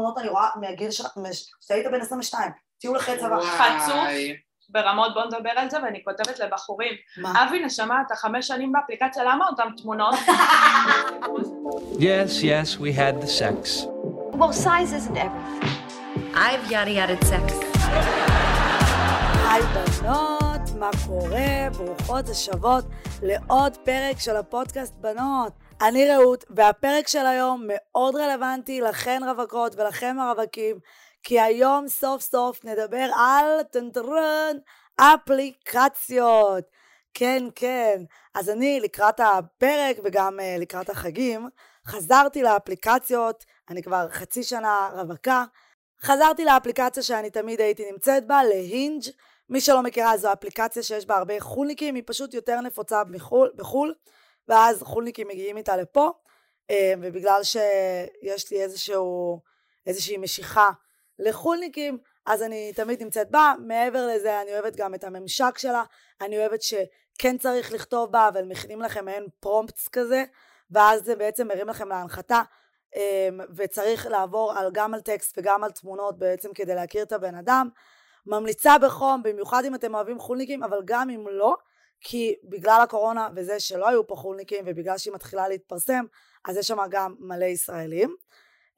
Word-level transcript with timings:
תמונות 0.00 0.18
אני 0.18 0.28
רואה 0.28 0.48
מהגיל 0.60 0.90
שלך, 0.90 1.06
כשהיית 1.60 1.86
בן 1.86 2.00
22, 2.00 2.50
טיול 2.80 2.96
אחרי 2.96 3.18
צבא. 3.18 3.40
חצוף. 3.40 4.08
ברמות, 4.68 5.14
בוא 5.14 5.24
נדבר 5.24 5.50
על 5.56 5.70
זה, 5.70 5.82
ואני 5.82 6.04
כותבת 6.04 6.38
לבחורים, 6.38 6.92
מה? 7.16 7.44
אבי, 7.44 7.64
נשמה, 7.64 8.02
אתה 8.06 8.16
חמש 8.16 8.46
שנים 8.46 8.72
באפליקציה, 8.72 9.24
למה 9.24 9.46
אותן 9.46 9.68
תמונות? 9.82 10.14
Yes, 11.98 12.32
yes, 12.42 12.78
we 12.84 12.90
had 13.00 13.14
the 13.22 13.30
sex. 13.40 13.86
Well, 14.38 14.52
size 14.52 14.92
isn't 14.98 15.16
everything. 15.26 16.34
I've 16.34 16.64
yada 16.70 16.90
yada 16.98 17.16
sex. 17.24 17.52
היי 19.50 19.62
בנות, 19.62 20.70
מה 20.78 20.90
קורה? 21.06 21.68
ברוכות 21.78 22.28
השבות 22.28 22.84
לעוד 23.22 23.76
פרק 23.76 24.18
של 24.18 24.36
הפודקאסט 24.36 24.94
בנות. 25.00 25.52
אני 25.80 26.10
רעות, 26.10 26.44
והפרק 26.50 27.08
של 27.08 27.26
היום 27.26 27.64
מאוד 27.66 28.16
רלוונטי 28.16 28.80
לכן 28.80 29.22
רווקות 29.26 29.76
ולכם 29.76 30.16
הרווקים, 30.20 30.78
כי 31.22 31.40
היום 31.40 31.88
סוף 31.88 32.22
סוף 32.22 32.64
נדבר 32.64 33.10
על 33.16 33.62
טנטרן 33.62 34.56
אפליקציות. 34.96 36.64
כן, 37.14 37.44
כן. 37.54 38.02
אז 38.34 38.50
אני 38.50 38.80
לקראת 38.80 39.20
הפרק 39.20 39.96
וגם 40.04 40.38
uh, 40.38 40.60
לקראת 40.60 40.90
החגים, 40.90 41.48
חזרתי 41.86 42.42
לאפליקציות, 42.42 43.44
אני 43.70 43.82
כבר 43.82 44.06
חצי 44.10 44.42
שנה 44.42 44.90
רווקה, 44.94 45.44
חזרתי 46.02 46.44
לאפליקציה 46.44 47.02
שאני 47.02 47.30
תמיד 47.30 47.60
הייתי 47.60 47.92
נמצאת 47.92 48.26
בה, 48.26 48.44
להינג'. 48.44 49.02
מי 49.48 49.60
שלא 49.60 49.82
מכירה 49.82 50.16
זו 50.16 50.32
אפליקציה 50.32 50.82
שיש 50.82 51.06
בה 51.06 51.16
הרבה 51.16 51.40
חולניקים, 51.40 51.94
היא 51.94 52.02
פשוט 52.06 52.34
יותר 52.34 52.60
נפוצה 52.60 53.04
בחו"ל, 53.04 53.50
בחו"ל 53.56 53.94
ואז 54.50 54.82
חולניקים 54.82 55.28
מגיעים 55.28 55.56
איתה 55.56 55.76
לפה, 55.76 56.10
אה, 56.70 56.92
ובגלל 57.00 57.40
שיש 57.42 58.50
לי 58.50 58.62
איזשהו, 58.62 59.40
איזושהי 59.86 60.16
משיכה 60.16 60.70
לחולניקים, 61.18 61.98
אז 62.26 62.42
אני 62.42 62.72
תמיד 62.72 63.02
נמצאת 63.02 63.30
בה. 63.30 63.52
מעבר 63.66 64.06
לזה, 64.06 64.40
אני 64.40 64.52
אוהבת 64.52 64.76
גם 64.76 64.94
את 64.94 65.04
הממשק 65.04 65.58
שלה, 65.58 65.82
אני 66.20 66.38
אוהבת 66.38 66.62
שכן 66.62 67.38
צריך 67.38 67.72
לכתוב 67.72 68.12
בה, 68.12 68.28
אבל 68.28 68.44
מכינים 68.44 68.82
לכם 68.82 69.04
מעין 69.04 69.26
פרומפטס 69.40 69.88
כזה, 69.88 70.24
ואז 70.70 71.04
זה 71.04 71.16
בעצם 71.16 71.48
מרים 71.48 71.68
לכם 71.68 71.88
להנחתה, 71.88 72.42
אה, 72.96 73.28
וצריך 73.56 74.06
לעבור 74.06 74.52
על, 74.58 74.70
גם 74.72 74.94
על 74.94 75.00
טקסט 75.00 75.38
וגם 75.38 75.64
על 75.64 75.70
תמונות 75.70 76.18
בעצם 76.18 76.52
כדי 76.52 76.74
להכיר 76.74 77.02
את 77.02 77.12
הבן 77.12 77.34
אדם. 77.34 77.68
ממליצה 78.26 78.78
בחום, 78.78 79.22
במיוחד 79.22 79.64
אם 79.64 79.74
אתם 79.74 79.94
אוהבים 79.94 80.18
חולניקים, 80.18 80.62
אבל 80.62 80.78
גם 80.84 81.10
אם 81.10 81.26
לא, 81.30 81.56
כי 82.00 82.34
בגלל 82.44 82.80
הקורונה 82.82 83.28
וזה 83.36 83.60
שלא 83.60 83.88
היו 83.88 84.06
פה 84.06 84.16
חולניקים, 84.16 84.64
ובגלל 84.66 84.98
שהיא 84.98 85.14
מתחילה 85.14 85.48
להתפרסם, 85.48 86.04
אז 86.48 86.56
יש 86.56 86.68
שם 86.68 86.78
גם 86.90 87.14
מלא 87.18 87.44
ישראלים. 87.44 88.16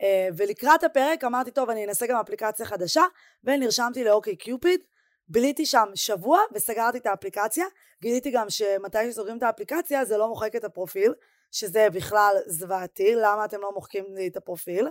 אה, 0.02 0.28
ולקראת 0.36 0.84
הפרק 0.84 1.24
אמרתי, 1.24 1.50
טוב, 1.50 1.70
אני 1.70 1.84
אנסה 1.84 2.06
גם 2.06 2.18
אפליקציה 2.18 2.66
חדשה, 2.66 3.02
ונרשמתי 3.44 4.04
לאוקיי 4.04 4.36
קיופיד. 4.36 4.80
ביליתי 5.28 5.66
שם 5.66 5.86
שבוע 5.94 6.40
וסגרתי 6.52 6.98
את 6.98 7.06
האפליקציה. 7.06 7.66
גיליתי 8.00 8.30
גם 8.30 8.50
שמתי 8.50 9.12
שסוגרים 9.12 9.38
את 9.38 9.42
האפליקציה 9.42 10.04
זה 10.04 10.16
לא 10.16 10.28
מוחק 10.28 10.56
את 10.56 10.64
הפרופיל, 10.64 11.14
שזה 11.50 11.90
בכלל 11.90 12.36
זוועתי, 12.46 13.14
למה 13.14 13.44
אתם 13.44 13.60
לא 13.60 13.72
מוחקים 13.74 14.04
לי 14.14 14.28
את 14.28 14.36
הפרופיל. 14.36 14.88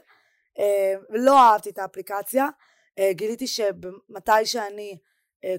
אה, 0.59 0.93
לא 1.09 1.39
אהבתי 1.39 1.69
את 1.69 1.79
האפליקציה. 1.79 2.47
Uh, 2.99 3.13
גיליתי 3.13 3.47
שמתי 3.47 4.45
שאני 4.45 4.97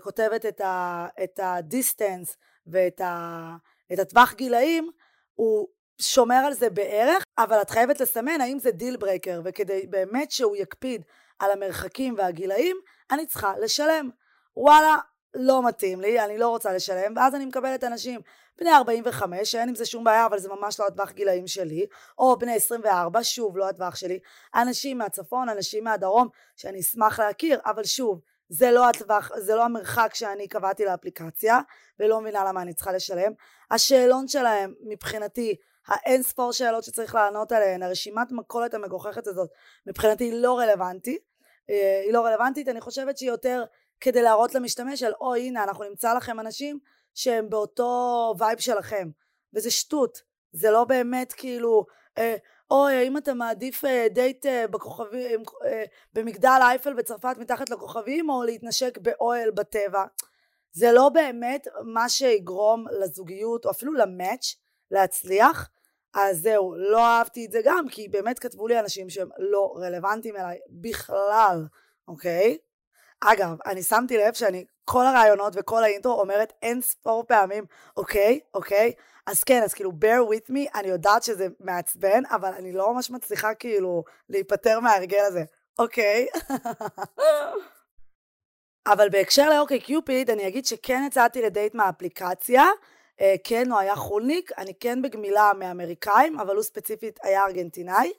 כותבת 0.00 0.46
את, 0.46 0.60
ה, 0.60 1.06
את 1.24 1.40
ה 1.42 1.53
distance 1.53 2.36
ואת 2.66 3.00
ה, 3.00 3.56
את 3.92 3.98
הטווח 3.98 4.34
גילאים, 4.34 4.90
הוא 5.34 5.68
שומר 6.00 6.42
על 6.46 6.52
זה 6.52 6.70
בערך, 6.70 7.24
אבל 7.38 7.62
את 7.62 7.70
חייבת 7.70 8.00
לסמן 8.00 8.40
האם 8.40 8.58
זה 8.58 8.70
deal 8.70 8.96
breaker, 8.96 9.40
וכדי 9.44 9.86
באמת 9.90 10.30
שהוא 10.30 10.56
יקפיד 10.56 11.04
על 11.38 11.50
המרחקים 11.50 12.14
והגילאים, 12.18 12.76
אני 13.10 13.26
צריכה 13.26 13.52
לשלם. 13.58 14.10
וואלה, 14.56 14.96
לא 15.34 15.66
מתאים 15.66 16.00
לי, 16.00 16.24
אני 16.24 16.38
לא 16.38 16.48
רוצה 16.48 16.72
לשלם, 16.72 17.12
ואז 17.16 17.34
אני 17.34 17.44
מקבלת 17.44 17.84
אנשים 17.84 18.20
בני 18.58 18.72
45, 18.74 19.52
שאין 19.52 19.68
עם 19.68 19.74
זה 19.74 19.86
שום 19.86 20.04
בעיה, 20.04 20.26
אבל 20.26 20.38
זה 20.38 20.48
ממש 20.48 20.80
לא 20.80 20.86
הטווח 20.86 21.10
גילאים 21.10 21.46
שלי, 21.46 21.86
או 22.18 22.38
בני 22.38 22.54
24, 22.54 23.20
שוב, 23.22 23.56
לא 23.56 23.68
הטווח 23.68 23.96
שלי, 23.96 24.18
אנשים 24.54 24.98
מהצפון, 24.98 25.48
אנשים 25.48 25.84
מהדרום, 25.84 26.28
שאני 26.56 26.80
אשמח 26.80 27.20
להכיר, 27.20 27.60
אבל 27.66 27.84
שוב, 27.84 28.20
זה 28.52 28.70
לא 28.70 28.88
הטווח, 28.88 29.30
זה 29.38 29.54
לא 29.54 29.64
המרחק 29.64 30.10
שאני 30.14 30.48
קבעתי 30.48 30.84
לאפליקציה, 30.84 31.58
ולא 31.98 32.20
מבינה 32.20 32.44
למה 32.44 32.62
אני 32.62 32.74
צריכה 32.74 32.92
לשלם. 32.92 33.32
השאלון 33.70 34.28
שלהם, 34.28 34.74
מבחינתי, 34.80 35.56
האין 35.86 36.22
ספור 36.22 36.52
שאלות 36.52 36.84
שצריך 36.84 37.14
לענות 37.14 37.52
עליהן, 37.52 37.82
הרשימת 37.82 38.32
מכולת 38.32 38.74
המגוחכת 38.74 39.26
הזאת, 39.26 39.50
מבחינתי 39.86 40.24
היא 40.24 40.32
לא 40.34 40.58
רלוונטית. 40.58 41.22
אה, 41.70 42.02
היא 42.04 42.12
לא 42.12 42.26
רלוונטית, 42.26 42.68
אני 42.68 42.80
חושבת 42.80 43.18
שהיא 43.18 43.30
יותר 43.30 43.64
כדי 44.00 44.22
להראות 44.22 44.54
למשתמש 44.54 45.00
של 45.00 45.12
או 45.20 45.34
הנה 45.34 45.64
אנחנו 45.64 45.84
נמצא 45.84 46.14
לכם 46.14 46.40
אנשים 46.40 46.78
שהם 47.14 47.50
באותו 47.50 48.34
וייב 48.38 48.58
שלכם 48.58 49.08
וזה 49.54 49.70
שטות 49.70 50.18
זה 50.52 50.70
לא 50.70 50.84
באמת 50.84 51.32
כאילו 51.32 51.86
אה, 52.18 52.36
אוי 52.72 52.94
האם 52.94 53.16
אתה 53.16 53.34
מעדיף 53.34 53.84
אה, 53.84 54.06
דייט 54.10 54.46
אה, 54.46 54.66
בכוכבים 54.66 55.42
אה, 55.64 55.84
במגדל 56.12 56.58
אייפל 56.62 56.94
בצרפת 56.94 57.36
מתחת 57.38 57.70
לכוכבים 57.70 58.30
או 58.30 58.42
להתנשק 58.42 58.98
באוהל 58.98 59.50
בטבע? 59.50 60.04
זה 60.72 60.92
לא 60.92 61.08
באמת 61.08 61.66
מה 61.84 62.08
שיגרום 62.08 62.84
לזוגיות 63.00 63.64
או 63.64 63.70
אפילו 63.70 63.92
למאץ' 63.92 64.54
להצליח. 64.90 65.70
אז 66.14 66.40
זהו 66.40 66.74
לא 66.76 67.04
אהבתי 67.04 67.46
את 67.46 67.52
זה 67.52 67.60
גם 67.64 67.88
כי 67.88 68.08
באמת 68.08 68.38
כתבו 68.38 68.68
לי 68.68 68.80
אנשים 68.80 69.10
שהם 69.10 69.28
לא 69.38 69.74
רלוונטיים 69.76 70.36
אליי 70.36 70.58
בכלל 70.68 71.66
אוקיי? 72.08 72.58
אגב, 73.20 73.56
אני 73.66 73.82
שמתי 73.82 74.16
לב 74.16 74.34
שאני 74.34 74.64
כל 74.84 75.06
הרעיונות 75.06 75.52
וכל 75.56 75.84
האינטרו 75.84 76.20
אומרת 76.20 76.52
אין 76.62 76.80
ספור 76.80 77.24
פעמים, 77.28 77.64
אוקיי, 77.96 78.40
אוקיי, 78.54 78.92
אז 79.26 79.44
כן, 79.44 79.62
אז 79.62 79.74
כאילו 79.74 79.90
bear 79.90 80.34
with 80.34 80.50
me, 80.50 80.78
אני 80.78 80.88
יודעת 80.88 81.22
שזה 81.22 81.46
מעצבן, 81.60 82.22
אבל 82.30 82.52
אני 82.52 82.72
לא 82.72 82.94
ממש 82.94 83.10
מצליחה 83.10 83.54
כאילו 83.54 84.04
להיפטר 84.28 84.80
מההרגל 84.80 85.24
הזה, 85.26 85.44
אוקיי. 85.78 86.26
אבל 88.92 89.08
בהקשר 89.08 89.48
לאוקיי 89.48 89.80
קיופיד, 89.80 90.30
אני 90.30 90.48
אגיד 90.48 90.66
שכן 90.66 91.02
יצאתי 91.06 91.42
לדייט 91.42 91.74
מהאפליקציה, 91.74 92.64
אה, 93.20 93.34
כן, 93.44 93.70
הוא 93.70 93.78
היה 93.78 93.96
חולניק, 93.96 94.50
אני 94.58 94.72
כן 94.80 95.02
בגמילה 95.02 95.52
מאמריקאים, 95.58 96.40
אבל 96.40 96.54
הוא 96.54 96.62
ספציפית 96.62 97.18
היה 97.22 97.44
ארגנטינאי. 97.44 98.12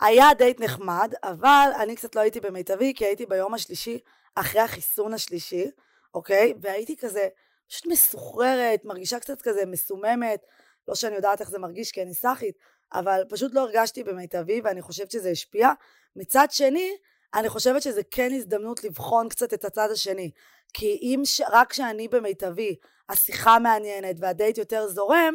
היה 0.00 0.34
דייט 0.38 0.60
נחמד, 0.60 1.14
אבל 1.22 1.70
אני 1.78 1.96
קצת 1.96 2.14
לא 2.14 2.20
הייתי 2.20 2.40
במיטבי, 2.40 2.92
כי 2.96 3.04
הייתי 3.04 3.26
ביום 3.26 3.54
השלישי 3.54 3.98
אחרי 4.34 4.60
החיסון 4.60 5.14
השלישי, 5.14 5.70
אוקיי? 6.14 6.54
והייתי 6.60 6.96
כזה 6.96 7.28
פשוט 7.68 7.86
מסוחררת, 7.86 8.84
מרגישה 8.84 9.20
קצת 9.20 9.42
כזה 9.42 9.66
מסוממת, 9.66 10.40
לא 10.88 10.94
שאני 10.94 11.16
יודעת 11.16 11.40
איך 11.40 11.50
זה 11.50 11.58
מרגיש 11.58 11.92
כי 11.92 12.02
אני 12.02 12.14
סאחית, 12.14 12.54
אבל 12.92 13.22
פשוט 13.28 13.54
לא 13.54 13.60
הרגשתי 13.60 14.04
במיטבי 14.04 14.60
ואני 14.64 14.82
חושבת 14.82 15.10
שזה 15.10 15.30
השפיע. 15.30 15.70
מצד 16.16 16.46
שני, 16.50 16.92
אני 17.34 17.48
חושבת 17.48 17.82
שזה 17.82 18.00
כן 18.10 18.32
הזדמנות 18.32 18.84
לבחון 18.84 19.28
קצת 19.28 19.54
את 19.54 19.64
הצד 19.64 19.90
השני. 19.90 20.30
כי 20.74 20.98
אם 21.02 21.20
ש... 21.24 21.40
רק 21.50 21.70
כשאני 21.70 22.08
במיטבי, 22.08 22.76
השיחה 23.08 23.58
מעניינת 23.58 24.16
והדייט 24.20 24.58
יותר 24.58 24.88
זורם, 24.88 25.34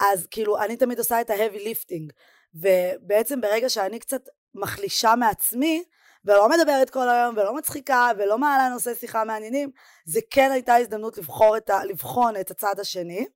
אז 0.00 0.26
כאילו 0.26 0.58
אני 0.58 0.76
תמיד 0.76 0.98
עושה 0.98 1.20
את 1.20 1.30
ה-heavy 1.30 1.58
lifting. 1.58 2.12
ובעצם 2.54 3.40
ברגע 3.40 3.68
שאני 3.68 3.98
קצת 3.98 4.22
מחלישה 4.54 5.14
מעצמי, 5.14 5.84
ולא 6.24 6.48
מדברת 6.48 6.90
כל 6.90 7.08
היום 7.08 7.36
ולא 7.36 7.54
מצחיקה 7.54 8.10
ולא 8.18 8.38
מעלה 8.38 8.68
נושאי 8.68 8.94
שיחה 8.94 9.24
מעניינים, 9.24 9.70
זה 10.04 10.20
כן 10.30 10.50
הייתה 10.52 10.76
הזדמנות 10.76 11.18
לבחור 11.18 11.56
את 11.56 11.70
ה, 11.70 11.84
לבחון 11.84 12.36
את 12.40 12.50
הצד 12.50 12.80
השני, 12.80 13.26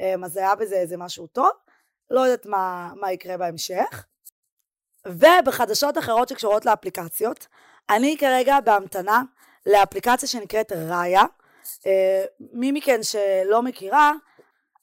אמ, 0.00 0.24
אז 0.24 0.36
היה 0.36 0.54
בזה 0.54 0.74
איזה 0.74 0.96
משהו 0.96 1.26
טוב, 1.26 1.50
לא 2.10 2.20
יודעת 2.20 2.46
מה, 2.46 2.92
מה 3.00 3.12
יקרה 3.12 3.36
בהמשך. 3.36 4.04
ובחדשות 5.06 5.98
אחרות 5.98 6.28
שקשורות 6.28 6.66
לאפליקציות, 6.66 7.46
אני 7.90 8.16
כרגע 8.20 8.60
בהמתנה 8.60 9.22
לאפליקציה 9.66 10.28
שנקראת 10.28 10.72
ראיה. 10.72 11.22
אה, 11.86 12.24
מי 12.52 12.72
מכן 12.72 13.02
שלא 13.02 13.62
מכירה, 13.62 14.12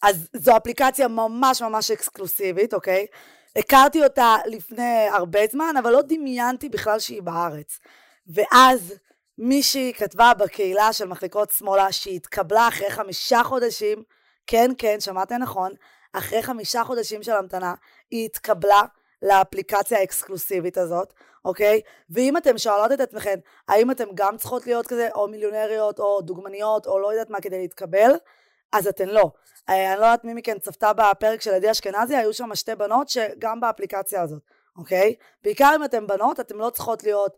אז 0.04 0.30
זו 0.34 0.58
אפליקציה 0.58 1.08
ממש 1.08 1.62
ממש 1.62 1.92
אקסקלוסיבית, 1.92 2.74
אוקיי? 2.74 3.06
הכרתי 3.56 4.04
אותה 4.04 4.36
לפני 4.46 5.08
הרבה 5.12 5.40
זמן, 5.52 5.74
אבל 5.80 5.92
לא 5.92 6.02
דמיינתי 6.02 6.70
בכלל 6.70 7.00
שהיא 7.00 7.22
בארץ. 7.22 7.80
ואז 8.28 8.94
מישהי 9.38 9.94
כתבה 9.98 10.32
בקהילה 10.34 10.94
של 10.94 11.06
מחלקות 11.06 11.52
שמאלה 11.52 11.92
שהיא 11.92 12.16
התקבלה 12.16 12.68
אחרי 12.68 12.90
חמישה 12.90 13.44
חודשים, 13.44 14.04
כן, 14.48 14.72
כן, 14.78 15.00
שמעתם 15.00 15.36
נכון, 15.36 15.72
אחרי 16.14 16.44
חמישה 16.44 16.84
חודשים 16.84 17.24
של 17.24 17.32
המתנה, 17.32 17.74
היא 18.12 18.26
התקבלה 18.26 18.82
לאפליקציה 19.22 20.00
האקסקלוסיבית 20.00 20.78
הזאת, 20.78 21.14
אוקיי? 21.46 21.82
ואם 22.10 22.38
אתם 22.38 22.58
שואלות 22.58 22.92
את 22.92 23.00
עצמכם, 23.00 23.36
האם 23.68 23.92
אתם 23.92 24.06
גם 24.16 24.38
צריכות 24.38 24.68
להיות 24.68 24.88
כזה, 24.88 25.10
או 25.16 25.28
מיליונריות, 25.28 26.00
או 26.00 26.22
דוגמניות, 26.22 26.88
או 26.88 27.00
לא 27.00 27.14
יודעת 27.14 27.30
מה 27.30 27.42
כדי 27.42 27.58
להתקבל, 27.58 28.12
אז 28.78 28.88
אתן 28.88 29.10
לא. 29.10 29.32
אה, 29.70 29.94
אני 29.94 30.00
לא 30.00 30.06
יודעת 30.06 30.24
מי 30.24 30.34
מכן 30.34 30.60
צפתה 30.60 30.94
בפרק 30.94 31.42
של 31.42 31.54
עדי 31.54 31.72
אשכנזי, 31.72 32.16
היו 32.16 32.34
שם 32.34 32.56
שתי 32.56 32.76
בנות 32.76 33.10
שגם 33.10 33.60
באפליקציה 33.60 34.22
הזאת, 34.22 34.42
אוקיי? 34.78 35.16
בעיקר 35.44 35.72
אם 35.76 35.84
אתן 35.84 36.08
בנות, 36.08 36.40
אתן 36.40 36.56
לא 36.56 36.70
צריכות 36.70 37.04
להיות, 37.04 37.38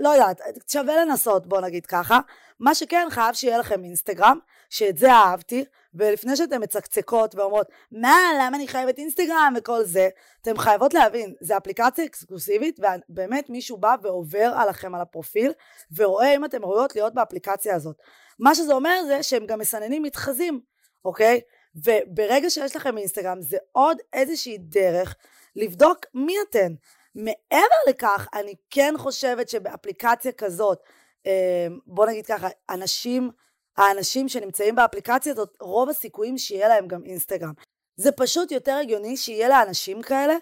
לא 0.00 0.08
יודעת, 0.08 0.40
שווה 0.68 1.04
לנסות, 1.04 1.46
בוא 1.46 1.60
נגיד 1.60 1.86
ככה. 1.86 2.20
מה 2.60 2.74
שכן, 2.74 3.06
חייב 3.10 3.34
שיהיה 3.34 3.58
לכם 3.58 3.84
אינסטגרם, 3.84 4.38
שאת 4.70 4.98
זה 4.98 5.12
אהבתי, 5.12 5.64
ולפני 5.98 6.36
שאתן 6.36 6.62
מצקצקות 6.62 7.34
ואומרות, 7.34 7.66
מה, 7.92 8.18
למה 8.40 8.56
אני 8.56 8.68
חייבת 8.68 8.98
אינסטגרם 8.98 9.54
וכל 9.56 9.84
זה, 9.84 10.08
אתן 10.42 10.58
חייבות 10.58 10.94
להבין, 10.94 11.34
זו 11.40 11.56
אפליקציה 11.56 12.04
אקסקלוסיבית, 12.04 12.80
ובאמת 13.08 13.50
מישהו 13.50 13.76
בא 13.76 13.96
ועובר 14.02 14.52
עליכם 14.56 14.94
על 14.94 15.00
הפרופיל, 15.00 15.52
ורואה 15.96 16.36
אם 16.36 16.44
אתן 16.44 16.62
ראויות 16.62 16.94
להיות 16.94 17.14
באפליקציה 17.14 17.74
הזאת. 17.74 17.96
מה 18.38 18.54
שזה 18.54 18.74
אומר 18.74 19.00
זה 19.06 19.22
שהם 19.22 19.46
גם 19.46 19.58
מסננים 19.58 20.02
מתחזים, 20.02 20.60
אוקיי? 21.04 21.40
וברגע 21.74 22.50
שיש 22.50 22.76
לכם 22.76 22.98
אינסטגרם, 22.98 23.40
זה 23.40 23.56
עוד 23.72 23.98
איזושהי 24.12 24.58
דרך 24.58 25.14
לבדוק 25.56 25.98
מי 26.14 26.36
אתן. 26.50 26.74
מעבר 27.14 27.76
לכך, 27.88 28.28
אני 28.34 28.54
כן 28.70 28.94
חושבת 28.98 29.48
שבאפליקציה 29.48 30.32
כזאת, 30.32 30.78
אה, 31.26 31.66
בוא 31.86 32.06
נגיד 32.06 32.26
ככה, 32.26 32.48
אנשים, 32.70 33.30
האנשים 33.78 34.28
שנמצאים 34.28 34.74
באפליקציה 34.74 35.32
הזאת, 35.32 35.56
רוב 35.60 35.88
הסיכויים 35.88 36.38
שיהיה 36.38 36.68
להם 36.68 36.88
גם 36.88 37.04
אינסטגרם. 37.04 37.52
זה 37.96 38.12
פשוט 38.12 38.52
יותר 38.52 38.76
הגיוני 38.76 39.16
שיהיה 39.16 39.48
לאנשים 39.48 40.02
כאלה 40.02 40.34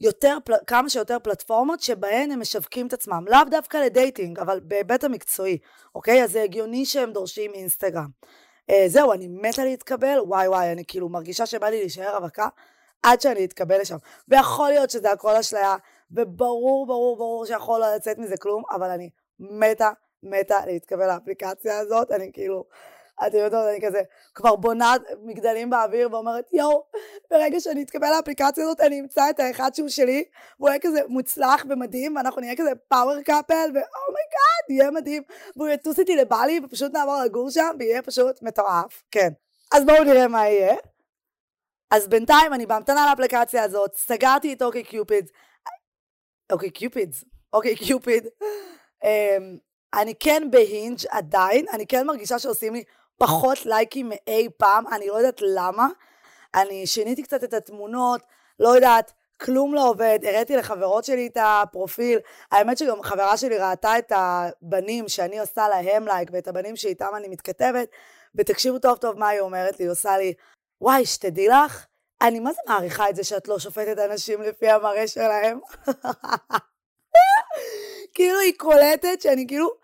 יותר, 0.00 0.38
כמה 0.66 0.90
שיותר 0.90 1.18
פלטפורמות 1.18 1.80
שבהן 1.80 2.30
הם 2.30 2.40
משווקים 2.40 2.86
את 2.86 2.92
עצמם, 2.92 3.24
לאו 3.28 3.38
דווקא 3.50 3.76
לדייטינג, 3.76 4.38
אבל 4.38 4.60
בהיבט 4.60 5.04
המקצועי, 5.04 5.58
אוקיי? 5.94 6.24
אז 6.24 6.32
זה 6.32 6.42
הגיוני 6.42 6.86
שהם 6.86 7.12
דורשים 7.12 7.50
אינסטגרם. 7.54 8.08
אה, 8.70 8.84
זהו, 8.86 9.12
אני 9.12 9.28
מתה 9.28 9.64
להתקבל, 9.64 10.18
וואי 10.26 10.48
וואי, 10.48 10.72
אני 10.72 10.84
כאילו 10.84 11.08
מרגישה 11.08 11.46
שבא 11.46 11.66
לי 11.66 11.80
להישאר 11.80 12.16
רווקה 12.16 12.48
עד 13.02 13.20
שאני 13.20 13.44
אתקבל 13.44 13.80
לשם. 13.80 13.96
ויכול 14.28 14.68
להיות 14.68 14.90
שזה 14.90 15.12
הכל 15.12 15.36
אשליה, 15.36 15.76
וברור, 16.10 16.86
ברור, 16.86 17.16
ברור 17.16 17.46
שיכול 17.46 17.80
לצאת 17.96 18.18
מזה 18.18 18.36
כלום, 18.36 18.62
אבל 18.70 18.90
אני 18.90 19.10
מתה, 19.40 19.90
מתה 20.24 20.66
להתקבל 20.66 21.06
לאפליקציה 21.06 21.78
הזאת, 21.78 22.10
אני 22.10 22.30
כאילו, 22.32 22.64
אתם 23.26 23.36
יודעות, 23.36 23.66
אני 23.68 23.86
כזה 23.86 24.02
כבר 24.34 24.56
בונה 24.56 24.94
מגדלים 25.22 25.70
באוויר 25.70 26.08
ואומרת, 26.12 26.52
יואו, 26.52 26.84
ברגע 27.30 27.60
שאני 27.60 27.82
אתקבל 27.82 28.08
לאפליקציה 28.16 28.64
הזאת, 28.64 28.80
אני 28.80 29.00
אמצא 29.00 29.30
את 29.30 29.40
האחד 29.40 29.74
שהוא 29.74 29.88
שלי, 29.88 30.24
והוא 30.58 30.68
יהיה 30.68 30.80
כזה 30.82 31.00
מוצלח 31.08 31.64
ומדהים, 31.68 32.16
ואנחנו 32.16 32.40
נהיה 32.40 32.56
כזה 32.56 32.70
power 32.88 33.22
couple, 33.22 33.70
ו 33.74 33.85
oh 33.85 34.06
my 34.06 34.27
God, 34.27 34.70
יהיה 34.70 34.90
מדהים, 34.90 35.22
והוא 35.56 35.68
יטוס 35.68 35.98
איתי 35.98 36.16
לבאלי, 36.16 36.60
ופשוט 36.64 36.92
נעבור 36.92 37.16
לגור 37.24 37.50
שם, 37.50 37.76
ויהיה 37.78 38.02
פשוט 38.02 38.42
מטורף, 38.42 39.02
כן. 39.10 39.28
אז 39.74 39.84
בואו 39.84 40.04
נראה 40.04 40.28
מה 40.28 40.48
יהיה. 40.48 40.76
אז 41.90 42.08
בינתיים 42.08 42.54
אני 42.54 42.66
בהמתנה 42.66 43.06
לאפליקציה 43.10 43.62
הזאת, 43.62 43.94
סגרתי 43.94 44.52
את 44.52 44.62
OkCupid, 44.62 45.30
OkCupids, 46.52 47.24
OkCupid. 47.52 48.26
אני 50.00 50.14
כן 50.20 50.48
ב 50.50 50.58
Hinge 50.58 50.98
עדיין, 51.10 51.66
אני 51.72 51.86
כן 51.86 52.06
מרגישה 52.06 52.38
שעושים 52.38 52.74
לי 52.74 52.84
פחות 53.18 53.66
לייקים 53.66 54.08
מאי 54.08 54.48
פעם, 54.56 54.86
אני 54.86 55.08
לא 55.08 55.14
יודעת 55.14 55.40
למה. 55.40 55.88
אני 56.54 56.86
שיניתי 56.86 57.22
קצת 57.22 57.44
את 57.44 57.54
התמונות, 57.54 58.20
לא 58.60 58.68
יודעת, 58.68 59.12
כלום 59.40 59.74
לא 59.74 59.88
עובד, 59.88 60.18
הראיתי 60.22 60.56
לחברות 60.56 61.04
שלי 61.04 61.26
את 61.26 61.36
הפרופיל, 61.40 62.18
האמת 62.52 62.78
שגם 62.78 63.02
חברה 63.02 63.36
שלי 63.36 63.58
ראתה 63.58 63.98
את 63.98 64.12
הבנים 64.14 65.08
שאני 65.08 65.38
עושה 65.38 65.68
להם 65.68 66.06
לייק 66.06 66.28
ואת 66.32 66.48
הבנים 66.48 66.76
שאיתם 66.76 67.10
אני 67.16 67.28
מתכתבת, 67.28 67.88
ותקשיבו 68.34 68.78
טוב 68.78 68.98
טוב 68.98 69.18
מה 69.18 69.28
היא 69.28 69.40
אומרת 69.40 69.80
לי, 69.80 69.84
היא 69.84 69.90
עושה 69.90 70.18
לי, 70.18 70.34
וואי, 70.80 71.06
שתדעי 71.06 71.48
לך, 71.48 71.86
אני 72.22 72.40
מה 72.40 72.52
זה 72.52 72.60
מעריכה 72.68 73.10
את 73.10 73.16
זה 73.16 73.24
שאת 73.24 73.48
לא 73.48 73.58
שופטת 73.58 73.98
אנשים 73.98 74.42
לפי 74.42 74.70
המראה 74.70 75.08
שלהם? 75.08 75.60
כאילו 78.14 78.38
היא 78.38 78.52
קולטת 78.58 79.20
שאני 79.20 79.46
כאילו, 79.48 79.83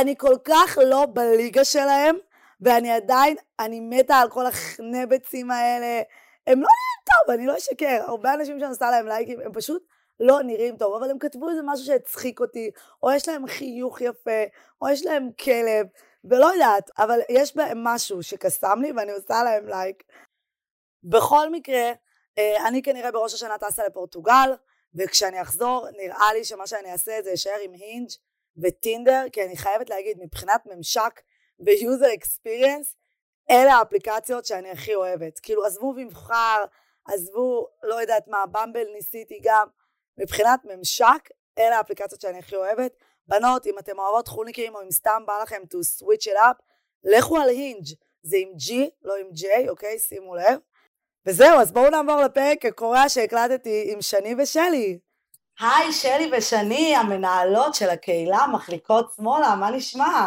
אני 0.00 0.14
כל 0.18 0.36
כך 0.44 0.78
לא 0.86 1.06
בליגה 1.12 1.64
שלהם, 1.64 2.16
ואני 2.60 2.92
עדיין, 2.92 3.36
אני 3.60 3.80
מתה 3.80 4.16
על 4.16 4.30
כל 4.30 4.46
החנבצים 4.46 5.50
האלה. 5.50 6.02
הם 6.46 6.60
לא 6.60 6.68
נראים 6.68 7.04
טוב, 7.04 7.34
אני 7.34 7.46
לא 7.46 7.56
אשקר. 7.56 8.02
הרבה 8.06 8.34
אנשים 8.34 8.58
שאני 8.58 8.70
עושה 8.70 8.90
להם 8.90 9.06
לייקים, 9.06 9.40
הם 9.40 9.52
פשוט 9.52 9.82
לא 10.20 10.42
נראים 10.42 10.76
טוב, 10.76 10.94
אבל 10.94 11.10
הם 11.10 11.18
כתבו 11.18 11.50
איזה 11.50 11.60
משהו 11.64 11.86
שהצחיק 11.86 12.40
אותי, 12.40 12.70
או 13.02 13.12
יש 13.12 13.28
להם 13.28 13.46
חיוך 13.46 14.00
יפה, 14.00 14.42
או 14.82 14.88
יש 14.88 15.04
להם 15.04 15.28
כלב, 15.44 15.86
ולא 16.24 16.46
יודעת, 16.46 16.90
אבל 16.98 17.20
יש 17.28 17.56
בהם 17.56 17.84
משהו 17.84 18.22
שקסם 18.22 18.80
לי 18.82 18.92
ואני 18.92 19.12
עושה 19.12 19.42
להם 19.42 19.68
לייק. 19.68 20.02
בכל 21.04 21.50
מקרה, 21.50 21.92
אה, 22.38 22.68
אני 22.68 22.82
כנראה 22.82 23.12
בראש 23.12 23.34
השנה 23.34 23.58
טסה 23.58 23.86
לפורטוגל, 23.86 24.54
וכשאני 24.94 25.42
אחזור, 25.42 25.86
נראה 25.96 26.34
לי 26.34 26.44
שמה 26.44 26.66
שאני 26.66 26.92
אעשה 26.92 27.18
זה 27.24 27.34
אשאר 27.34 27.58
עם 27.62 27.72
הינג' 27.72 28.10
וטינדר, 28.62 29.24
כי 29.32 29.44
אני 29.44 29.56
חייבת 29.56 29.90
להגיד, 29.90 30.18
מבחינת 30.22 30.66
ממשק 30.66 31.20
ו-user 31.60 32.20
experience, 32.20 32.94
אלה 33.50 33.72
האפליקציות 33.72 34.44
שאני 34.44 34.70
הכי 34.70 34.94
אוהבת. 34.94 35.38
כאילו, 35.38 35.64
עזבו 35.66 35.92
מבחר, 35.92 36.64
עזבו, 37.04 37.68
לא 37.82 37.94
יודעת 37.94 38.28
מה, 38.28 38.46
במבל 38.46 38.84
ניסיתי 38.94 39.40
גם. 39.42 39.68
מבחינת 40.18 40.60
ממשק, 40.64 41.28
אלה 41.58 41.76
האפליקציות 41.76 42.20
שאני 42.20 42.38
הכי 42.38 42.56
אוהבת. 42.56 42.96
בנות, 43.28 43.66
אם 43.66 43.78
אתם 43.78 43.98
אוהבות 43.98 44.28
חולניקים, 44.28 44.74
או 44.74 44.82
אם 44.82 44.90
סתם 44.90 45.22
בא 45.26 45.42
לכם 45.42 45.62
to 45.62 45.76
switch 45.76 46.26
it 46.26 46.36
up, 46.36 46.62
לכו 47.04 47.36
על 47.38 47.48
הינג', 47.48 47.84
זה 48.22 48.36
עם 48.36 48.48
G, 48.48 48.72
לא 49.02 49.14
עם 49.16 49.26
J, 49.26 49.68
אוקיי? 49.68 49.98
שימו 49.98 50.34
לב. 50.34 50.58
וזהו, 51.26 51.60
אז 51.60 51.72
בואו 51.72 51.90
נעבור 51.90 52.16
לפרק 52.16 52.64
הקורע 52.64 53.08
שהקלטתי 53.08 53.92
עם 53.92 54.02
שני 54.02 54.34
ושלי. 54.38 54.98
היי, 55.60 55.92
שלי 55.92 56.30
ושני, 56.32 56.96
המנהלות 56.96 57.74
של 57.74 57.90
הקהילה 57.90 58.46
מחליקות 58.52 59.12
שמאלה, 59.16 59.54
מה 59.54 59.70
נשמע? 59.70 60.26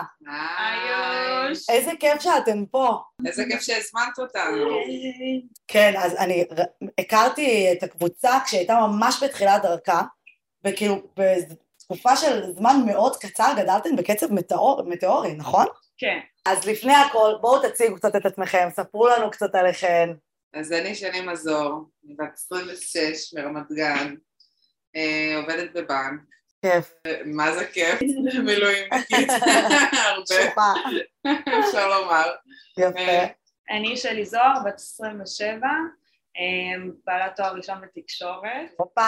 היוש. 0.57 1.69
איזה 1.69 1.91
כיף 1.99 2.21
שאתן 2.21 2.65
פה. 2.71 2.99
איזה 3.25 3.43
כיף 3.49 3.61
שהזמנת 3.61 4.19
אותנו. 4.19 4.67
כן, 5.67 5.93
אז 5.97 6.15
אני 6.15 6.45
הכרתי 6.99 7.69
את 7.71 7.83
הקבוצה 7.83 8.39
כשהייתה 8.45 8.73
ממש 8.87 9.23
בתחילת 9.23 9.61
דרכה, 9.61 10.01
וכאילו 10.65 11.01
בתקופה 11.17 12.15
של 12.15 12.53
זמן 12.53 12.75
מאוד 12.85 13.15
קצר 13.15 13.53
גדלתן 13.57 13.95
בקצב 13.95 14.33
מטאור, 14.33 14.83
מטאורי, 14.85 15.33
נכון? 15.33 15.65
כן. 15.97 16.19
אז 16.45 16.65
לפני 16.65 16.95
הכל, 16.95 17.33
בואו 17.41 17.67
תציגו 17.67 17.95
קצת 17.95 18.15
את 18.15 18.25
עצמכם, 18.25 18.67
ספרו 18.71 19.07
לנו 19.07 19.31
קצת 19.31 19.55
עליכן. 19.55 20.09
אז 20.53 20.71
אני 20.71 20.95
שני 20.95 21.21
מזור, 21.21 21.83
בת 22.03 22.33
26 22.33 23.33
מרמת 23.33 23.71
גן, 23.71 24.15
עובדת 25.35 25.73
בבנק. 25.73 26.21
כיף. 26.61 26.93
מה 27.25 27.51
זה 27.51 27.65
כיף? 27.65 27.99
מילואימניקית. 28.43 29.29
הרבה. 30.05 30.73
אפשר 31.59 31.89
לומר. 31.89 32.31
יפה. 32.77 32.99
אה, 32.99 33.27
אני 33.69 33.97
שלי 33.97 34.25
זוהר, 34.25 34.53
בת 34.65 34.75
27, 34.75 35.67
אה, 36.37 36.91
בעלת 37.05 37.35
תואר 37.35 37.53
ראשון 37.55 37.77
בתקשורת, 37.81 38.71
הופה. 38.77 39.01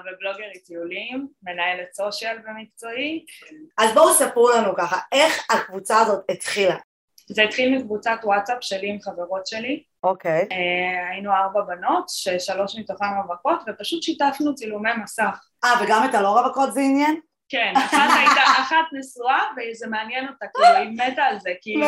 ובלוגרית 0.00 0.64
טיולים, 0.66 1.28
מנהלת 1.42 1.94
סושיאל 1.94 2.38
במקצועי. 2.38 3.24
אז 3.78 3.94
בואו 3.94 4.14
ספרו 4.14 4.50
לנו 4.50 4.76
ככה, 4.76 4.98
איך 5.12 5.46
הקבוצה 5.50 6.00
הזאת 6.00 6.24
התחילה? 6.30 6.76
זה 7.32 7.42
התחיל 7.42 7.78
מקבוצת 7.78 8.18
וואטסאפ 8.24 8.58
שלי 8.60 8.90
עם 8.90 9.00
חברות 9.00 9.46
שלי. 9.46 9.82
אוקיי. 10.02 10.48
אה, 10.52 11.10
היינו 11.10 11.32
ארבע 11.32 11.60
בנות, 11.62 12.04
ששלוש 12.08 12.76
מתוכן 12.78 13.04
רווקות, 13.22 13.62
ופשוט 13.68 14.02
שיתפנו 14.02 14.54
צילומי 14.54 14.90
מסך. 15.02 15.44
אה, 15.64 15.70
וגם 15.82 16.04
את 16.10 16.14
הלא 16.14 16.40
רווקות 16.40 16.72
זה 16.72 16.80
עניין? 16.80 17.20
כן, 17.48 17.72
אחת 17.76 18.08
הייתה, 18.18 18.42
אחת 18.62 18.84
נשואה, 18.92 19.40
וזה 19.56 19.86
מעניין 19.86 20.28
אותה, 20.28 20.46
כאילו, 20.54 20.76
היא 20.76 21.12
מתה 21.12 21.22
על 21.22 21.40
זה, 21.40 21.50
כי 21.60 21.74
לא. 21.80 21.86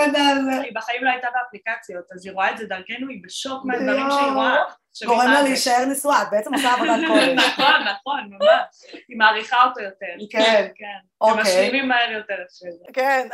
היא 0.63 0.73
בחיים 0.75 1.05
לא 1.05 1.11
הייתה 1.11 1.29
באפליקציות, 1.35 2.05
אז 2.15 2.27
היא 2.27 2.33
רואה 2.33 2.51
את 2.51 2.59
זה 2.59 2.67
דרכנו, 2.67 3.09
היא 3.09 3.21
בשוק 3.25 3.65
מהדברים 3.65 4.07
שהיא 4.11 4.33
רואה. 4.35 4.57
גורם 5.07 5.31
לה. 5.31 5.43
להישאר 5.43 5.85
נשואה, 5.91 6.23
את 6.23 6.29
בעצם 6.31 6.55
עושה 6.55 6.73
עבודת 6.73 6.99
קודש. 7.09 7.29
נכון, 7.29 7.83
נכון, 7.85 8.21
ממש. 8.31 8.95
היא 9.09 9.19
מעריכה 9.19 9.65
אותו 9.65 9.81
יותר. 9.81 10.27
כן. 10.31 10.69
כן. 10.75 10.99
אוקיי. 11.21 11.41
הם 11.41 11.43
משלימים 11.43 11.89
מהר 11.89 12.11
יותר. 12.13 12.35
כן. 12.93 13.29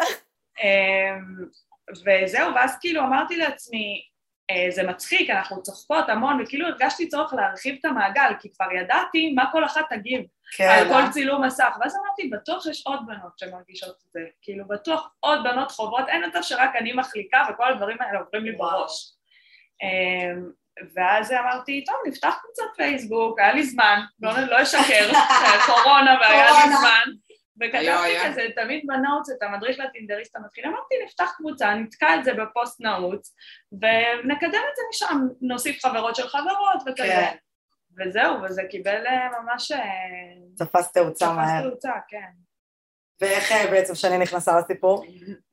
וזהו, 1.91 2.55
ואז 2.55 2.79
כאילו 2.81 3.03
אמרתי 3.03 3.37
לעצמי, 3.37 4.03
אה, 4.51 4.67
זה 4.71 4.83
מצחיק, 4.83 5.31
אנחנו 5.31 5.63
צוחקות 5.63 6.09
המון, 6.09 6.43
וכאילו 6.43 6.67
הרגשתי 6.67 7.09
צורך 7.09 7.33
להרחיב 7.35 7.77
את 7.81 7.85
המעגל, 7.85 8.33
כי 8.41 8.49
כבר 8.53 8.73
ידעתי 8.73 9.33
מה 9.33 9.45
כל 9.53 9.65
אחת 9.65 9.85
תגיב 9.91 10.21
כן. 10.57 10.69
על 10.69 10.89
כל 10.89 11.13
צילום 11.13 11.45
מסך, 11.45 11.77
ואז 11.81 11.97
אמרתי, 11.97 12.29
בטוח 12.29 12.67
יש 12.67 12.87
עוד 12.87 13.01
בנות 13.07 13.39
שמרגישות 13.39 13.97
את 14.07 14.13
זה, 14.13 14.21
כאילו 14.43 14.69
בטוח 14.69 15.09
עוד 15.21 15.43
בנות 15.45 15.71
חוות, 15.71 16.09
אין 16.09 16.23
יותר 16.23 16.43
שרק 16.43 16.71
אני 16.77 16.93
מחליקה 16.93 17.45
וכל 17.51 17.73
הדברים 17.73 17.97
האלה 18.01 18.19
עוברים 18.19 18.45
לי 18.45 18.57
וואו. 18.57 18.71
בראש. 18.71 19.13
אמ, 19.83 20.51
ואז 20.95 21.33
אמרתי, 21.33 21.85
טוב, 21.85 21.97
נפתח 22.07 22.35
קבוצת 22.43 22.77
פייסבוק, 22.77 23.39
היה 23.39 23.53
לי 23.53 23.63
זמן, 23.63 24.01
לא, 24.21 24.31
לא 24.39 24.63
אשקר, 24.63 25.13
קורונה 25.67 26.19
והיה 26.21 26.51
לי. 26.51 26.77
זמן, 26.77 27.03
וכתבתי. 27.61 28.29
כזה 28.29 28.47
תמיד 28.57 28.85
בנוטס 28.87 29.31
את 29.31 29.43
המדריך 29.43 29.79
לטינדריסט 29.79 30.37
המתחיל, 30.37 30.65
אמרתי 30.67 30.95
נפתח 31.05 31.35
קבוצה, 31.37 31.75
נתקע 31.75 32.15
את 32.15 32.25
זה 32.25 32.35
בפוסט 32.35 32.81
נעוץ 32.81 33.35
ונקדם 33.73 34.63
את 34.71 34.77
זה 34.77 34.83
משם, 34.91 35.29
נוסיף 35.41 35.87
חברות 35.87 36.17
של 36.17 36.29
חברות 36.29 36.83
וכזה. 36.87 37.07
כן. 37.07 37.37
וזהו, 37.99 38.43
וזה 38.43 38.63
קיבל 38.71 39.07
אה, 39.07 39.29
ממש... 39.41 39.73
אה, 39.73 39.79
תפס 40.57 40.93
תאוצה 40.93 41.27
תפס 41.27 41.37
מהר. 41.37 41.71
תאוצה, 41.71 41.93
כן. 42.09 42.31
ואיך 43.21 43.53
אה, 43.53 43.71
בעצם 43.71 43.95
שני 43.95 44.19
נכנסה 44.19 44.59
לסיפור? 44.59 45.05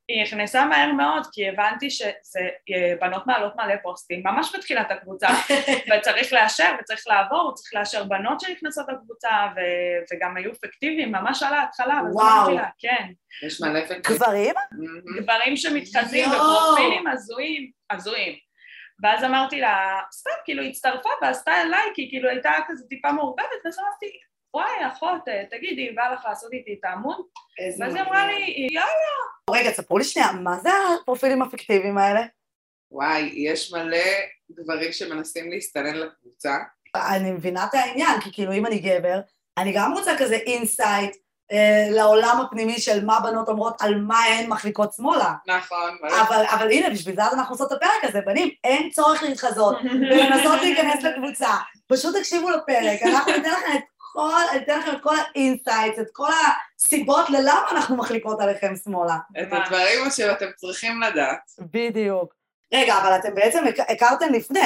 היא 0.07 0.24
נכנסה 0.24 0.65
מהר 0.65 0.91
מאוד, 0.91 1.27
כי 1.31 1.50
הבנתי 1.50 1.89
שזה 1.89 2.39
אה, 2.75 2.93
בנות 3.01 3.27
מעלות 3.27 3.55
מלא 3.55 3.75
פוסטים, 3.83 4.21
ממש 4.25 4.55
בתחילת 4.55 4.91
הקבוצה, 4.91 5.27
וצריך 5.97 6.33
לאשר, 6.33 6.75
וצריך 6.79 7.07
לעבור, 7.07 7.50
וצריך 7.50 7.74
לאשר 7.74 8.03
בנות 8.03 8.39
שנכנסות 8.39 8.85
לקבוצה, 8.93 9.29
ו- 9.55 10.15
וגם 10.15 10.38
היו 10.38 10.55
פיקטיביים, 10.55 11.12
ממש 11.12 11.43
על 11.43 11.53
ההתחלה, 11.53 12.01
וואו. 12.12 12.55
לה, 12.55 12.69
כן. 12.79 13.05
יש 13.45 13.62
מלא 13.62 13.81
פקטים. 13.81 14.15
גברים? 14.15 14.55
גברים 15.17 15.57
שמתחזים. 15.57 16.29
בפרופילים 16.29 17.07
הזויים, 17.07 17.71
הזויים. 17.91 18.35
ואז 19.03 19.24
אמרתי 19.24 19.59
לה, 19.59 20.00
סתם, 20.12 20.31
כאילו, 20.45 20.62
היא 20.62 20.69
הצטרפה 20.69 21.09
ועשתה 21.21 21.51
לייק, 21.63 21.95
היא 21.97 22.09
כאילו 22.09 22.29
הייתה 22.29 22.51
כזה 22.67 22.83
טיפה 22.89 23.12
מעורבבת, 23.12 23.47
ואז 23.65 23.79
אמרתי, 23.79 24.19
וואי, 24.55 24.88
אחות, 24.88 25.27
אה, 25.27 25.43
תגידי, 25.51 25.91
בא 25.91 26.03
לך 26.13 26.25
לעשות 26.25 26.53
איתי 26.53 26.75
את 26.79 26.85
העמוד? 26.85 27.17
ואז 27.79 27.95
היא 27.95 28.03
אמרה 28.03 28.27
לי, 28.27 28.67
יאללה. 28.71 29.59
רגע, 29.59 29.71
ספרו 29.71 29.97
לי 29.97 30.03
שנייה, 30.03 30.31
מה 30.31 30.59
זה 30.59 30.69
הפרופילים 31.01 31.41
הפיקטיביים 31.41 31.97
האלה? 31.97 32.21
וואי, 32.91 33.31
יש 33.35 33.74
מלא 33.74 33.97
גברים 34.51 34.93
שמנסים 34.93 35.51
להסתנן 35.51 35.95
לקבוצה. 35.95 36.55
אני 36.95 37.31
מבינה 37.31 37.65
את 37.65 37.74
העניין, 37.74 38.21
כי 38.21 38.29
כאילו 38.33 38.53
אם 38.53 38.65
אני 38.65 38.79
גבר, 38.79 39.19
אני 39.57 39.74
גם 39.75 39.93
רוצה 39.93 40.12
כזה 40.17 40.35
insight 40.36 41.15
אה, 41.51 41.88
לעולם 41.89 42.41
הפנימי 42.41 42.79
של 42.79 43.05
מה 43.05 43.19
בנות 43.19 43.50
אומרות 43.50 43.81
על 43.81 44.01
מה 44.01 44.24
הן 44.24 44.50
מחליקות 44.50 44.93
שמאלה. 44.93 45.33
נכון. 45.47 45.97
אבל, 46.21 46.43
אבל 46.53 46.71
הנה, 46.71 46.89
בשביל 46.89 47.15
זה 47.15 47.21
אנחנו 47.24 47.53
עושות 47.53 47.71
את 47.71 47.77
הפרק 47.77 48.03
הזה, 48.03 48.21
בנים, 48.25 48.50
אין 48.63 48.89
צורך 48.89 49.24
להתחזות 49.24 49.77
ולנסות 49.83 50.62
להיכנס 50.62 51.03
לקבוצה. 51.03 51.50
פשוט 51.88 52.15
תקשיבו 52.15 52.50
לפרק, 52.50 53.03
אנחנו 53.03 53.31
ניתן 53.31 53.50
לכם 53.50 53.77
את 53.77 53.83
כל, 54.15 54.57
ניתן 54.60 54.79
לכם 54.79 54.91
את 54.95 55.01
כל 55.03 55.15
ה 55.17 55.26
insights, 55.26 56.00
את 56.00 56.07
כל 56.13 56.29
הסיבות 56.77 57.29
ללמה 57.29 57.67
אנחנו 57.72 57.98
מחליקות 57.98 58.41
עליכם 58.41 58.75
שמאלה. 58.84 59.17
את 59.41 59.48
הדברים 59.53 60.00
שאתם 60.15 60.45
צריכים 60.55 61.01
לדעת. 61.01 61.39
בדיוק. 61.60 62.36
רגע, 62.74 62.93
אבל 62.98 63.15
אתם 63.19 63.36
בעצם 63.36 63.63
הכ- 63.67 63.91
הכרתם 63.91 64.34
לפני. 64.34 64.60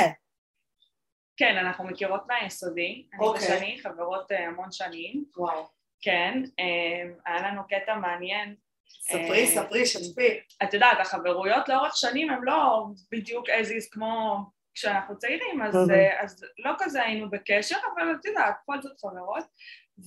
כן, 1.38 1.58
אנחנו 1.58 1.86
מכירות 1.86 2.22
מהיסודי, 2.28 3.06
אני 3.14 3.26
אוקיי. 3.28 3.56
ושני, 3.56 3.80
חברות 3.84 4.32
אה, 4.32 4.48
המון 4.48 4.72
שנים, 4.72 5.24
וואו. 5.38 5.68
כן, 6.02 6.34
אה, 6.60 7.10
היה 7.26 7.48
לנו 7.52 7.62
קטע 7.70 7.96
מעניין. 7.96 8.56
ספרי, 9.02 9.42
אה, 9.42 9.48
ספרי, 9.48 9.86
שתפי. 9.86 10.40
את 10.64 10.74
יודעת, 10.74 10.98
החברויות 11.00 11.70
לאורך 11.70 11.98
שנים 11.98 12.30
הן 12.30 12.40
לא 12.44 12.86
בדיוק 13.12 13.50
as 13.50 13.66
is 13.68 13.88
כמו 13.92 14.38
כשאנחנו 14.80 15.18
צעירים, 15.18 15.62
אז. 15.62 15.90
אה, 15.90 16.24
אז 16.24 16.46
לא 16.60 16.72
כזה 16.80 17.04
היינו 17.04 17.30
בקשר, 17.30 17.78
אבל 17.94 18.16
את 18.20 18.26
יודעת, 18.26 18.56
בכל 18.64 18.82
זאת 18.82 19.00
חברות. 19.00 19.46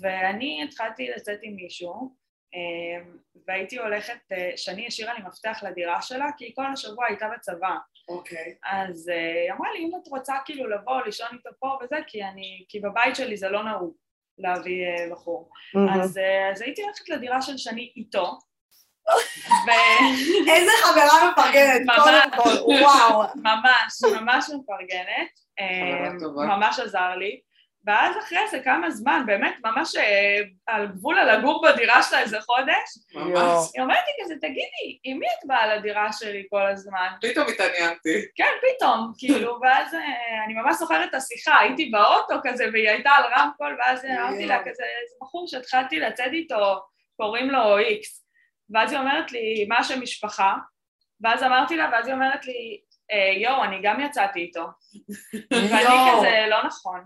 ואני 0.00 0.64
התחלתי 0.64 1.08
לצאת 1.16 1.38
עם 1.42 1.54
מישהו, 1.54 2.14
אה, 2.54 3.04
והייתי 3.46 3.78
הולכת, 3.78 4.18
אה, 4.32 4.52
שני 4.56 4.86
השאירה 4.86 5.14
לי 5.14 5.22
מפתח 5.26 5.60
לדירה 5.62 6.02
שלה, 6.02 6.26
כי 6.36 6.44
היא 6.44 6.52
כל 6.54 6.66
השבוע 6.72 7.06
הייתה 7.06 7.28
בצבא. 7.34 7.76
אוקיי. 8.08 8.54
אז 8.64 9.08
אה, 9.08 9.42
היא 9.42 9.52
אמרה 9.52 9.72
לי, 9.72 9.78
אם 9.78 9.90
את 10.02 10.08
רוצה 10.08 10.34
כאילו 10.44 10.68
לבוא, 10.70 11.00
לישון 11.04 11.26
איתו 11.32 11.50
פה 11.58 11.78
וזה, 11.82 11.96
כי 12.06 12.24
אני, 12.24 12.64
כי 12.68 12.80
בבית 12.80 13.16
שלי 13.16 13.36
זה 13.36 13.48
לא 13.48 13.64
נהוג 13.64 13.96
להביא 14.38 14.86
בחור. 15.10 15.50
אז, 15.94 16.18
אה, 16.18 16.50
אז 16.50 16.62
הייתי 16.62 16.82
הולכת 16.82 17.08
לדירה 17.08 17.42
של 17.42 17.56
שני 17.56 17.92
איתו, 17.96 18.38
איזה 20.48 20.70
חברה 20.82 21.30
מפרגנת. 21.30 21.86
קודם 21.96 22.20
כל, 22.36 22.72
וואו. 22.72 23.22
ממש, 23.34 24.20
ממש 24.20 24.50
מפרגנת, 24.58 25.30
טובה. 26.20 26.46
ממש 26.46 26.78
עזר 26.78 27.16
לי. 27.16 27.40
ואז 27.86 28.16
אחרי 28.18 28.48
זה 28.50 28.60
כמה 28.60 28.90
זמן, 28.90 29.22
באמת 29.26 29.54
ממש 29.64 29.96
אה, 29.96 30.38
על 30.66 30.86
גבול 30.86 31.18
הלגור 31.18 31.62
בדירה 31.64 32.02
שלה 32.02 32.20
איזה 32.20 32.40
חודש. 32.40 33.14
ממש. 33.14 33.70
היא 33.74 33.82
אומרת 33.82 33.98
לי 34.06 34.24
כזה, 34.24 34.34
תגידי, 34.40 34.98
עם 35.04 35.18
מי 35.18 35.26
את 35.26 35.46
באה 35.48 35.76
לדירה 35.76 36.12
שלי 36.12 36.46
כל 36.50 36.66
הזמן? 36.66 37.08
פתאום 37.20 37.48
התעניינתי. 37.48 38.24
כן, 38.34 38.52
פתאום, 38.62 39.12
כאילו, 39.18 39.58
ואז 39.62 39.94
אה, 39.94 40.00
אני 40.46 40.54
ממש 40.54 40.76
זוכרת 40.76 41.10
את 41.10 41.14
השיחה, 41.14 41.58
הייתי 41.58 41.90
באוטו 41.90 42.34
כזה, 42.44 42.64
והיא 42.72 42.88
הייתה 42.88 43.10
על 43.10 43.24
רמקול, 43.36 43.76
ואז 43.78 44.04
אמרתי 44.04 44.46
לה 44.46 44.60
כזה, 44.60 44.82
איזה 44.82 45.14
בחור 45.22 45.46
שהתחלתי 45.48 46.00
לצאת 46.00 46.32
איתו, 46.32 46.80
קוראים 47.16 47.50
לו 47.50 47.78
איקס. 47.78 48.21
ואז 48.72 48.92
היא 48.92 49.00
אומרת 49.00 49.32
לי, 49.32 49.66
מה 49.68 49.78
השם 49.78 50.00
משפחה? 50.00 50.54
ואז 51.20 51.42
אמרתי 51.42 51.76
לה, 51.76 51.88
ואז 51.92 52.06
היא 52.06 52.14
אומרת 52.14 52.46
לי, 52.46 52.80
"אה, 53.12 53.32
יואו, 53.42 53.64
אני 53.64 53.80
גם 53.82 54.00
יצאתי 54.00 54.40
איתו. 54.40 54.64
ואני. 55.70 56.10
כזה, 56.18 56.46
לא 56.50 56.62
נכון. 56.66 57.00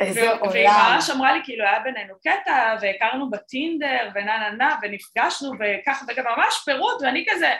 איזה 0.00 0.20
ו- 0.20 0.50
והיא 0.50 0.68
עולם. 0.68 0.92
ממש 0.94 1.10
אמרה 1.10 1.32
לי, 1.32 1.40
כאילו, 1.44 1.64
היה 1.64 1.80
בינינו 1.80 2.14
קטע, 2.18 2.76
והכרנו 2.80 3.30
בטינדר, 3.30 4.08
ונה 4.14 4.38
נה 4.38 4.50
נה, 4.50 4.76
ונפגשנו, 4.82 5.50
וככה, 5.60 6.04
וגם 6.08 6.24
ממש 6.36 6.62
פירוט, 6.64 7.02
ואני 7.02 7.24
כזה, 7.30 7.52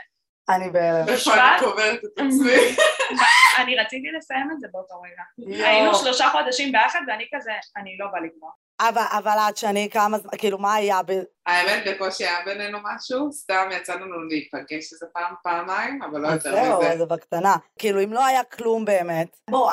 אני 0.48 0.70
בהלם. 0.70 1.08
איפה 1.08 1.34
אני 1.34 1.60
קוברת 1.60 1.98
את 2.04 2.18
עצמי? 2.18 2.76
אני 3.58 3.76
רציתי 3.76 4.08
לסיים 4.18 4.50
את 4.52 4.60
זה 4.60 4.66
באותו 4.72 4.94
רגע. 5.00 5.22
היינו 5.66 5.94
שלושה 5.94 6.28
חודשים 6.28 6.72
ביחד, 6.72 7.00
ואני 7.06 7.26
כזה, 7.34 7.52
אני 7.76 7.96
לא 7.98 8.06
בא 8.06 8.18
לגמור. 8.18 8.50
אבל, 8.80 9.02
אבל 9.10 9.36
עד 9.38 9.56
שאני 9.56 9.90
כמה 9.90 10.18
זמן, 10.18 10.30
כאילו, 10.38 10.58
מה 10.58 10.74
היה 10.74 11.02
ב... 11.06 11.12
האמת, 11.46 11.82
בקושי 11.86 12.24
היה 12.24 12.44
בינינו 12.44 12.78
משהו, 12.82 13.32
סתם 13.32 13.68
יצא 13.72 13.94
לנו 13.94 14.28
להיפגש 14.28 14.92
איזה 14.92 15.06
פעם, 15.12 15.34
פעמיים, 15.42 16.02
אבל 16.02 16.20
לא 16.20 16.28
יותר 16.28 16.50
זהו, 16.50 16.80
מזה. 16.80 16.98
זה 16.98 17.06
בקטנה. 17.06 17.56
כאילו, 17.78 18.04
אם 18.04 18.12
לא 18.12 18.26
היה 18.26 18.44
כלום 18.44 18.84
באמת... 18.84 19.36
בואו, 19.50 19.70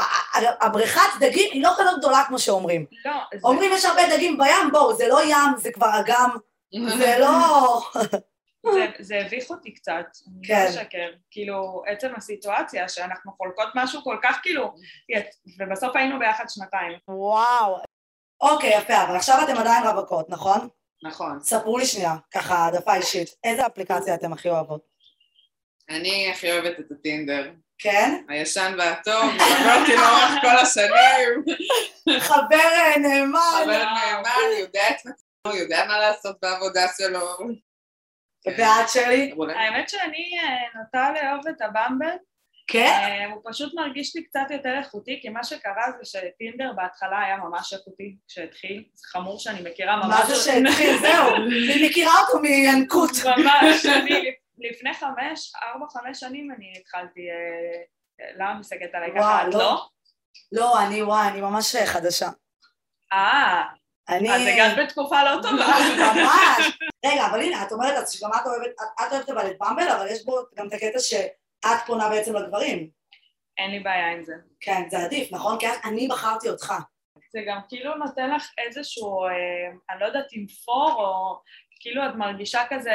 הבריכת 0.61 1.01
דגים 1.19 1.49
היא 1.51 1.63
לא 1.63 1.69
כזאת 1.77 1.99
גדולה 1.99 2.23
כמו 2.27 2.39
שאומרים. 2.39 2.85
לא, 3.05 3.11
זה, 3.33 3.39
אומרים 3.43 3.71
יש 3.73 3.85
הרבה 3.85 4.01
דגים 4.15 4.37
בים, 4.37 4.71
בואו, 4.71 4.95
זה 4.95 5.07
לא 5.07 5.19
ים, 5.23 5.57
זה 5.57 5.71
כבר 5.71 5.99
אגם, 5.99 6.29
זה 6.99 7.15
לא... 7.19 7.81
זה, 8.73 8.85
זה 8.99 9.21
הביך 9.25 9.49
אותי 9.49 9.73
קצת, 9.73 10.05
אני 10.27 10.47
כן. 10.47 10.63
לא 10.63 10.69
אשקר. 10.69 11.09
כאילו, 11.31 11.83
עצם 11.87 12.07
הסיטואציה 12.17 12.89
שאנחנו 12.89 13.31
חולקות 13.31 13.67
משהו 13.75 14.03
כל 14.03 14.17
כך 14.23 14.39
כאילו, 14.41 14.73
ובסוף 15.59 15.95
היינו 15.95 16.19
ביחד 16.19 16.45
שנתיים. 16.49 16.97
וואו. 17.07 17.92
אוקיי, 18.43 18.77
יפה, 18.77 19.03
אבל 19.03 19.15
עכשיו 19.15 19.39
אתם 19.43 19.57
עדיין 19.57 19.83
רווקות, 19.83 20.29
נכון? 20.29 20.67
נכון. 21.03 21.39
ספרו 21.41 21.77
לי 21.77 21.85
שנייה, 21.85 22.15
ככה 22.33 22.55
העדפה 22.55 22.95
אישית. 22.95 23.29
איזה 23.43 23.65
אפליקציה 23.65 24.15
אתם 24.15 24.33
הכי 24.33 24.49
אוהבות? 24.49 24.81
אני 25.89 26.31
הכי 26.31 26.51
אוהבת 26.51 26.79
את 26.79 26.91
הטינדר. 26.91 27.51
כן? 27.77 28.23
הישן 28.29 28.75
והטוב, 28.77 29.23
אותי 29.79 29.95
לאורך 29.95 30.41
כל 30.41 30.57
השנים. 30.61 31.43
חבר 32.19 32.55
אה, 32.55 32.97
נאמן. 32.97 33.39
חבר 33.63 33.83
נאמן, 33.83 34.59
יודע 34.59 34.89
את 34.89 34.95
עצמו, 34.95 35.59
יודע 35.59 35.85
מה 35.87 35.99
לעשות 35.99 36.37
בעבודה 36.41 36.87
שלו. 36.97 37.37
ואת 38.45 38.89
שלי? 38.89 39.33
האמת 39.55 39.89
שאני 39.89 40.39
אה, 40.39 40.79
נוטה 40.79 41.11
לאהוב 41.11 41.47
את 41.47 41.61
הבמבל, 41.61 42.15
כן? 42.67 42.85
אה, 42.85 43.25
הוא 43.33 43.41
פשוט 43.51 43.73
מרגיש 43.73 44.15
לי 44.15 44.23
קצת 44.23 44.45
יותר 44.49 44.77
איכותי, 44.77 45.19
כי 45.21 45.29
מה 45.29 45.43
שקרה 45.43 45.83
זה 46.03 46.19
שטינדר 46.19 46.71
בהתחלה 46.75 47.19
היה 47.19 47.37
ממש 47.37 47.73
איכותי 47.73 48.15
כשהתחיל, 48.27 48.83
זה 48.93 49.07
חמור 49.11 49.39
שאני 49.39 49.69
מכירה 49.71 49.95
ממש... 49.97 50.05
מה 50.07 50.25
זה 50.25 50.35
שהתחיל? 50.35 50.97
זהו. 50.97 51.35
אני 51.35 51.89
מכירה 51.89 52.11
אותו 52.27 52.39
מינקות. 52.39 53.09
ממש, 53.37 53.85
אני 53.85 54.31
לפני 54.57 54.93
חמש, 54.93 55.51
ארבע, 55.63 55.85
חמש 55.89 56.19
שנים 56.19 56.51
אני 56.57 56.73
התחלתי, 56.79 57.21
אה, 57.29 57.81
למה 58.39 58.59
מסתכלת 58.59 58.89
עליי 58.95 59.09
ככה? 59.15 59.47
את 59.47 59.53
לא. 59.53 59.59
לא? 59.59 59.85
לא, 60.51 60.81
אני, 60.83 61.03
וואי, 61.03 61.27
אני 61.27 61.41
ממש 61.41 61.75
חדשה. 61.75 62.29
אה, 63.13 63.63
אני... 64.09 64.35
אז 64.35 64.41
הגעת 64.41 64.77
בתקופה 64.77 65.23
לא 65.23 65.41
טובה. 65.41 65.67
ממש. 66.15 66.77
רגע, 67.05 67.25
אבל 67.25 67.41
הנה, 67.41 67.63
את 67.63 67.71
אומרת 67.71 67.97
אז 67.97 68.11
שגם 68.11 68.29
את 68.41 68.47
אוהבת, 68.47 68.65
את- 68.67 69.07
את 69.07 69.11
אוהבת 69.13 69.29
אבל 69.29 69.47
את 69.51 69.55
במבל, 69.59 69.87
אבל 69.89 70.07
יש 70.07 70.25
בו 70.25 70.37
גם 70.55 70.67
את 70.67 70.73
הקטע 70.73 70.99
שאת 71.63 71.85
פונה 71.85 72.09
בעצם 72.09 72.35
לגברים. 72.35 72.89
אין 73.57 73.71
לי 73.71 73.79
בעיה 73.79 74.11
עם 74.11 74.23
זה. 74.23 74.33
כן, 74.59 74.83
זה 74.89 74.97
עדיף, 74.97 75.31
נכון? 75.33 75.59
כי 75.59 75.67
את- 75.67 75.85
אני 75.85 76.07
בחרתי 76.07 76.49
אותך. 76.49 76.73
זה 77.33 77.39
גם 77.47 77.59
כאילו 77.69 77.95
נותן 77.95 78.29
לך 78.29 78.51
איזשהו, 78.57 79.23
אה, 79.25 79.29
אני 79.89 79.99
לא 79.99 80.05
יודעת 80.05 80.33
אם 80.33 80.45
פור, 80.65 80.93
או 81.05 81.39
כאילו 81.79 82.05
את 82.05 82.15
מרגישה 82.15 82.61
כזה, 82.69 82.91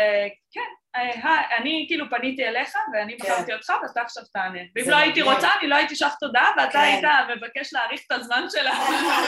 כן, 0.53 0.61
אה, 0.97 1.57
אני 1.59 1.85
כאילו 1.89 2.07
פניתי 2.11 2.45
אליך 2.49 2.75
ואני 2.93 3.19
כן. 3.19 3.25
בחרתי 3.25 3.55
אותך 3.55 3.73
ואתה 3.83 4.01
עכשיו 4.03 4.23
תענה. 4.33 4.59
ואם 4.77 4.91
לא 4.91 4.97
הייתי. 4.97 5.23
רוצה, 5.23 5.49
אני 5.61 5.69
לא 5.69 5.75
הייתי 5.77 5.97
שולחת 5.97 6.17
תודעה 6.21 6.51
ואתה 6.57 6.73
כן. 6.73 6.79
היית 6.79 7.05
מבקש 7.37 7.73
להאריך 7.73 8.01
את 8.07 8.13
הזמן 8.13 8.47
שלה. 8.51 8.73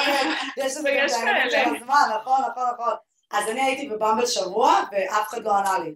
יש 0.57 0.77
לזה 0.77 0.91
גם 0.99 1.07
את. 1.07 1.77
הזמן, 1.77 1.95
נכון, 2.21 2.41
נכון, 2.51 2.65
נכון. 2.75 2.93
אז 3.33 3.49
אני 3.51 3.61
הייתי 3.63 3.89
בבמבל 3.89 4.27
שבוע, 4.27 4.81
ואף 4.93 5.29
אחד 5.29 5.45
לא 5.45 5.59
ענה 5.59 5.79
לי. 5.79 5.95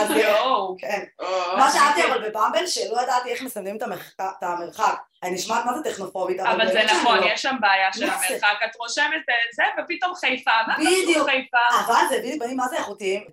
אז 0.00 0.10
יואו. 0.24 0.76
כן. 0.78 1.02
או, 1.20 1.26
מה 1.56 1.70
שאהבתי 1.72 2.04
אבל 2.04 2.28
בבמבל, 2.28 2.66
שלא 2.66 3.02
ידעתי 3.02 3.30
איך 3.30 3.42
מסמנים 3.42 3.76
את 3.76 3.82
המרחק- 3.82 4.20
את. 4.20 4.94
אני 5.22 5.30
נשמעת 5.30 5.64
מה 5.64 5.72
זה 5.78 5.90
טכנופובית, 5.90 6.40
אבל 6.40 6.50
אבל 6.50 6.72
זה 6.72 6.80
נכון, 6.84 7.18
לא. 7.18 7.26
יש 7.26 7.42
שם 7.42 7.56
בעיה 7.60 7.92
של? 7.92 8.04
המרחק, 8.04 8.56
את 8.70 8.76
רושמת 8.76 9.04
אה, 9.28 9.34
זה, 9.54 9.62
ופתאום 9.78 10.14
חיפה, 10.14 10.50
מה. 10.66 10.74
קשור 10.76 11.24
חיפה? 11.24 11.56
אבל 11.86 12.08
זה 12.10 12.18
בדיוק 12.18 12.42
מה 12.56 12.68
זה 12.68 12.76
איכותיים. 12.76 13.24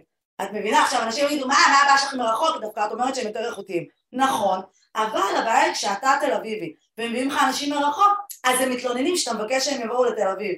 את 0.41 0.51
מבינה? 0.53 0.81
עכשיו 0.83 1.01
אנשים 1.03 1.25
יגידו, 1.25 1.47
מה, 1.47 1.55
מה 1.69 1.77
הבעיה 1.81 1.97
שלך 1.97 2.13
מרחוק? 2.13 2.61
דווקא 2.61 2.85
את 2.85 2.91
אומרת 2.91 3.15
שהם 3.15 3.27
יותר 3.27 3.45
איכותיים. 3.49 3.85
נכון, 4.13 4.59
אבל 4.95 5.35
הבעיה 5.37 5.59
היא 5.63 5.73
כשאתה 5.73 6.17
תל 6.21 6.31
אביבי, 6.31 6.73
ומביאים 6.97 7.29
לך 7.29 7.43
אנשים 7.47 7.73
מרחוק, 7.73 8.13
אז 8.43 8.61
הם 8.61 8.69
מתלוננים 8.71 9.15
שאתה 9.17 9.37
מבקש 9.37 9.65
שהם 9.65 9.81
יבואו 9.81 10.03
לתל 10.05 10.27
אביב. 10.27 10.55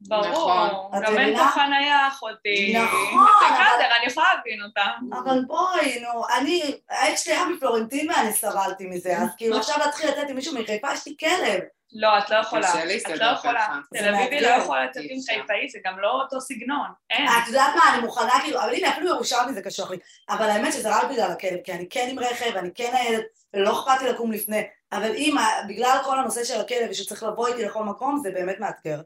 ברור, 0.00 0.30
נכון. 0.30 1.02
גם 1.02 1.18
אין? 1.18 1.36
פה 1.36 1.44
חניה 1.44 2.08
אחותי. 2.08 2.74
נכון, 2.76 3.24
בסדר, 3.52 3.96
אני 3.98 4.06
יכולה 4.06 4.26
להבין 4.34 4.62
אותם. 4.62 5.16
אבל 5.18 5.44
בואי, 5.46 6.00
נו, 6.00 6.22
אני, 6.38 6.62
האקס 6.90 7.24
שלי 7.24 7.34
היה 7.34 7.44
מפלורנטין 7.44 8.10
ואני 8.10 8.32
סבלתי 8.32 8.86
מזה, 8.86 9.18
אז 9.18 9.28
כאילו 9.36 9.56
עכשיו 9.56 9.76
להתחיל 9.78 10.10
לצאת 10.10 10.28
עם 10.28 10.36
מישהו 10.36 10.54
מחיפה, 10.54 10.92
יש 10.92 11.06
לי 11.06 11.14
כלב. 11.20 11.60
לא, 11.92 12.18
את 12.18 12.30
לא 12.30 12.36
יכולה. 12.36 12.68
את 12.96 13.18
לא 13.20 13.24
יכולה. 13.24 13.66
תל 13.94 14.14
אביבי. 14.14 14.40
לא 14.40 14.48
יכולה 14.48 14.82
אי 14.82 15.08
עם. 15.10 15.20
חיפאי, 15.20 15.68
זה 15.68 15.78
גם 15.84 15.98
לא 15.98 16.10
אותו 16.10 16.40
סגנון. 16.40 16.88
אין. 17.10 17.28
את 17.28 17.48
יודעת 17.48 17.74
מה, 17.76 17.94
אני 17.94 18.02
מוכנה 18.02 18.40
כאילו, 18.42 18.60
אבל 18.60 18.74
הנה, 18.74 18.90
אפילו 18.90 19.08
ירושלמי 19.08 19.52
זה 19.52 19.62
קשוח 19.62 19.90
לי. 19.90 19.98
אבל 20.30 20.50
האמת 20.50 20.72
שזה 20.72 20.96
רק 20.96 21.04
בגלל 21.10 21.30
הכלב, 21.30 21.60
כי 21.64 21.72
אני 21.72 21.88
כן 21.88 22.06
עם 22.10 22.18
רכב, 22.18 22.56
אני 22.56 22.70
כן 22.74 22.90
ניידת, 22.92 23.24
ולא 23.54 23.80
אכפת 23.80 24.02
לי 24.02 24.08
לקום 24.08 24.32
לפני. 24.32 24.62
אבל 24.92 25.14
אם, 25.14 25.36
בגלל 25.68 25.98
כל 26.04 26.18
הנושא 26.18 26.44
של 26.44 26.60
הכלב, 26.60 26.90
ושצריך 26.90 27.22
לבוא 27.22 27.48
איתי 27.48 27.64
לכל 27.64 27.84
מקום, 27.84 28.20
זה 28.22 28.30
באמת 28.30 28.60
מאתגר. 28.60 29.00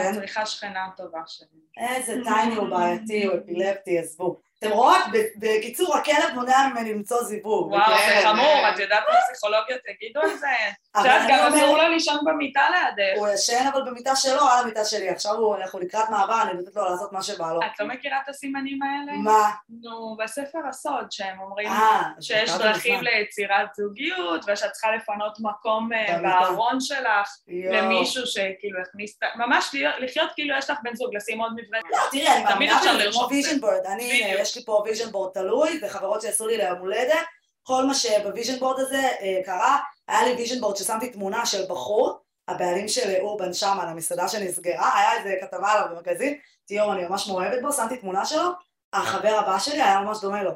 את 0.00 0.02
כן? 0.02 0.14
צריכה 0.14 0.46
שכנה 0.46 0.88
טובה 0.96 1.22
שלי. 1.26 1.46
איזה 1.76 2.14
טייני 2.24 2.54
הוא 2.54 2.68
בעייתי, 2.68 3.24
הוא 3.26 3.34
אפילפטי, 3.38 3.98
עזבו. 3.98 4.40
אתם 4.58 4.70
רואות? 4.70 5.00
בקיצור, 5.36 5.96
הכלב 5.96 6.34
מונע 6.34 6.68
ממני 6.68 6.94
למצוא 6.94 7.22
זיווג. 7.22 7.72
וואו, 7.72 7.92
זה 8.08 8.28
חמור. 8.28 8.68
את 8.74 8.78
יודעת 8.78 9.04
מה 9.08 9.14
פסיכולוגיות 9.20 9.80
יגידו 9.90 10.20
על 10.20 10.36
זה? 10.36 10.46
את 10.46 10.76
אבל 10.94 11.06
יודעת, 11.06 11.30
אני 11.30 11.38
גם 11.38 11.54
אסור 11.54 11.78
לו 11.78 11.88
לישון 11.88 12.18
במיטה 12.24 12.60
לידך. 12.70 13.18
הוא 13.18 13.28
ישן 13.28 13.66
אבל 13.72 13.82
במיטה 13.90 14.16
שלו, 14.16 14.40
על 14.40 14.62
המיטה 14.62 14.84
שלי. 14.84 15.08
עכשיו 15.08 15.34
הוא, 15.34 15.56
אנחנו 15.56 15.80
לקראת 15.80 16.10
מעבר, 16.10 16.42
אני 16.42 16.52
נותנת 16.52 16.76
לו 16.76 16.84
לעשות 16.84 17.12
מה 17.12 17.22
שבא 17.22 17.52
לו. 17.52 17.60
את 17.60 17.80
לא 17.80 17.86
מכירה 17.86 18.18
את 18.24 18.28
הסימנים 18.28 18.78
האלה? 18.82 19.12
מה? 19.12 19.50
נו, 19.82 20.16
בספר 20.24 20.58
הסוד, 20.68 21.06
שהם 21.10 21.40
אומרים 21.40 21.68
אה, 21.68 22.02
שיש 22.20 22.50
דרכים. 22.50 23.00
ליצירת 23.02 23.74
זוגיות, 23.76 24.44
ושאת 24.48 24.72
צריכה 24.72 24.90
לפנות 24.96 25.38
מקום 25.40 25.92
אה. 25.92 26.18
בארון 26.22 26.80
שלך. 26.80 27.36
למישהו 27.48 28.26
שכאילו 28.26 28.80
הכניס, 28.88 29.18
ממש 29.36 29.74
לחיות 29.98 30.30
כאילו 30.34 30.56
יש 30.58 30.70
לך 30.70 30.78
בן 30.82 30.94
זוג, 30.94 31.14
לשים 31.14 31.40
עוד 31.40 31.52
מברק. 31.52 31.84
תראי, 32.10 32.28
אני 32.28 32.44
מאמינה 32.44 32.78
אפשר 32.78 32.94
בזה, 32.94 32.98
כמו 32.98 33.06
לרשום 33.06 33.26
vision 33.30 33.60
board. 33.60 33.86
אני. 33.86 34.45
יש 34.46 34.56
לי 34.56 34.64
פה 34.64 34.82
vision 34.84 35.10
board 35.10 35.32
תלוי, 35.32 35.80
זה 35.80 35.88
חברות 35.88 36.22
שעשו 36.22 36.46
לי 36.46 36.56
ליום 36.56 36.78
הולדת. 36.78 37.18
כל 37.62 37.84
מה 37.84 37.94
שב 37.94 38.15
vision 38.15 38.58
board 38.58 38.80
הזה 38.80 39.08
אה, 39.20 39.40
קרה, 39.44 39.78
היה 40.08 40.24
לי 40.24 40.34
vision 40.34 40.60
board 40.60 40.76
ששמתי 40.76 41.10
תמונה 41.10 41.46
של 41.46 41.62
בחור, 41.68 42.18
הבעלים 42.48 42.88
של 42.88 43.14
אורבן 43.20 43.52
שמה, 43.52 43.82
המסעדה 43.82 44.28
שנסגרה, 44.28 44.98
היה 44.98 45.18
איזה 45.18 45.34
כתבה 45.40 45.72
עליו 45.72 45.86
במגזין, 45.90 46.38
תיאור, 46.66 46.92
אני 46.92 47.04
ממש 47.04 47.28
מאוהבת 47.28 47.62
בו, 47.62 47.72
שמתי 47.72 47.96
תמונה 47.96 48.24
שלו, 48.24 48.50
החבר 48.92 49.34
הבא 49.38 49.58
שלי 49.58 49.82
היה 49.82 50.00
ממש 50.00 50.20
דומה 50.20 50.42
לו. 50.42 50.50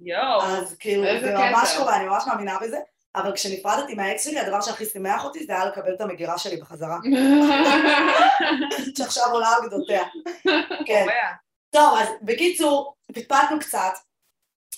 יואו, 0.00 0.42
אז 0.42 0.76
כאילו, 0.78 1.02
זה 1.20 1.34
ממש 1.34 1.68
קטע. 1.70 1.78
קורה, 1.78 1.96
אני 1.96 2.06
ממש 2.06 2.24
מאמינה 2.26 2.58
בזה. 2.62 2.78
אבל 3.14 3.32
כשנפרדתי 3.34 3.94
מהאקס 3.94 4.24
שלי, 4.24 4.40
הדבר 4.40 4.60
שהכי 4.60 4.86
שימח 4.86 5.24
אותי 5.24 5.46
זה 5.46 5.52
היה 5.52 5.64
לקבל 5.64 5.94
את 5.94 6.00
המגירה 6.00 6.38
שלי 6.38 6.56
בחזרה, 6.56 6.98
שעכשיו 8.98 9.24
עולה 9.32 9.48
על 9.48 9.68
גדותיה. 9.68 10.02
כן. 10.86 11.06
טוב, 11.76 11.98
אז 11.98 12.08
בקיצור, 12.22 12.94
פטפטנו 13.06 13.58
קצת, 13.60 13.92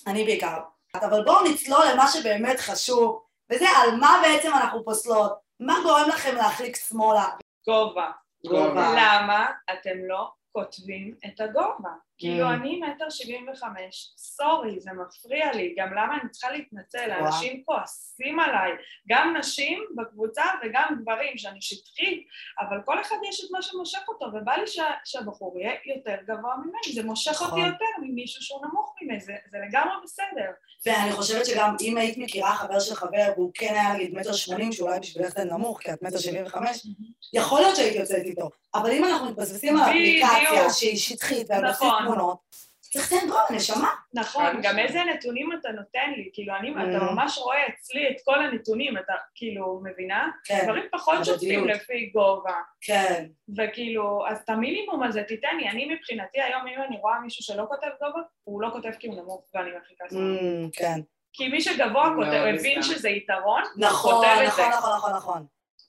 אני 0.06 0.24
בעיקר, 0.24 0.58
אבל 0.94 1.24
בואו 1.24 1.44
נצלול 1.44 1.80
למה 1.92 2.08
שבאמת 2.08 2.60
חשוב, 2.60 3.22
וזה 3.50 3.66
על 3.68 3.96
מה 4.00 4.20
בעצם 4.22 4.50
אנחנו 4.54 4.84
פוסלות, 4.84 5.32
מה 5.60 5.74
גורם 5.82 6.08
לכם 6.08 6.34
להחליק 6.36 6.76
שמאלה. 6.76 7.26
גובה. 7.66 8.10
גובה. 8.44 8.92
למה 8.96 9.46
אתם 9.72 9.98
לא 10.08 10.30
כותבים 10.52 11.14
את 11.26 11.40
הגובה? 11.40 11.90
כאילו 12.18 12.46
Mm. 12.48 12.52
אני 12.54 12.80
מטר 12.80 13.10
שבעים 13.10 13.46
וחמש, 13.52 14.14
סורי, 14.16 14.80
זה 14.80 14.90
מפריע 14.92 15.52
לי, 15.52 15.74
גם 15.78 15.88
למה 15.94 16.18
אני 16.22 16.30
צריכה 16.30 16.50
להתנצל. 16.50 17.10
אנשים 17.10 17.62
כועסים 17.64 18.40
עליי, 18.40 18.70
גם 19.08 19.36
נשים 19.38 19.84
בקבוצה 19.96 20.42
וגם 20.64 20.98
גברים, 21.02 21.38
שאני 21.38 21.62
שטחית, 21.62 22.26
אבל 22.60 22.76
כל 22.84 23.00
אחד 23.00 23.16
יש 23.28 23.44
את 23.44 23.50
מה 23.50 23.62
שמושך 23.62 23.98
אותו, 24.08 24.26
ובא 24.34 24.52
לי 24.52 24.66
שה- 24.66 24.84
שהבחור 25.04 25.58
יהיה 25.60 25.72
יותר 25.96 26.16
גבוה 26.26 26.56
ממני, 26.56 26.94
זה 26.94 27.02
מושך 27.02 27.40
אותי 27.40 27.46
נכון. 27.46 27.58
יותר 27.66 27.84
ממישהו 28.02 28.42
שהוא 28.42 28.66
נמוך 28.66 28.94
ממני, 29.02 29.20
זה, 29.20 29.32
זה 29.50 29.58
לגמרי 29.68 29.94
בסדר. 30.04 30.50
ואני 30.86 31.12
חושבת 31.12 31.46
שגם 31.46 31.76
אם 31.80 31.96
היית 31.96 32.18
מכירה 32.18 32.56
חבר 32.56 32.80
של 32.80 32.94
חבר, 32.94 33.32
והוא 33.36 33.50
כן 33.54 33.74
היה 33.74 33.94
נגיד 33.94 34.14
מטר 34.14 34.32
שמונים, 34.32 34.72
שאולי 34.72 35.00
בשבילך 35.00 35.32
זה 35.32 35.44
נמוך, 35.44 35.80
כי 35.82 35.92
את 35.92 36.02
מטר 36.02 36.18
שבעים 36.18 36.46
וחמש, 36.46 36.86
יכול 37.32 37.60
להיות 37.60 37.76
שהייתי 37.76 37.98
יוצאת 37.98 38.22
איתו. 38.24 38.50
אבל 38.74 38.90
אם 38.90 39.04
אנחנו 39.04 39.26
מתבססים 39.30 39.76
על. 39.76 39.82
אפליקציה 39.90 40.70
שהיא 40.70 40.96
שטחית 40.96 41.50
נכון. 41.50 42.06
תמונות, 42.14 42.38
צריך 42.80 43.12
לתת 43.12 43.26
גול, 43.28 43.40
נשמה. 43.56 43.90
נכון, 44.14 44.44
חד 44.44 44.54
גם. 44.62 44.78
איזה 44.78 44.98
נתונים 45.04 45.50
אתה 45.60 45.68
נותן 45.68 46.10
לי, 46.16 46.30
כאילו 46.32 46.54
אני, 46.56 46.70
אתה 46.70 47.04
Mm. 47.06 47.12
ממש 47.12 47.38
רואה 47.38 47.66
אצלי 47.68 48.08
את 48.10 48.16
כל 48.24 48.44
הנתונים, 48.44 48.98
אתה 48.98 49.12
כאילו, 49.34 49.80
מבינה? 49.84 50.28
כן, 50.44 50.60
דברים 50.64 50.84
פחות. 50.92 51.24
שופטים 51.24 51.68
לפי 51.68 52.10
גובה, 52.14 52.54
כן. 52.80 53.26
וכאילו, 53.58 54.24
אז 54.28 54.38
את 54.44 54.48
המינימום 54.50 55.02
הזה 55.02 55.22
תיתן 55.22 55.56
לי, 55.56 55.68
אני 55.68 55.94
מבחינתי 55.94 56.40
היום 56.42 56.66
אם 56.66 56.82
אני 56.88 56.96
רואה 57.00 57.20
מישהו 57.20 57.44
שלא 57.44 57.64
כותב 57.68 57.88
גובה, 58.02 58.20
הוא 58.44 58.62
לא 58.62 58.68
כותב 58.72 58.90
כי 58.98 59.06
הוא 59.08 59.16
נמוך 59.16 59.44
ואני 59.54 59.70
מרחיקה 59.70 60.04
זמן. 60.10 60.36
Mm, 60.36 60.70
כן. 60.72 61.00
כי 61.32 61.48
מי 61.48 61.60
שגבוה 61.60 62.12
כותב, 62.16 62.44
הבין. 62.58 62.82
שזה 62.82 63.08
יתרון, 63.08 63.62
נכון, 63.76 64.24
את 64.24 64.38
זה. 64.38 64.46
נכון, 64.46 64.68
נכון, 64.70 64.90
נכון, 64.96 65.12
נכון. 65.16 65.46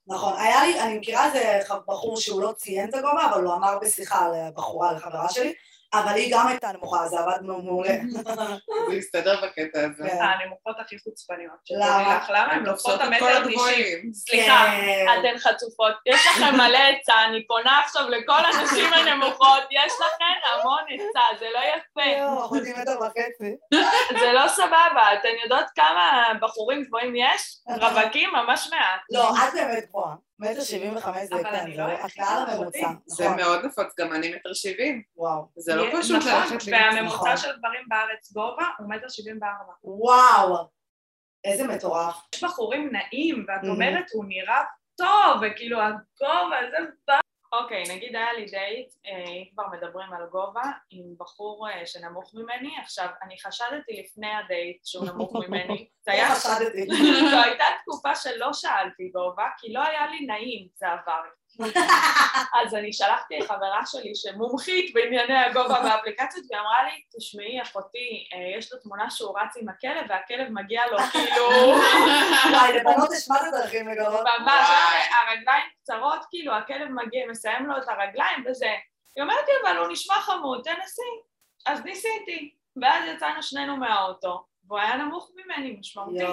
נכון, 0.07 0.33
היה 0.39 0.63
לי, 0.65 0.79
אני 0.81 0.97
מכירה 0.97 1.25
איזה 1.25 1.59
בחור 1.87 2.17
שהוא 2.17 2.41
לא 2.41 2.51
ציין 2.51 2.89
את 2.89 2.93
הגובה, 2.93 3.25
אבל 3.33 3.43
הוא 3.43 3.53
אמר 3.53 3.79
בשיחה 3.81 4.27
לבחורה, 4.29 4.91
לחברה 4.93 5.29
שלי, 5.29 5.53
אבל 5.93 6.13
היא 6.13 6.33
גם 6.33 6.47
הייתה 6.47 6.71
נמוכה, 6.71 7.03
אז 7.03 7.09
זה 7.09 7.19
עבד 7.19 7.41
מעולה. 7.41 7.89
זה 8.89 8.95
הסתדר 8.97 9.41
בקטע 9.43 9.79
הזה. 9.85 10.09
כן. 10.09 10.23
הנמוכות 10.23 10.75
הכי 10.79 10.99
חוצפניות. 10.99 11.59
למה? 11.71 12.25
למה? 12.29 12.53
הן 12.53 12.65
לוקחות 12.65 12.95
את 12.95 12.99
כל 12.99 13.05
המטר 13.05 13.39
תשעים. 13.39 13.43
הגבוהים. 13.43 14.13
סליחה, 14.13 14.65
כן. 14.65 15.05
אתן 15.19 15.37
חצופות, 15.37 15.93
יש 16.05 16.27
לכם 16.27 16.55
מלא 16.55 16.77
עצה, 16.77 17.25
אני 17.25 17.47
פונה 17.47 17.79
עכשיו 17.85 18.09
לכל 18.09 18.39
הנשים 18.45 18.93
הנמוכות, 18.93 19.63
יש 19.71 19.93
לכן 19.93 20.33
המון 20.53 20.83
עצה, 20.89 21.39
זה 21.39 21.45
לא 21.53 21.59
יפה. 21.59 22.09
יואו, 22.17 22.45
אחותי 22.45 22.73
מטר 22.81 22.99
וחצי. 23.01 23.55
זה 24.19 24.31
לא 24.33 24.47
סבבה, 24.47 25.13
אתן 25.13 25.29
יודעות 25.43 25.65
כמה 25.75 26.31
בחורים 26.41 26.83
גבוהים 26.83 27.15
יש? 27.15 27.57
רווקים 27.81 28.29
ממש 28.33 28.69
מעט. 28.71 29.01
לא, 29.11 29.29
את 29.29 29.53
באמת 29.53 29.85
גבוהה. 29.89 30.28
מטר 30.39 30.61
שבעים 30.61 30.95
וחמש 30.95 31.17
זה, 31.23 31.35
אבל 31.35 31.43
כן, 31.43 31.71
זה 31.71 31.77
לא 31.77 31.93
את 31.93 31.99
הממוצע. 32.49 32.87
זה 33.05 33.25
נכון, 33.25 33.37
מאוד 33.37 33.65
נפוץ, 33.65 33.99
גם 33.99 34.13
אני 34.13 34.35
מטר 34.35 34.53
שבעים. 34.53 35.03
וואו. 35.15 35.47
זה 35.55 35.75
לא 35.75 35.85
פשוט 36.01 36.17
נכון, 36.17 36.31
ללכת 36.31 36.51
למצוא. 36.51 36.73
והממוצע 36.73 37.37
של 37.37 37.47
נכון. 37.47 37.59
גברים 37.59 37.81
בארץ 37.89 38.31
גובה 38.33 38.63
הוא 38.79 38.89
מטר 38.89 39.09
שבעים 39.09 39.39
וארבע. 39.41 39.73
וואו. 39.83 40.67
איזה 41.43 41.67
מטורף. 41.67 42.15
יש 42.35 42.43
בחורים 42.43 42.89
נעים, 42.91 43.45
ואת 43.47 43.61
Mhm. 43.63 43.67
אומרת, 43.67 44.05
הוא 44.13 44.25
נראה 44.27 44.63
טוב, 44.97 45.41
וכאילו 45.41 45.79
הגובה 45.81 46.57
זה 46.71 46.77
בא... 47.07 47.19
אוקיי, 47.53 47.83
נגיד 47.95 48.15
היה 48.15 48.33
לי 48.33 48.45
דייט, 48.45 48.93
אה, 49.05 49.29
אם 49.29 49.45
כבר 49.53 49.63
מדברים 49.71 50.13
על 50.13 50.25
גובה, 50.31 50.63
עם 50.89 51.05
בחור 51.17 51.69
אה, 51.69 51.85
שנמוך 51.85 52.31
ממני, 52.35 52.77
עכשיו, 52.81 53.07
אני 53.21 53.35
חשדתי 53.41 54.01
לפני 54.03 54.35
הדייט 54.35 54.85
שהוא 54.85 55.05
נמוך 55.05 55.35
ממני, 55.35 55.87
זה 56.05 56.11
היה... 56.11 56.29
חשדתי. 56.35 56.85
זו 57.31 57.43
הייתה 57.43 57.65
תקופה 57.81 58.15
שלא 58.15 58.53
שאלתי 58.53 59.09
גובה, 59.09 59.45
כי 59.57 59.73
לא 59.73 59.83
היה 59.83 60.07
לי 60.07 60.25
נעים, 60.25 60.67
זה 60.75 60.87
עבר. 60.87 61.21
אז 62.61 62.75
אני 62.75 62.93
שלחתי 62.93 63.39
לחברה 63.39 63.81
שלי 63.85 64.15
שמומחית 64.15 64.93
בענייני 64.93 65.37
הגובה 65.37 65.81
באפליקציות, 65.83 66.45
והיא 66.49 66.61
אמרה 66.61 66.83
לי, 66.83 67.01
תשמעי, 67.17 67.61
אחותי, 67.61 68.27
אה, 68.33 68.57
יש 68.57 68.73
לו 68.73 68.79
תמונה 68.79 69.09
שהוא 69.09 69.39
רץ 69.39 69.57
עם 69.61 69.69
הכלב, 69.69 70.05
והכלב 70.09 70.47
מגיע 70.49 70.87
לו 70.91 70.97
כאילו... 70.97 71.45
וואי, 72.51 72.73
לבנות 72.73 73.09
יש 73.13 73.29
מה 73.29 73.39
זה 73.39 73.57
דרכים 73.57 73.87
לגלות. 73.87 74.25
ממש. 74.39 74.67
הרגליים 75.27 75.65
קצרות, 75.81 76.25
כאילו, 76.29 76.53
הכלב 76.53 76.87
מגיע, 76.89 77.27
מסיים 77.27 77.65
לו 77.65 77.77
את 77.77 77.89
הרגליים 77.89 78.43
וזה. 78.45 78.73
היא 79.15 79.23
אומרת 79.23 79.47
לי, 79.47 79.53
אבל 79.63 79.77
הוא 79.77 79.87
נשמע 79.91 80.15
חמוד, 80.15 80.61
תנסי. 80.63 81.01
אז 81.65 81.83
ניסיתי. 81.85 82.53
ואז 82.81 83.03
יצאנו 83.07 83.43
שנינו 83.43 83.77
מהאוטו, 83.77 84.43
והוא 84.67 84.79
היה 84.79 84.95
נמוך 84.95 85.31
ממני, 85.35 85.77
משמעותית. 85.79 86.29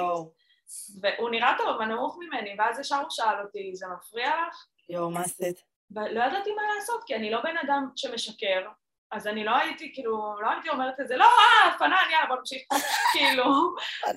והוא 1.00 1.30
נראה 1.30 1.54
טוב, 1.58 1.68
אבל 1.68 1.84
נמוך 1.84 2.18
ממני, 2.20 2.54
ואז 2.58 2.80
ישר 2.80 2.96
הוא 2.96 3.10
שאל 3.10 3.40
אותי, 3.44 3.70
זה 3.74 3.86
מפריע 3.86 4.28
לך? 4.28 4.66
יואו, 4.88 5.10
מה 5.10 5.20
עשית? 5.20 5.62
ולא 5.90 6.24
ידעתי 6.24 6.50
מה 6.52 6.62
לעשות, 6.74 7.04
כי 7.06 7.14
אני 7.14 7.30
לא 7.30 7.40
בן 7.42 7.56
אדם 7.56 7.88
שמשקר, 7.96 8.66
אז 9.12 9.26
אני 9.26 9.44
לא 9.44 9.56
הייתי, 9.56 9.94
כאילו, 9.94 10.40
לא 10.40 10.50
הייתי 10.50 10.68
אומרת 10.68 11.00
את 11.00 11.08
זה, 11.08 11.16
לא, 11.16 11.24
אה, 11.24 11.78
פנן, 11.78 11.96
יאללה, 12.12 12.26
בוא 12.28 12.36
נמשיך, 12.36 12.62
כאילו, 13.12 13.44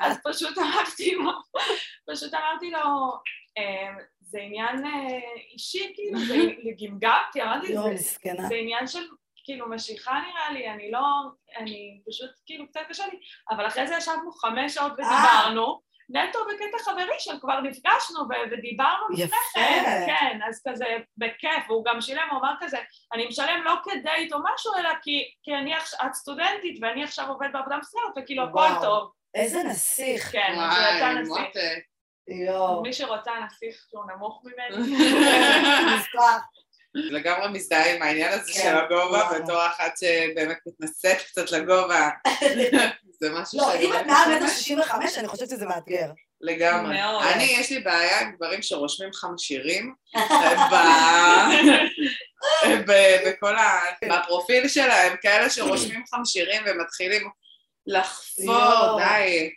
אז 0.02 0.18
פשוט 0.24 0.58
אמרתי 0.58 1.16
לו, 1.16 1.32
פשוט 2.12 2.34
אמרתי 2.34 2.72
לו, 2.72 2.80
"אה, 3.58 3.90
זה 4.22 4.40
עניין 4.40 4.86
אה, 4.86 5.20
אישי, 5.54 5.92
כאילו, 5.96 6.20
זה 6.20 6.36
גמגמתי, 6.82 7.42
אמרתי, 7.44 7.68
"זה- 7.68 8.56
עניין 8.56 8.88
של, 8.88 9.04
כאילו, 9.44 9.70
משיכה 9.70 10.22
נראה 10.28 10.52
לי, 10.52 10.70
אני 10.70 10.92
לא, 10.92 11.00
אני 11.58 12.02
פשוט, 12.10 12.30
כאילו, 12.46 12.68
קצת 12.68 12.82
קשה 12.90 13.08
לי, 13.08 13.20
אבל 13.52 13.68
אחרי 13.68 13.88
זה 13.88 13.96
ישבנו 13.96 14.32
חמש 14.32 14.74
שעות 14.74 14.92
ודיברנו, 14.94 15.82
נטו 16.10 16.40
בקטע 16.46 16.84
חברי 16.84 17.20
של 17.20 17.40
כבר 17.40 17.62
נפגשנו 17.62 18.20
ודיברנו 18.52 19.10
לפני. 19.10 19.28
כן, 19.54 20.04
כן, 20.08 20.40
אז 20.48 20.62
כזה 20.68 20.86
בכיף, 21.18 21.70
והוא 21.70 21.86
גם 21.86 22.02
שילם, 22.02 22.28
הוא 22.32 22.40
אמר 22.40 22.54
כזה, 22.60 22.78
אני 23.14 23.28
משלם 23.28 23.64
לא 23.64 23.74
כדייט 23.84 24.34
או 24.34 24.38
משהו, 24.54 24.74
אלא 24.80 24.90
כי, 25.02 25.24
כי 25.44 25.56
אני 25.56 25.74
עכשיו, 25.74 26.00
את 26.06 26.14
סטודנטית 26.14 26.80
ואני 26.82 27.04
עכשיו 27.04 27.28
עובד 27.28 27.48
בעבודה 27.54 27.78
מסוימת, 27.78 28.10
וכאילו 28.18 28.44
הכל. 28.44 28.68
טוב. 28.82 29.12
איזה 29.34 29.64
נסיך. 29.64 30.32
כן, 30.32 30.54
הוא 30.56 30.64
יצא 30.64 31.04
וואי, 31.04 31.22
נסיך. 31.22 31.64
יואו. 32.28 32.82
מי 32.82 32.94
שרוצה 32.94 33.32
נסיך 33.46 33.86
שהוא 33.90 34.06
נמוך 34.16 34.44
ממני. 34.44 34.96
לגמרי 36.96 37.48
מזדהה 37.50 37.96
עם 37.96 38.02
העניין 38.02 38.34
הזה 38.34 38.54
כן, 38.54 38.60
של 38.60 38.78
הגובה. 38.78 39.30
בתור 39.40 39.68
אחת 39.68 39.98
שבאמת 39.98 40.58
מתנשאת 40.68 41.18
קצת 41.28 41.52
לגובה. 41.52 42.10
זה 43.22 43.30
משהו 43.30 43.60
לא, 43.60 43.72
שאני 43.72 43.86
אם 43.86 43.94
את 43.94 44.06
מעל 44.06 44.36
מטר. 44.36 44.48
שישים 44.48 44.80
וחמש, 44.80 45.18
אני 45.18 45.28
חושבת 45.28 45.50
שזה 45.50 45.66
מאתגר. 45.66 46.12
לגמרי. 46.42 47.02
אני, 47.34 47.44
יש 47.44 47.72
לי 47.72 47.80
בעיה 47.80 48.22
עם 48.22 48.32
גברים 48.32 48.62
שרושמים 48.62 49.10
לך 49.10 49.28
שירים 49.38 49.94
בכל 53.26 53.56
ה... 53.56 53.80
בפרופיל 54.10 54.68
שלהם, 54.68 55.16
כאלה 55.22 55.50
שרושמים 55.50 56.02
לך 56.02 56.20
שירים 56.26 56.62
ומתחילים 56.66 57.30
לחפור. 57.88 59.00
די. 59.00 59.50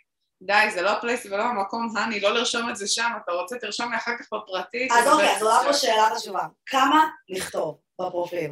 די, 0.45 0.71
זה 0.73 0.81
לא 0.81 0.89
ה 0.89 0.95
place 0.95 1.25
ולא 1.25 1.43
המקום, 1.43 1.97
honey, 1.97 2.19
לא 2.19 2.33
לרשום 2.33 2.69
את 2.69 2.75
זה 2.75 2.87
שם, 2.87 3.09
אתה 3.23 3.31
רוצה, 3.31 3.57
תרשום 3.59 3.91
לי 3.91 3.97
אחר 3.97 4.11
כך 4.19 4.25
בפרטי. 4.33 4.87
אז 4.91 5.07
אוקיי, 5.07 5.35
אז 5.35 5.41
עולה 5.41 5.59
פה. 5.65 5.73
שאלה 5.73 6.09
חשובה. 6.15 6.43
כמה 6.65 7.07
לכתוב 7.29 7.77
בפרופיל? 8.01 8.51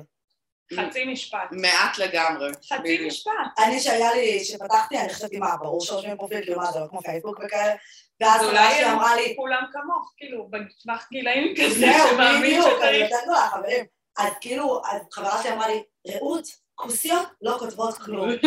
חצי 0.76 1.06
משפט. 1.06 1.48
מעט 1.52 1.98
לגמרי. 1.98 2.52
חצי 2.54 2.80
בדיוק. 2.80 3.08
משפט. 3.08 3.34
אני, 3.60 3.80
שהיה 3.80 4.14
לי, 4.14 4.44
שפתחתי, 4.44 5.00
אני 5.00 5.14
חשבתי, 5.14 5.40
מה, 5.40 5.58
ברור 5.58 5.82
שרושמים 5.82 6.18
פרופיל, 6.18 6.42
כאילו, 6.42 6.58
מה, 6.58 6.72
זה 6.72 6.80
לא 6.80 6.88
כמו 6.90 7.02
פייסבוק 7.02 7.40
וכאלה? 7.46 7.76
ואז 8.22 8.44
אולי 8.44 8.74
הם 8.74 8.94
אמרה 8.94 9.16
לי, 9.16 9.34
כולם 9.38 9.64
כמוך, 9.72 10.14
כאילו, 10.18 10.50
בטווח 10.50 11.08
גילאים 11.12 11.56
כזה, 11.58 11.80
זהו, 11.80 12.10
שמאמין 12.10 12.42
בדיוק, 12.42 12.66
אני 12.68 12.76
שצריך. 12.76 13.02
יותר 13.02 13.18
גדולה, 13.24 13.50
חברים. 13.50 13.86
אז 14.18 14.34
כאילו, 14.42 14.82
אז 14.92 15.02
חברה 15.12 15.44
שלי 15.44 15.54
אמרה 15.54 15.68
לי, 15.68 15.84
רעות, 16.08 16.46
כוסיות 16.76 17.28
לא 17.42 17.56
כותבות 17.60 17.98
כלום. 17.98 18.30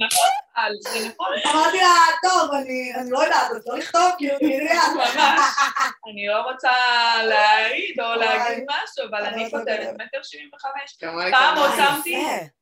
נכון, 0.00 0.30
אבל 0.66 0.74
זה 0.80 1.08
נכון. 1.08 1.26
אמרתי 1.54 1.76
לה, 1.76 1.94
טוב, 2.22 2.50
אני 2.54 2.92
אני 2.94 3.10
לא 3.10 3.18
יודעת, 3.18 3.50
אז 3.50 3.66
לא 3.66 3.78
לכתוב, 3.78 4.10
כאילו, 4.18 4.38
תראי 4.38 4.72
את. 4.72 4.94
ממש. 4.94 5.16
אני 6.10 6.26
לא 6.28 6.40
רוצה 6.40 6.72
להעיד 7.24 8.00
או. 8.00 8.14
להגיד 8.14 8.64
משהו, 8.64 9.08
אבל 9.10 9.26
אני 9.26 9.50
כותבת. 9.50 9.94
מטר 9.94 10.22
שבעים 10.22 10.50
וחמש. 10.54 10.96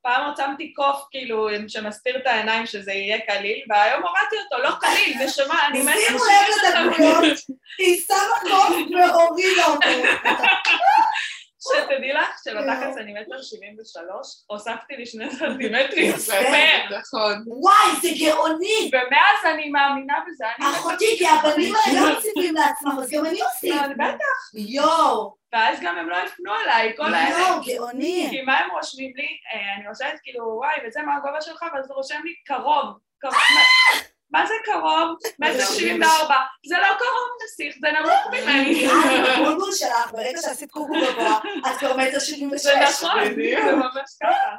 פעם 0.03 0.33
שמתי 0.37 0.73
קוף, 0.73 1.05
כאילו, 1.11 1.49
שמסתיר 1.69 2.17
את 2.17 2.27
העיניים 2.27 2.67
שזה 2.67 2.93
יהיה 2.93 3.19
קליל, 3.27 3.65
והיום 3.69 4.03
הורדתי 4.03 4.37
אותו, 4.45 4.63
לא 4.63 4.71
קליל, 4.81 5.17
נשמה, 5.25 5.67
אני 5.67 5.83
מטר 5.83 5.93
שימו 6.07 6.19
שבעים 6.19 6.87
לב 6.87 6.93
וחמש. 6.93 7.09
לדקויות, 7.09 7.39
היא 7.79 8.03
שמה 8.07 8.51
קוף 8.51 8.77
והורידה 8.95 9.67
אותו. 9.67 9.89
שתדעי 11.73 12.13
לך 12.13 12.39
שבתחת. 12.45 12.97
אני 13.01 13.13
מטר 13.21 13.43
שבעים 13.43 13.77
ושלוש, 13.81 14.27
הוספתי 14.47 14.97
לי 14.97 15.07
שני 15.07 15.31
סנטימטרים. 15.31 16.13
נכון. 17.01 17.45
וואי, 17.47 17.75
זה 18.03 18.09
גאוני! 18.21 18.91
ומאז 18.93 19.55
אני 19.55 19.69
מאמינה 19.71 20.15
בזה, 20.29 20.45
אני 20.59 20.67
אחותי, 20.77 21.15
כי 21.19 21.27
הבנים 21.29 21.75
האלה 21.75 22.01
לא 22.11 22.19
מציבים 22.19 22.55
לעצמם, 22.55 22.91
אז 22.99 23.11
גם 23.11 23.27
אני. 23.27 23.41
אבל 23.81 23.95
בטח, 23.95 24.55
יואו, 24.55 25.37
ואז 25.53 25.79
גם 25.83 25.99
הם 25.99 26.09
לא 26.09 26.17
יפנו 26.17 26.53
אליי, 26.65 26.93
כל 26.97 27.15
האלה. 27.15 27.39
יואו, 27.39 27.61
גאוני. 27.67 28.27
כי 28.31 28.43
מה 28.43 28.59
הם 28.59 28.71
רושמים 28.71 29.13
לי? 29.17 29.27
אה, 29.53 29.77
אני 29.77 29.89
רושמת 29.89 30.21
כאילו, 30.23 30.45
וואי, 30.45 30.77
וזה 30.87 31.03
מה 31.03 31.17
הגובה 31.17 31.41
שלך? 31.41 31.65
ואז 31.75 31.91
הוא 31.91 31.97
רושם 31.97 32.21
לי 32.25 32.35
קרוב. 32.47 32.87
קרוב. 33.19 33.35
מה- 33.35 34.01
מה 34.31 34.47
זה 34.47 34.55
קרוב? 34.65 35.17
מטר 35.39 35.65
שבעים 35.65 36.03
וארבע. 36.03 36.37
זה 36.67 36.77
לא 36.79 36.87
קרוב 36.99 37.29
נסיך, 37.45 37.75
זה 37.81 37.89
נמוך 38.01 38.27
ממני. 38.33 38.87
את 38.87 39.39
בבולבול 39.41 39.73
שלך, 39.73 40.13
ברגע 40.13 40.39
שעשית 40.43 40.71
קוקו 40.71 40.93
גבוה, 40.93 41.39
את 41.71 41.79
כבר 41.79 41.97
מטר 41.97 42.19
שבעים 42.19 42.51
ושש. 42.53 42.63
זה 42.63 42.75
נכון. 42.91 43.35
זה 43.35 43.73
ממש 43.77 44.11
ככה. 44.23 44.57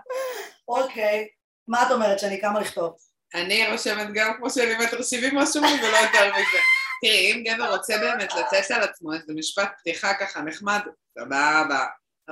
אוקיי. 0.68 1.28
מה 1.68 1.88
את 1.88 1.92
אומרת, 1.92 2.20
שאני 2.20 2.42
כמה 2.42 2.60
לכתוב? 2.60 2.96
אני 3.36 3.68
רושמת 3.72 4.08
גם 4.14 4.34
כמו 4.38 4.50
שאני 4.50 4.86
מטר 4.86 5.04
שבעים 5.04 5.38
משהו 5.38 5.62
ולא 5.64 5.98
יותר 5.98 6.32
מזה. 6.32 6.60
תראי, 7.02 7.32
אם 7.32 7.44
גבר 7.48 7.76
רוצה 7.76 7.98
באמת 7.98 8.34
לתת 8.34 8.72
על 8.72 8.82
עצמו 8.84 9.14
איזה 9.14 9.34
משפט 9.36 9.72
פתיחה 9.80 10.14
ככה 10.14 10.42
נחמד, 10.42 10.80
סבבה. 11.20 11.86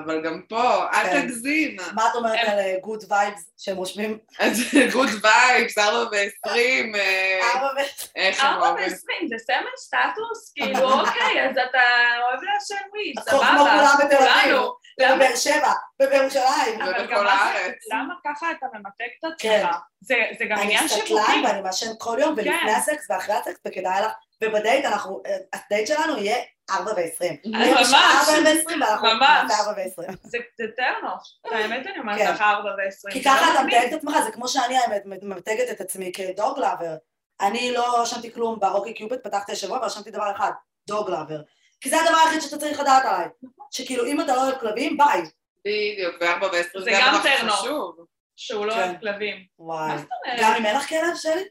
אבל 0.06 0.22
גם 0.22 0.42
פה, 0.50 0.84
אל 0.94 1.04
כן. 1.04 1.22
תגזים. 1.22 1.76
מה 1.94 2.08
את 2.10 2.16
אומרת 2.16 2.40
על 2.48 2.60
good 2.82 3.04
vibes 3.10 3.52
שהם 3.58 3.78
רושמים? 3.78 4.18
good 4.94 5.10
vibes, 5.24 5.78
ארבע 5.78 6.10
ועשרים, 6.12 6.96
אה, 6.96 7.40
ארבע. 7.54 8.74
ועשרים, 8.74 9.28
זה 9.30 9.36
סמל 9.46 9.68
סטטוס? 9.78 10.52
כאילו, 10.56 10.92
אוקיי, 11.00 11.50
אז 11.50 11.56
אתה 11.70 11.82
אוהב 12.30 12.40
לעשן 12.44 12.90
weed, 12.92 13.16
כמו 13.20 13.40
סבבה. 13.40 13.58
כולם 13.58 13.96
בתל 14.06 14.24
אביב, 14.24 14.58
בבאר 15.00 15.36
שבע, 15.36 15.72
ובירושלים. 16.02 16.82
אבל 16.82 16.94
ובכל 17.02 17.28
הארץ. 17.28 17.76
למה 17.94 18.14
ככה 18.26 18.52
אתה 18.52 18.66
ממתג 18.74 19.12
את 19.20 19.34
כן. 19.40 19.64
עצמך? 19.66 19.76
זה- 20.02 20.26
זה 20.40 20.46
גם 20.46 20.58
אני 20.58 20.64
עניין 20.64 20.88
שיווקי. 20.88 21.14
ואני 21.46 21.62
מעשן 21.62 21.92
כל 22.00 22.18
יום, 22.22 22.34
ולפני 22.38 22.52
כן. 22.60 22.68
הסקס 22.78 23.08
ואחרי 23.10 23.36
הסקס, 23.36 23.60
וכדאי 23.68 24.02
לך, 24.02 24.12
ובדייט 24.44 24.86
אנחנו, 24.86 25.22
אה, 25.26 25.38
הדייט 25.54 25.88
שלנו 25.88 26.18
יהיה 26.18 26.38
ארבע 26.70 26.92
ועשרים. 26.96 27.36
ממש. 27.46 27.94
ארבע 27.94 28.50
ועשרים, 28.50 28.82
ואנחנו 28.82 29.08
ממש. 29.08 29.44
נעשה 29.44 29.64
ארבע 29.64 29.82
ועשרים. 29.82 30.10
זה 30.24 30.38
turn 30.78 31.00
off. 31.00 31.22
האמת 31.52 31.88
אני 31.88 32.00
אומרת 32.00 32.18
כן. 32.18 32.32
לך 32.34 32.42
ארבע 32.42 32.70
ועשרים. 32.78 33.14
כי 33.14 33.22
זה 33.22 33.30
לא 33.30 33.36
ככה 33.36 33.54
אתה. 33.54 33.64
מתייג 33.64 33.94
את 33.94 33.98
עצמך, 33.98 34.16
זה 34.26 34.32
כמו 34.32 34.48
שאני 34.48 34.78
האמת 34.78 35.02
ממתגת 35.06 35.72
את 35.72 35.82
עצמי 35.82 36.12
כ 36.12 36.31
dog 36.31 36.60
lover. 36.60 36.96
אני 37.42 37.72
לא 37.72 38.02
רשמתי 38.02 38.34
כלום 38.34 38.60
באוקי 38.60 38.94
קיופיד, 38.94 39.20
פתחתי 39.20 39.52
השבוע 39.52 39.78
ורשמתי 39.78 40.12
דבר 40.12 40.32
אחד, 40.36 40.52
דוג 40.88 41.10
לאבר. 41.10 41.42
כי 41.82 41.90
זה 41.90 42.02
הדבר 42.02 42.18
היחיד 42.18 42.42
שאתה 42.42 42.58
צריך 42.58 42.80
לדעת 42.80 43.06
עליי. 43.06 43.28
שכאילו 43.72 44.06
אם 44.06 44.22
אתה 44.22 44.36
לא 44.36 44.44
אוהב 44.44 44.60
כלבים, 44.60 44.98
ביי. 44.98 45.22
בדיוק, 45.66 46.16
וארבע 46.22 46.48
ועשרים 46.48 46.84
זה 46.84 46.92
גם. 46.92 47.22
חשוב. 47.50 47.96
שהוא 48.36 48.66
לא 48.66 48.74
כן. 48.74 48.80
אוהב 48.80 49.00
כלבים. 49.00 49.46
וואי. 49.60 49.88
מה 49.88 49.98
זאת 49.98 50.08
אומרת? 50.26 50.40
גם 50.42 50.56
אם 50.56 50.66
אין 50.66 50.76
לך 50.76 50.90
כלב, 50.90 51.16
שלי? 51.16 51.44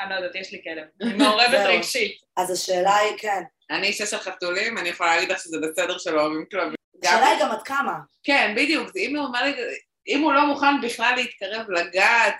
אני 0.00 0.10
לא 0.10 0.14
יודעת, 0.14 0.34
יש 0.34 0.52
לי 0.52 0.62
כלב. 0.64 0.84
אני 1.02 1.12
מעורבת. 1.18 1.66
רגשית. 1.76 2.12
אז 2.36 2.50
השאלה 2.50 2.96
היא, 2.96 3.18
כן. 3.18 3.42
אני 3.70 3.86
אישה 3.86 4.06
של 4.06 4.18
חתולים, 4.18 4.78
אני 4.78 4.88
יכולה 4.88 5.14
להגיד 5.16 5.32
לך 5.32 5.38
שזה 5.40 5.56
בסדר 5.62 5.98
שלא 5.98 6.20
אוהבים 6.20 6.44
כלבים. 6.50 6.74
גם- 7.04 7.12
השאלה 7.14 7.26
היא 7.28 7.40
גם 7.40 7.50
עד 7.50 7.62
כמה. 7.62 7.92
כן, 8.22 8.54
בדיוק, 8.56 8.90
אם 8.96 9.16
הוא 9.16 9.26
אומר 9.26 9.42
לי, 9.42 9.54
אם 10.08 10.20
הוא 10.22 10.32
לא 10.32 10.46
מוכן 10.46 10.80
בכלל 10.82 11.12
להתקרב 11.16 11.70
לגעת, 11.70 12.34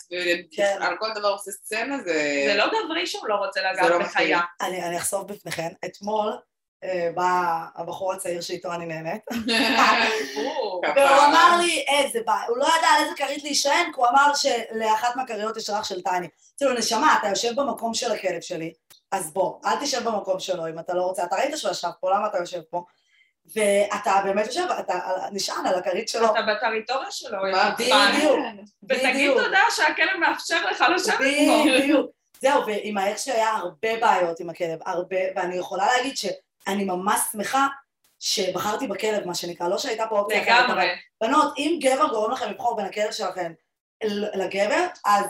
כן. 0.57 0.77
ועל 0.81 0.97
כל 1.01 1.09
דבר 1.15 1.29
עושה 1.29 1.51
סצנה, 1.51 1.99
זה... 1.99 2.45
זה 2.49 2.55
לא 2.57 2.65
גברי 2.67 3.07
שהוא 3.07 3.29
לא 3.29 3.35
רוצה 3.35 3.61
זה 3.61 3.67
לגעת 3.73 3.91
לא 3.91 3.99
בחיה. 3.99 4.41
אני 4.61 4.83
אני 4.85 4.97
אחשוף 4.99 5.25
בפניכם. 5.25 5.69
אתמול 5.85 6.33
בא 7.15 7.65
הבחור 7.77 8.13
הצעיר 8.13 8.41
שאיתו 8.41 8.73
אני 8.73 8.87
נהנית. 8.87 9.23
והוא 10.97 11.25
אמר 11.27 11.57
לי 11.59 11.85
איזה 11.89 12.21
בעיה, 12.27 12.47
הוא 12.49 12.59
לא 12.59 12.65
ידע 12.65 12.87
על 12.97 13.05
איזה 13.05 13.17
כרית 13.17 13.43
להישען, 13.43 13.85
כי 13.85 13.97
הוא 13.97 14.07
אמר 14.07 14.33
שלאחת 14.35 15.17
מהכריות 15.17 15.57
יש 15.57 15.71
ריח 15.71 15.85
של 15.85 16.03
טייני. 16.03 16.29
אמרתי 16.63 16.65
לו, 16.65 16.79
נשמה, 16.79 17.17
אתה 17.21 17.29
יושב 17.29 17.61
במקום 17.61 17.95
של 17.95 18.13
הכלב 18.13 18.41
שלי, 18.41 18.73
אז 19.13 19.33
בוא, 19.33 19.55
אל 19.65 19.77
תשב 19.81 20.05
במקום 20.05 20.41
שלו 20.41 20.69
אם 20.69 20.79
אתה 20.79 20.95
לא 20.95 21.03
רוצה. 21.03 21.25
אתה 21.25 21.37
ראית 21.37 21.59
שהוא 21.59 21.71
ישב 21.71 21.89
פה, 22.01 22.11
למה 22.11 22.27
אתה 22.27 22.39
יושב 22.39 22.61
פה? 22.71 22.85
ואתה 23.55 24.21
באמת 24.25 24.47
יושב, 24.47 24.67
אתה 24.81 24.99
נשען 25.33 25.67
על 25.67 25.75
הכרית 25.75 26.09
שלו. 26.09 26.31
אתה 26.31 26.43
בטריטוריה 26.43 27.11
שלו, 27.11 27.39
חוצפן. 27.39 28.13
בדיוק. 28.15 28.39
ותגיד 28.83 29.15
בדיוק. 29.15 29.39
תודה 29.39 29.61
שהכלב 29.71 30.17
מאפשר 30.21 30.71
לך 30.71 30.85
לשבת 30.95 31.17
פה. 31.17 31.65
בדיוק. 31.79 32.11
זהו, 32.41 32.67
ועם 32.67 32.99
האקס 32.99 33.25
שלי 33.25 33.35
היה 33.35 33.51
הרבה 33.51 33.97
בעיות 34.01 34.41
עם 34.41 34.51
הכלב, 34.51 34.79
הרבה, 34.87 35.17
ואני 35.37 35.57
יכולה 35.57 35.87
להגיד 35.87 36.17
שאני 36.69 36.85
ממש 36.85 37.21
שמחה 37.33 37.67
שבחרתי 38.21 38.87
בכלב, 38.87 39.27
מה 39.27 39.35
שנקרא, 39.35 39.69
לא 39.69 39.79
שהייתה 39.79 40.07
פה 40.07 40.19
אופציה 40.19 40.43
אחרת, 40.43 40.71
אבל. 40.71 40.89
בנות, 41.21 41.55
אם 41.59 41.79
גבר 41.83 42.09
גורם 42.09 42.31
לכם 42.31 42.51
לבחור 42.51 42.77
בין 42.77 42.87
הכלב 42.87 43.13
שלכם 43.13 43.53
לגבר, 44.35 44.87
אז 45.05 45.27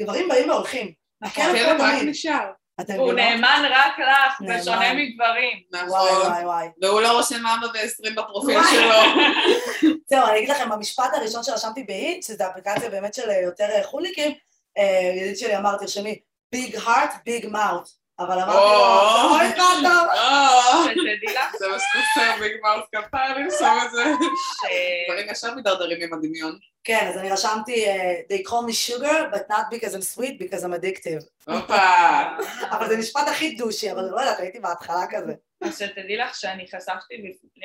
גברים 0.00 0.28
באים 0.28 0.50
והולכים. 0.50 0.92
הכלב 1.22 1.80
רק. 1.80 2.02
נשאר. 2.02 2.50
מבינות? 2.80 3.14
נאמן 3.14 3.62
רק 3.70 3.98
לך. 3.98 4.40
בשונה 4.40 4.94
מגברים. 4.94 5.62
וואי 5.72 6.12
נכון. 6.12 6.30
וואי 6.30 6.44
וואי. 6.44 6.66
והוא 6.82 7.00
לא 7.00 7.16
רושם 7.16 7.46
ארבע 7.46 7.66
ועשרים 7.74 8.14
בפרופיל 8.14 8.56
וואי. 8.56 8.70
שלו. 8.70 9.92
זהו, 10.10 10.26
אני 10.26 10.38
אגיד 10.38 10.48
לכם, 10.48 10.72
המשפט 10.72 11.10
הראשון 11.14 11.42
שרשמתי 11.42 11.82
ב 11.82 11.90
hit, 11.90 12.22
שזו 12.22 12.44
אפליקציה 12.50 12.90
באמת 12.90 13.14
של 13.14 13.30
יותר 13.30 13.64
אה, 13.64 13.84
חוליקים, 13.84 14.32
אה, 14.78 15.12
ידיד 15.16 15.36
שלי 15.36 15.56
אמר, 15.56 15.78
תרשמי, 15.78 16.18
big 16.52 16.76
heart, 16.76 17.14
big 17.24 17.48
mouth. 17.48 17.88
אבל 18.18 18.38
אמרתי 18.40 18.58
לו, 18.58 18.58
או. 18.58 19.30
אוי. 19.30 19.40
אה, 19.40 20.84
שתדעי 20.84 21.34
לך 21.34 21.56
זה 21.58 21.68
מה 21.68 21.76
שחסר 21.78 22.40
big 22.40 22.52
mouth 22.62 22.84
כפר 22.94 23.38
לרשום 23.38 23.78
את 23.86 23.90
זה. 23.92 24.04
דברים 25.08 25.28
ישר 25.30 25.54
מדרדרים 25.54 26.02
עם 26.02 26.14
הדמיון. 26.14 26.58
כן, 26.84 27.06
אז 27.08 27.18
אני 27.18 27.30
רשמתי, 27.30 27.86
אה, 27.86 28.20
they 28.32 28.48
call 28.48 28.66
me 28.68 28.72
sugar, 28.72 29.34
but 29.34 29.52
not 29.52 29.70
because 29.70 29.94
I'm 29.94 30.16
sweet, 30.16 30.38
because 30.38 30.64
I'm 30.64 30.72
addictive. 30.72 31.52
הופה. 31.52 31.76
אבל 32.72 32.88
זה 32.88 32.96
משפט 32.96 33.28
הכי 33.28 33.54
דושי, 33.54 33.92
אבל 33.92 34.02
לא 34.02 34.20
יודעת, 34.20 34.38
הייתי 34.40 34.60
בהתחלה 34.60 35.06
כזה. 35.10 35.32
אז 35.64 35.78
שתדעי 35.78 36.16
לך 36.16 36.34
שאני 36.34 36.66
חשפתי, 36.66 37.14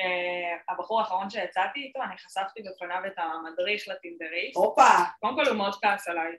אה, 0.00 0.74
הבחור 0.74 1.00
האחרון 1.00 1.30
שיצאתי 1.30 1.80
איתו, 1.80 2.00
אני 2.02 2.18
חשפתי 2.18 2.62
בפניו 2.62 2.98
את 3.06 3.12
המדריך 3.16 3.88
לטינדריסט. 3.88 4.56
הופה. 4.56 4.88
קודם 5.20 5.34
כל 5.34 5.46
הוא 5.48 5.56
מאוד 5.56 5.74
כעס 5.82 6.08
עליי, 6.08 6.32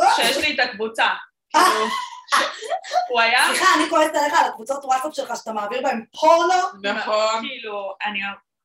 אה, 0.00 0.10
שיש 0.16 0.36
לי 0.36 0.54
את 0.54 0.68
הקבוצה. 0.68 1.06
כאילו, 1.50 1.86
הוא 3.08 3.20
היה, 3.20 3.40
סליחה, 3.48 3.66
אני 3.76 3.90
כועסת 3.90 4.14
עליך 4.14 4.40
על 4.40 4.48
הקבוצות 4.48 4.84
וואטסאפ 4.84 5.14
שלך 5.14 5.32
שאתה 5.36 5.52
מעביר 5.52 5.82
בהן 5.82 6.04
פורנו. 6.20 6.54
נכון. 6.82 7.40
כאילו, 7.40 7.94
אני 8.06 8.20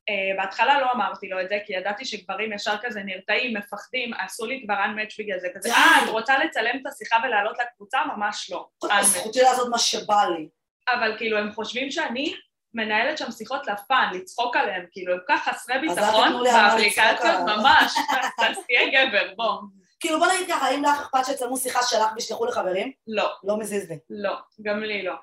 אה, 0.08 0.36
בהתחלה 0.36 0.80
לא 0.80 0.92
אמרתי 0.92 1.28
לו 1.28 1.40
את 1.40 1.48
זה, 1.48 1.58
כי 1.66 1.72
ידעתי 1.72 2.04
שגברים 2.04 2.52
ישר 2.52 2.74
כזה 2.82 3.02
נרתעים, 3.04 3.56
מפחדים, 3.56 4.14
עשו 4.14 4.46
לי 4.46 4.62
כבר 4.64 4.74
unmatch 4.74 5.14
בגלל 5.18 5.38
זה, 5.38 5.48
כזה, 5.54 5.72
אה, 5.72 6.04
את 6.04 6.08
רוצה 6.08 6.38
לצלם 6.38 6.80
את 6.82 6.86
השיחה 6.86 7.16
ולעלות 7.24 7.56
לקבוצה? 7.58 7.98
ממש 8.16 8.50
לא. 8.50 8.68
זכותי 9.02 9.40
לעשות 9.40 9.68
מה 9.68 9.78
שבא 9.78 10.24
לי. 10.24 10.48
אבל 10.88 11.14
כאילו, 11.18 11.38
הם 11.38 11.52
חושבים 11.52 11.90
שאני 11.90 12.34
מנהלת 12.74 13.18
שם 13.18 13.30
שיחות 13.30 13.66
לפאן, 13.66 14.10
לצחוק 14.14 14.56
עליהם, 14.56 14.86
כאילו, 14.90 15.12
הם 15.12 15.20
כך 15.28 15.48
חסרי 15.48 15.78
ביטחון 15.78 16.44
באפליקציות. 16.44 17.40
ממש, 17.46 17.94
אז 18.46 18.56
תהיה 18.66 19.06
גבר, 19.06 19.34
בוא. 19.36 19.60
כאילו 20.00 20.18
בוא 20.18 20.26
נגיד 20.26 20.48
ככה, 20.48 20.70
אם 20.70 20.82
לך 20.82 21.00
אכפת 21.00 21.24
שיצלמו 21.24 21.56
שיחה 21.56 21.80
שלך 21.82 22.12
וישלחו 22.14 22.46
לחברים? 22.46 22.92
לא, 23.06 23.32
לא 23.44 23.58
מזיז 23.58 23.90
לי. 23.90 23.98
לא, 24.10 24.36
גם 24.62 24.80
לי 24.80 25.02
לא. 25.02 25.14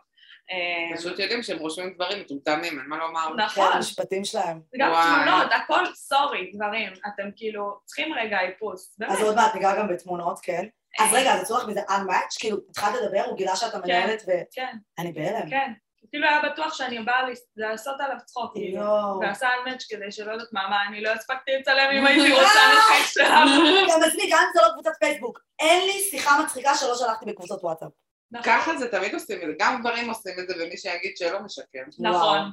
אה, 0.52 0.98
פשוט 0.98 1.20
יודעים 1.20 1.44
שהם 1.44 1.60
רושמים 1.60 1.94
דברים 1.94 2.20
מטומטמים, 2.22 2.80
אין 2.80 2.88
מה 2.88 2.98
לומר. 2.98 3.28
כן, 3.28 3.44
נכון, 3.44 3.72
המשפטים 3.74 4.26
שלהם. 4.26 4.62
גם. 4.78 4.92
תמונות, 4.92 5.52
הכל 5.52 5.86
סורי, 5.94 6.52
דברים, 6.54 6.94
אתם 7.08 7.24
כאילו 7.36 7.80
צריכים 7.86 8.14
רגע 8.14 8.40
איפוס, 8.42 8.96
באמת. 8.98 9.12
אז 9.12 9.22
עוד 9.22 9.36
מעט 9.36 9.56
ניגע 9.56 9.76
גם 9.76 9.88
בתמונות, 9.88 10.40
כן. 10.44 10.66
אז 11.00 11.14
רגע, 11.14 11.34
אז 11.34 11.42
יצאו 11.42 11.58
לך 11.58 11.68
מזה 11.68 11.82
unmatch? 11.82 12.40
כאילו, 12.40 12.58
התחלת 12.70 12.96
לדבר, 13.02 13.24
הוא 13.26 13.38
גילה 13.38 13.56
שאתה 13.56 13.80
מנהלת 13.80 14.22
כן, 14.52 14.78
ואני 14.98 15.12
בהלם. 15.12 15.50
כן. 15.50 15.72
כאילו 16.16 16.28
היה 16.28 16.42
בטוח 16.52 16.74
שאני 16.74 17.00
באה 17.00 17.22
לעשות 17.58 17.96
עליו 18.00 18.18
צחוק, 18.26 18.54
כאילו. 18.54 19.20
ועשה 19.22 19.50
אנמץ' 19.66 19.86
כדי 19.90 20.12
שלא 20.12 20.32
יודעת 20.32 20.48
מה, 20.52 20.68
מה, 20.70 20.88
אני 20.88 21.02
לא 21.02 21.10
הספקתי 21.10 21.52
לצלם 21.60 21.90
אם 21.94 22.06
הייתי 22.06 22.32
רוצה 22.32 22.60
נחיל 22.78 23.06
שלנו. 23.06 23.52
גם 23.92 24.04
אצלי, 24.04 24.30
גם 24.32 24.40
אם 24.48 24.54
זה 24.54 24.62
לא 24.62 24.74
קבוצת 24.74 24.92
פייסבוק, 25.00 25.40
אין 25.60 25.86
לי 25.86 26.02
שיחה 26.12 26.44
מצחיקה 26.44 26.76
שלא 26.76 26.96
שלחתי 26.96 27.26
בקבוצות 27.26 27.64
וואטסאפ. 27.64 27.90
נכון. 28.32 28.54
ככה 28.54 28.78
זה 28.78 28.92
תמיד 28.92 29.14
עושים 29.14 29.42
את 29.42 29.48
זה, 29.48 29.54
גם 29.60 29.82
גברים 29.82 30.10
עושים 30.10 30.34
את 30.40 30.48
זה, 30.48 30.54
ומי 30.60 30.78
שיגיד 30.78 31.18
שלא 31.18 31.40
משקר. 31.40 31.80
נכון. 32.00 32.52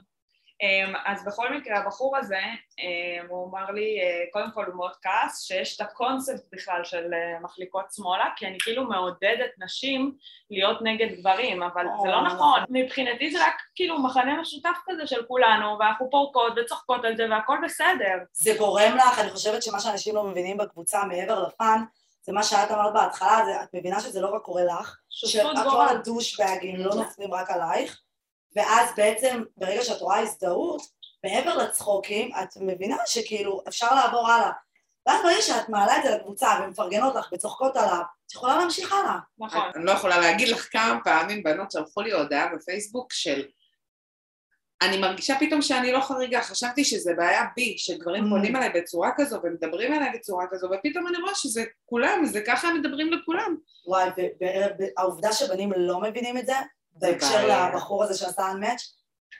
אמ, 0.61 0.95
אז 1.05 1.25
בכל 1.25 1.55
מקרה, 1.57 1.79
הבחור 1.79 2.17
הזה, 2.17 2.41
אמ, 2.79 3.27
הוא 3.29 3.51
אמר 3.51 3.71
לי, 3.71 4.01
אה, 4.01 4.25
קודם 4.33 4.51
כל 4.55 4.65
הוא 4.65 4.75
מאוד 4.75 4.93
כעס, 5.03 5.43
שיש 5.43 5.77
את 5.77 5.81
הקונספט 5.81 6.45
בכלל 6.53 6.85
של 6.85 7.15
אה, 7.15 7.41
מחליקות 7.41 7.85
שמאלה, 7.93 8.25
כי 8.37 8.47
אני 8.47 8.59
כאילו 8.61 8.85
מעודדת 8.89 9.51
נשים 9.59 10.15
להיות 10.51 10.79
נגד 10.83 11.09
גברים, 11.19 11.63
אבל 11.63 11.85
זה 12.03 12.09
לא 12.09 12.17
או, 12.19 12.25
נכון. 12.25 12.61
מבחינתי 12.69 13.31
זה 13.31 13.47
רק 13.47 13.55
כאילו 13.75 14.03
מחנה 14.03 14.41
משותף 14.41 14.79
כזה 14.87 15.07
של 15.07 15.23
כולנו, 15.29 15.79
ואנחנו 15.79 16.11
פורקות 16.11 16.53
וצוחקות 16.57 17.05
על 17.05 17.17
זה 17.17 17.27
והכל 17.31 17.59
בסדר. 17.65 18.19
זה 18.33 18.55
גורם 18.59 18.97
לך, 18.97 19.19
אני 19.19 19.31
חושבת 19.31 19.63
שמה 19.63 19.81
שאנשים 19.81 20.15
לא 20.15 20.25
מבינים 20.25 20.57
בקבוצה 20.57 21.05
מעבר 21.05 21.43
לפאן, 21.47 21.85
זה 22.23 22.33
מה 22.33 22.43
שאת 22.43 22.71
אמרת 22.71 22.93
בהתחלה, 22.93 23.45
זה, 23.45 23.63
את 23.63 23.69
מבינה 23.75 24.01
שזה 24.01 24.21
לא 24.21 24.35
רק 24.35 24.43
קורה 24.43 24.65
לך, 24.65 24.97
שכל 25.11 25.55
גורל. 25.65 25.89
הדושבגים 25.89 26.77
לא 26.77 26.95
נופלים 26.95 27.35
רק 27.35 27.51
עלייך, 27.51 28.01
ואז 28.57 28.89
בעצם 28.97 29.43
ברגע 29.57 29.83
שאת 29.83 30.01
רואה 30.01 30.19
הזדהות, 30.19 30.83
מעבר 31.25 31.57
לצחוקים, 31.57 32.31
את 32.43 32.49
מבינה 32.61 32.97
שכאילו 33.07 33.63
אפשר 33.69 33.95
לעבור 33.95 34.31
הלאה. 34.31 34.51
ואז 35.07 35.23
ברגע 35.23 35.41
שאת 35.43 35.69
מעלה 35.69 35.99
את 35.99 36.03
זה 36.03 36.11
לקבוצה 36.11 36.49
ומפרגנות 36.63 37.15
לך 37.15 37.29
וצוחקות 37.33 37.77
עליו, 37.77 38.03
את 38.27 38.33
יכולה 38.33 38.57
להמשיך 38.57 38.93
הלאה. 38.93 39.19
נכון. 39.39 39.71
אני 39.75 39.85
לא 39.85 39.91
יכולה 39.91 40.19
להגיד 40.19 40.49
לך 40.49 40.69
כמה 40.73 40.99
פעמים 41.05 41.43
בנות 41.43 41.71
שלחו 41.71 42.01
לי 42.01 42.13
הודעה 42.13 42.55
בפייסבוק 42.55 43.13
של 43.13 43.43
אני 44.83 44.99
מרגישה 44.99 45.35
פתאום 45.41 45.63
שאני 45.63 45.93
לא 45.93 46.01
חריגה, 46.01 46.43
חשבתי 46.43 46.85
שזה 46.85 47.15
בעיה 47.17 47.45
בי, 47.57 47.75
שגברים 47.79 48.25
Mm. 48.25 48.29
פונים 48.29 48.57
אליי 48.57 48.71
בצורה 48.71 49.11
כזו 49.17 49.41
ומדברים 49.43 49.95
אליי 49.95 50.11
בצורה 50.15 50.47
כזו, 50.51 50.67
ופתאום 50.67 51.09
אני 51.09 51.17
רואה 51.19 51.35
שזה 51.35 51.65
כולם, 51.85 52.25
זה 52.27 52.41
ככה 52.47 52.69
הם 52.69 52.81
מדברים 52.81 53.13
לכולם. 53.13 53.57
וואי, 53.87 54.09
והעובדה 54.81 55.33
שבנים 55.33 55.73
לא 55.77 56.01
מבינים 56.01 56.39
את 56.39 56.47
זה, 56.47 56.53
בהקשר. 56.95 57.69
לבחור 57.75 58.05
הזה 58.05 58.19
שעשה 58.19 58.43
unmatch, 58.43 58.83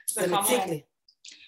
זה. 0.09 0.27
מציק 0.27 0.65
לי. 0.69 0.81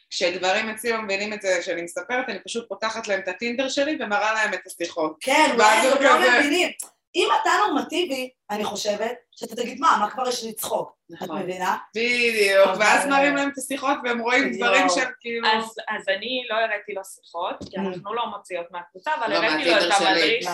כשגברים 0.10 0.70
אצלי 0.70 0.92
לא 0.92 1.02
מבינים 1.02 1.34
את 1.34 1.42
זה 1.42 1.62
שאני 1.62 1.82
מספרת, 1.82 2.30
אני 2.30 2.40
פשוט 2.44 2.70
פותחת 2.70 3.08
להם 3.08 3.20
את 3.20 3.28
הטינדר 3.28 3.70
שלי 3.70 3.98
ומראה 4.00 4.34
להם 4.34 4.54
את 4.54 4.68
השיחות. 4.68 5.18
כן, 5.22 5.52
הוא 5.54 5.64
הם 5.64 6.04
לא 6.04 6.20
מבינים. 6.20 6.72
אם 7.16 7.30
אתה 7.42 7.50
נורמטיבי, 7.68 8.30
אני 8.52 8.64
חושבת, 8.64 9.16
שאתה 9.32 9.56
תגיד, 9.56 9.80
מה, 9.80 9.98
מה 10.00 10.12
כבר 10.12 10.28
יש 10.28 10.44
לי 10.44 10.50
לצחוק? 10.50 10.96
את 11.14 11.22
נכון. 11.22 11.42
מבינה? 11.42 11.78
בדיוק, 11.96 12.70
ואז 12.80 13.06
מראים 13.06 13.36
להם 13.36 13.50
את 13.50 13.58
השיחות 13.58 13.98
והם 14.04 14.20
רואים. 14.20 14.58
דברים 14.58 14.90
של 14.90 15.06
כאילו... 15.20 15.48
אז, 15.48 15.76
אז 15.88 16.10
אני 16.18 16.46
לא 16.50 16.56
הראיתי 16.56 16.94
לו 16.94 17.02
שיחות, 17.04 17.56
כי 17.70 17.78
Mm. 17.78 17.80
אנחנו 17.80 18.14
לא 18.14 18.26
מוציאות 18.26 18.66
מהקבוצה, 18.72 19.12
אבל 19.16 19.34
לא, 19.34 19.36
הראיתי 19.36 19.70
לו 19.70 19.78
את. 19.78 20.02
המדריך. 20.02 20.48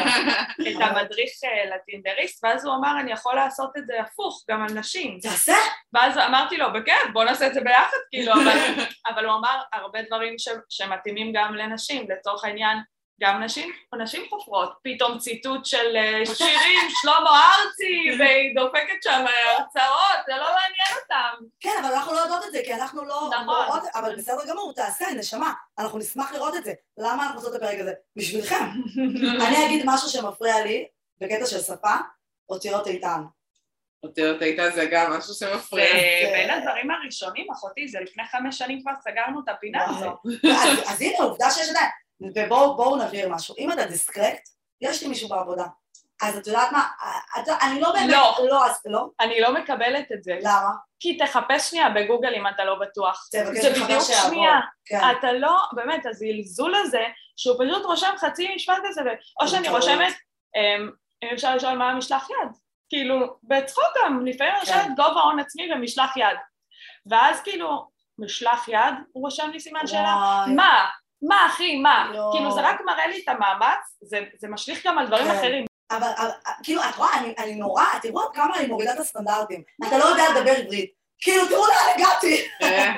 את 0.68 0.80
המדריך 0.80 1.30
אה, 1.44 1.76
לטינדריסט, 1.76 2.44
ואז 2.44 2.64
הוא 2.64 2.74
אמר, 2.74 3.00
אני 3.00 3.12
יכול 3.12 3.34
לעשות 3.34 3.70
את 3.78 3.86
זה 3.86 4.00
הפוך, 4.00 4.44
גם 4.50 4.62
על 4.62 4.72
נשים. 4.74 5.18
תעשה. 5.22 5.56
ואז 5.92 6.18
אמרתי 6.18 6.56
לו, 6.56 6.72
בכיף, 6.72 7.10
בוא 7.12 7.24
נעשה 7.24 7.46
את 7.46 7.54
זה 7.54 7.60
ביחד, 7.60 7.96
כאילו, 8.10 8.32
אבל, 9.06 9.24
הוא 9.26 9.36
אמר 9.36 9.60
הרבה 9.72 10.02
דברים 10.02 10.34
שמתאימים 10.68 11.32
גם 11.34 11.54
לנשים, 11.54 12.06
לצורך 12.10 12.44
העניין, 12.44 12.78
גם 13.20 13.42
נשים, 13.42 13.72
נשים 14.02 14.22
חופרות, 14.28 14.72
פתאום 14.82 15.18
ציטוט 15.18 15.64
של 15.64 15.96
אה, 15.96 16.26
שירים, 16.34 16.90
שלמה 17.00 17.48
ארצי, 17.48 18.18
והיא 18.18 18.54
דופקת 18.54 19.02
שם 19.02 19.24
אה, 19.28 19.52
הרצאות, 19.52 20.26
זה 20.26 20.32
לא 20.32 20.44
מעניין 20.44 21.02
אותם. 21.02 21.44
כן, 21.60 21.84
אבל 21.84 21.94
אנחנו 21.94 22.14
לא 22.14 22.20
יודעות 22.20 22.44
את 22.44 22.52
זה, 22.52 22.60
כי 22.64 22.74
אנחנו 22.74 23.04
לא... 23.04 23.30
נכון. 23.42 23.80
אבל 23.94 24.16
בסדר 24.16 24.46
גמור, 24.48 24.72
תעשה, 24.76 25.06
נשמה. 25.16 25.52
אנחנו 25.78 25.98
נשמח 25.98 26.32
לראות 26.32 26.56
את 26.56 26.64
זה. 26.64 26.72
למה 26.98 27.22
אנחנו 27.22 27.38
עושות 27.38 27.54
את 27.54 27.62
הפרק 27.62 27.80
הזה? 27.80 27.92
בשבילכם. 28.16 28.64
אני 29.46 29.66
אגיד 29.66 29.82
משהו 29.86 30.08
שמפריע 30.08 30.64
לי, 30.64 30.86
בקטע 31.20 31.46
של 31.46 31.60
שפה, 31.60 31.94
אותיות 32.48 32.86
איתן. 32.86 33.22
אותיות 34.02 34.42
איתה 34.42 34.70
זה 34.70 34.86
גם 34.90 35.12
משהו 35.12 35.34
שמפריע. 35.34 35.86
ובין 36.28 36.50
הדברים 36.50 36.90
הראשונים, 36.90 37.46
אחותי, 37.52 37.88
זה 37.88 38.00
לפני 38.00 38.22
חמש 38.24 38.58
שנים 38.58 38.80
כבר 38.82 38.92
סגרנו 39.00 39.40
את 39.44 39.48
הפינה. 39.48 39.84
הזאת. 39.84 40.18
אז, 40.44 40.78
אז 40.86 41.02
הנה, 41.02 41.18
עובדה 41.18 41.50
שיש 41.50 41.70
עדיין. 41.70 41.90
ובואו 42.20 42.76
בואו 42.76 42.96
נבהיר 42.96 43.28
משהו. 43.28 43.54
אם 43.58 43.72
אתה 43.72 43.86
דיסקרקט, 43.86 44.48
יש 44.80 45.02
לי 45.02 45.08
מישהו 45.08 45.28
בעבודה. 45.28 45.64
אז 46.22 46.38
את 46.38 46.46
יודעת 46.46 46.72
מה? 46.72 46.86
את, 47.38 47.48
אני 47.62 47.80
לא 47.80 47.92
באמת... 47.92 48.12
לא. 48.12 48.36
לא, 48.50 48.66
אז 48.66 48.80
לא. 48.86 49.08
אני 49.20 49.40
לא 49.40 49.54
מקבלת 49.54 50.12
את 50.12 50.22
זה, 50.22 50.38
למה? 50.40 50.70
כי 51.00 51.18
תחפש 51.18 51.70
שנייה 51.70 51.90
בגוגל 51.90 52.34
אם 52.34 52.46
אתה 52.46 52.64
לא 52.64 52.74
בטוח. 52.80 53.28
תבקש 53.32 53.62
זה 53.62 53.70
בדיוק. 53.70 54.02
שנייה. 54.26 54.60
כן. 54.84 55.00
אתה 55.18 55.32
לא, 55.32 55.56
באמת, 55.72 56.06
הזלזול 56.06 56.74
הזה, 56.74 57.02
שהוא 57.36 57.56
פשוט 57.64 57.84
רושם 57.84 58.14
חצי 58.18 58.54
משפט 58.54 58.76
כזה, 58.84 59.00
או 59.40 59.48
שאני. 59.48 59.68
רושמת, 59.68 60.14
אמ, 60.56 60.90
אם 61.24 61.28
אפשר 61.32 61.56
לשאול 61.56 61.74
מה 61.74 61.90
המשלח 61.90 62.30
יד. 62.30 62.48
כאילו, 62.88 63.36
בצחוק 63.42 63.84
גם, 64.04 64.26
לפעמים 64.26 64.54
אני 64.54 64.66
כן. 64.66 64.78
רושמת 64.78 64.96
גובה 64.96 65.20
הון 65.20 65.38
עצמי 65.38 65.72
ומשלח 65.72 66.16
יד. 66.16 66.36
ואז 67.10 67.40
כאילו, 67.40 67.88
משלח 68.18 68.68
יד, 68.68 68.94
הוא 69.12 69.24
רושם 69.24 69.50
לי 69.50 69.60
סימן 69.60 69.86
שאלה. 69.86 70.44
מה? 70.54 70.86
מה 71.28 71.46
אחי, 71.46 71.76
מה? 71.76 72.10
לא. 72.14 72.30
כאילו 72.32 72.52
זה 72.52 72.60
רק 72.60 72.80
מראה 72.86 73.06
לי 73.06 73.22
את 73.24 73.28
המאמץ, 73.28 73.96
זה, 74.00 74.20
זה 74.38 74.48
משליך 74.48 74.86
גם 74.86 74.98
על 74.98 75.06
דברים 75.06 75.26
כן. 75.26 75.38
אחרים. 75.38 75.64
אבל, 75.90 76.10
אבל 76.18 76.30
כאילו, 76.62 76.82
את 76.82 76.96
רואה, 76.96 77.18
אני, 77.18 77.34
אני 77.38 77.54
נורא, 77.54 77.84
תראו 78.02 78.22
עד 78.22 78.28
כמה 78.34 78.56
אני 78.56 78.66
מורידה 78.66 78.94
את 78.94 79.00
הסטנדרטים. 79.00 79.62
אתה 79.88 79.98
לא 79.98 80.04
יודע 80.04 80.24
לדבר 80.30 80.50
עברית. 80.50 80.90
כאילו, 81.20 81.48
תראו 81.48 81.66
לאן 81.66 81.94
הגעתי. 81.94 82.48
אה, 82.62 82.94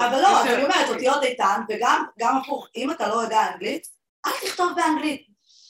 אבל 0.00 0.20
לא, 0.22 0.40
אז 0.40 0.46
אני 0.46 0.62
אומרת, 0.64 0.88
אותיות 0.88 1.22
איתן, 1.22 1.60
וגם 1.68 2.04
גם 2.18 2.36
הפוך, 2.36 2.68
אם 2.76 2.90
אתה 2.90 3.08
לא 3.08 3.14
יודע 3.14 3.52
אנגלית, 3.52 3.86
אל 4.26 4.32
תכתוב 4.42 4.72
באנגלית. 4.76 5.26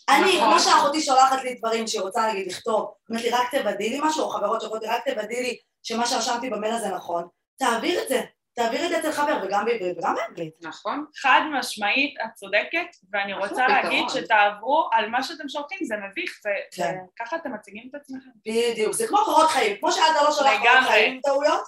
אני, 0.09 0.37
נכון. 0.37 0.51
כמו 0.51 0.61
שאחותי 0.61 1.01
שולחת 1.01 1.43
לי 1.43 1.55
דברים 1.55 1.87
שהיא 1.87 2.03
רוצה, 2.03 2.33
נגיד, 2.33 2.47
לכתוב, 2.47 2.95
אומרת 3.11 3.25
לי, 3.25 3.31
רק 3.31 3.51
תוודאי 3.51 3.89
לי 3.89 4.01
משהו, 4.03 4.25
או 4.25 4.31
חברות 4.31 4.61
שאומרות 4.61 4.83
לי, 4.83 4.89
רק 4.89 5.09
תוודאי 5.09 5.43
לי 5.43 5.59
שמה 5.83 6.07
שרשמתי 6.07 6.51
במייל 6.51 6.75
הזה 6.75 6.89
נכון, 6.89 7.29
תעביר 7.59 8.03
את 8.03 8.09
זה. 8.09 8.21
תעביר 8.55 8.85
את 8.85 8.91
זה 8.91 8.99
אצל 8.99 9.13
חבר, 9.13 9.39
וגם 9.43 9.65
בעברית 9.65 9.99
וגם 9.99 10.15
באנגלית. 10.15 10.55
נכון. 10.63 11.05
חד 11.17 11.41
משמעית, 11.53 12.15
את 12.25 12.35
צודקת, 12.35 12.87
ואני 13.13 13.35
רוצה 13.35 13.69
להגיד. 13.69 14.05
שתעברו 14.09 14.89
על 14.93 15.09
מה 15.11 15.23
שאתם 15.23 15.49
שולחים, 15.49 15.79
זה 15.85 15.95
מביך, 15.97 16.41
זה, 16.43 16.51
כן. 16.73 16.99
אתם 17.37 17.55
מציגים 17.55 17.89
את 17.91 17.95
עצמכם. 17.95 18.31
בדיוק, 18.47 18.93
זה 18.93 19.07
כמו 19.07 19.19
קורות 19.25 19.49
חיים, 19.49 19.77
כמו 19.81 19.93
שאתה 19.93 20.23
לא 20.25 20.33
שולח 20.33 20.59
קורות. 20.59 20.89
חיים 20.89 21.21
טעויות, 21.25 21.63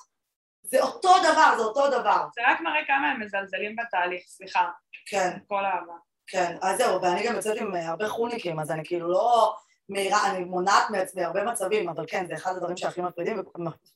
זה 0.62 0.83
אותו 0.83 1.14
דבר, 1.18 1.55
זה 1.57 1.62
אותו 1.62 1.90
דבר. 1.90 2.25
זה 2.35 2.40
רק 2.46 2.61
מראה 2.61 2.85
כמה 2.87 3.11
הם 3.11 3.20
מזלזלים 3.20 3.77
בתהליך, 3.77 4.22
סליחה, 4.27 4.68
כן. 5.07 5.38
כל 5.49 5.64
אהבה. 5.64 5.94
כן, 6.27 6.57
אז 6.62 6.79
זהו, 6.79 7.03
ואני 7.03 7.27
גם 7.27 7.35
יוצאת 7.35 7.57
עם 7.61 7.75
הרבה 7.75 8.09
חוניקים, 8.09 8.61
אז 8.61 8.70
אני 8.70 8.85
כאילו 8.85 9.09
לא 9.12 9.57
מהירה, 9.88 10.31
אני 10.31 10.44
מונעת 10.44 10.90
מעצמי 10.90 11.25
הרבה 11.25 11.44
מצבים, 11.44 11.88
אבל 11.88 12.05
כן, 12.09 12.27
זה 12.27 12.35
אחד 12.35 12.57
הדברים 12.57 12.77
שהכי 12.77 13.01
מפרידים 13.01 13.42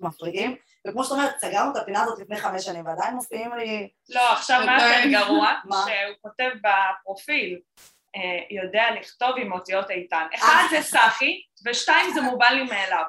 ומפריעים, 0.00 0.56
וכמו 0.86 1.04
שאת 1.04 1.12
אומרת, 1.12 1.38
סגרנו 1.38 1.72
את 1.72 1.76
הפינה 1.76 2.02
הזאת 2.02 2.18
לפני 2.18 2.36
חמש 2.36 2.64
שנים, 2.64 2.86
ועדיין 2.86 3.14
מופיעים 3.14 3.52
לי... 3.54 3.88
לא, 4.08 4.32
עכשיו 4.32 4.62
מה 4.66 4.78
יותר. 4.82 5.10
גרוע? 5.10 5.52
שהוא 5.86 6.16
כותב 6.22 6.50
בפרופיל, 6.62 7.58
אה, 8.16 8.56
יודע 8.62 8.84
לכתוב 9.00 9.30
עם 9.36 9.52
אותיות 9.52 9.90
איתן. 9.90 10.26
אחד 10.34 10.62
זה 10.70 10.82
סחי, 10.82 11.40
ושתיים 11.66 12.14
זה 12.14 12.20
מובן 12.20 12.52
לי 12.54 12.62
מאליו. 12.62 13.04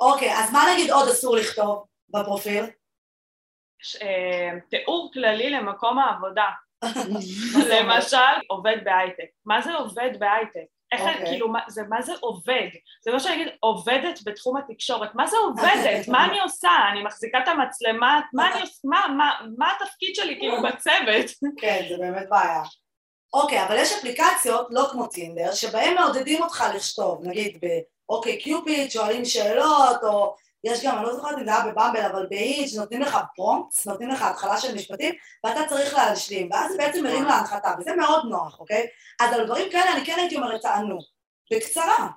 אוקיי, 0.00 0.32
אז 0.38 0.52
מה 0.52 0.64
נגיד 0.72 0.90
עוד 0.90 1.08
אסור 1.08 1.36
לכתוב 1.36 1.86
בפרופיל? 2.08 2.64
אה, 4.02 4.50
תיאור 4.70 5.10
כללי 5.12 5.50
למקום 5.50 5.98
העבודה. 5.98 6.46
למשל, 7.72 8.16
עובד 8.48 8.76
בהייטק. 8.84 9.26
מה 9.46 9.62
זה 9.62 9.74
עובד 9.74 10.10
בהייטק? 10.18 10.64
איך, 10.92 11.00
אוקיי. 11.00 11.26
כאילו, 11.26 11.48
מה- 11.48 11.60
זה 11.68 11.82
מה 11.88 12.02
זה 12.02 12.12
עובד? 12.20 12.68
זה 13.04 13.10
לא 13.10 13.18
שאני 13.18 13.34
אגיד, 13.34 13.48
עובדת 13.60 14.20
בתחום 14.24 14.56
התקשורת, 14.56 15.14
מה 15.14 15.26
זה 15.26 15.36
עובדת? 15.36 16.08
מה 16.08 16.24
אני 16.24 16.40
עושה? 16.40 16.70
אני 16.92 17.02
מחזיקה 17.02 17.38
את 17.42 17.48
המצלמה, 17.48 18.20
מה 18.32 18.52
אני? 18.52 18.62
מה, 18.84 19.06
מה, 19.16 19.32
מה 19.58 19.72
התפקיד 19.80 20.14
שלי 20.14 20.36
כאילו 20.38 20.62
בצוות? 20.62 21.26
כן, 21.60 21.82
זה 21.88 21.96
באמת 21.98 22.28
בעיה. 22.28 22.62
אוקיי, 23.34 23.62
אבל 23.64 23.76
יש 23.78 23.92
אפליקציות, 23.92 24.66
לא 24.70 24.88
כמו 24.92 25.06
טינדר, 25.06 25.52
שבהן 25.52 25.94
מעודדים 25.94 26.42
אותך 26.42 26.64
לכתוב, 26.74 27.20
נגיד 27.24 27.58
ב 28.08 28.38
OkCupid, 28.38 28.90
שואלים 28.90 29.24
שאלות, 29.24 30.04
או 30.04 30.36
יש 30.64 30.84
גם, 30.84 30.96
אני 30.96 31.04
לא 31.04 31.14
זוכרת 31.14 31.38
אם 31.38 31.44
זה 31.44 31.50
היה 31.50 31.64
ב 31.64 31.68
Bumble, 31.68 32.00
אבל 32.00 32.26
בהיץ' 32.30 32.74
נותנים 32.74 33.00
לך 33.00 33.18
prompts, 33.36 33.86
נותנים 33.86 34.08
לך 34.08 34.22
התחלה 34.22 34.56
של 34.58 34.74
משפטים, 34.74 35.14
ואתה 35.44 35.60
צריך 35.68 35.94
להשלים, 35.94 36.48
ואז 36.52 36.76
בעצם 36.76 37.04
מרים 37.04 37.24
להנחתה, 37.24 37.74
וזה 37.78 37.96
מאוד 37.96 38.24
נוח, 38.30 38.60
אוקיי? 38.60 38.86
אז 39.20 39.34
על 39.34 39.44
דברים 39.44 39.70
כאלה 39.70 39.92
אני 39.92 40.04
כן 40.04 40.14
הייתי 40.18 40.36
אומרת, 40.36 40.60
תענו. 40.60 40.98
בקצרה. 41.52 42.08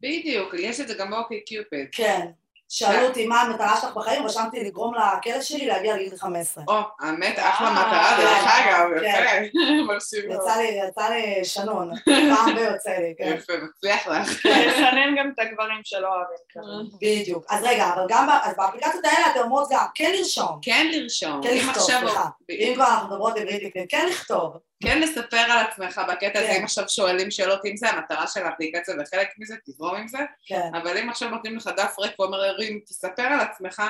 בדיוק, 0.00 0.54
יש 0.58 0.80
את 0.80 0.88
זה 0.88 0.94
גם 0.94 1.10
ב 1.10 1.44
OkCupid. 1.44 1.88
כן. 1.92 2.26
שאלו 2.68 3.06
אותי 3.06 3.26
מה 3.26 3.40
המטרה 3.42 3.76
שלך 3.80 3.96
בחיים, 3.96 4.26
רשמתי 4.26 4.64
לגרום 4.64 4.94
לכלב 4.94 5.40
שלי 5.40 5.66
להגיע 5.66 5.96
לגיל 5.96 6.16
15. 6.16 6.64
או, 6.68 6.74
האמת, 7.00 7.38
אחלה 7.38 7.68
אה, 7.68 7.72
מטרה, 7.72 8.16
דרך 8.18 8.38
כן, 8.38 8.70
אגב, 8.70 9.00
כן. 9.00 9.44
יפה, 9.44 9.86
מרשים 9.92 10.28
מאוד. 10.28 10.40
יצא 10.40 10.56
לי, 10.56 10.80
יצא 10.88 11.08
לי 11.08 11.44
שנון, 11.44 11.90
פעם 12.04 12.54
ביוצא 12.54 12.90
לי, 12.90 13.14
כן. 13.18 13.36
יפה, 13.36 13.52
מצליח 13.62 14.06
לך. 14.06 14.46
לסנן 14.66 15.16
גם 15.18 15.30
את 15.34 15.38
הגברים 15.38 15.80
שלא 15.84 16.08
אוהבים 16.08 16.36
כזה. 16.50 16.96
בדיוק. 17.02 17.44
אז 17.50 17.64
רגע, 17.64 17.90
אבל 17.94 18.06
גם 18.08 18.28
באפליקציות 18.56 19.04
האלה 19.04 19.30
אתם 19.32 19.40
אומרות 19.40 19.68
גם 19.70 19.86
כן 19.94 20.12
לרשום, 20.18 20.58
כן 20.62 20.86
לרשום. 20.92 21.40
כן 21.42 21.56
לכתוב, 21.56 21.82
סליחה. 21.82 22.28
אם 22.50 22.72
כבר 22.74 22.86
אנחנו 22.86 23.08
מדברות 23.08 23.36
עברית, 23.36 23.74
כן 23.88 24.06
לכתוב. 24.10 24.56
כן 24.82 25.00
לספר 25.00 25.36
על 25.36 25.66
עצמך 25.66 26.00
בקטע 26.08 26.38
הזה, 26.38 26.48
כן. 26.48 26.56
אם 26.58 26.64
עכשיו 26.64 26.88
שואלים 26.88 27.30
שאלות, 27.30 27.60
אם 27.66 27.76
זה 27.76 27.90
המטרה 27.90 28.26
של 28.26 28.44
האפליקציה 28.44 28.94
וחלק 29.00 29.28
מזה, 29.38 29.54
תזרום 29.66 29.96
עם 29.96 30.08
זה, 30.08 30.18
כן. 30.46 30.70
אבל 30.74 30.98
אם 30.98 31.10
עכשיו 31.10 31.28
נותנים 31.28 31.56
לך 31.56 31.70
דף 31.76 31.98
ריק 31.98 32.20
ואומרים, 32.20 32.80
תספר 32.86 33.22
על 33.22 33.40
עצמך, 33.40 33.82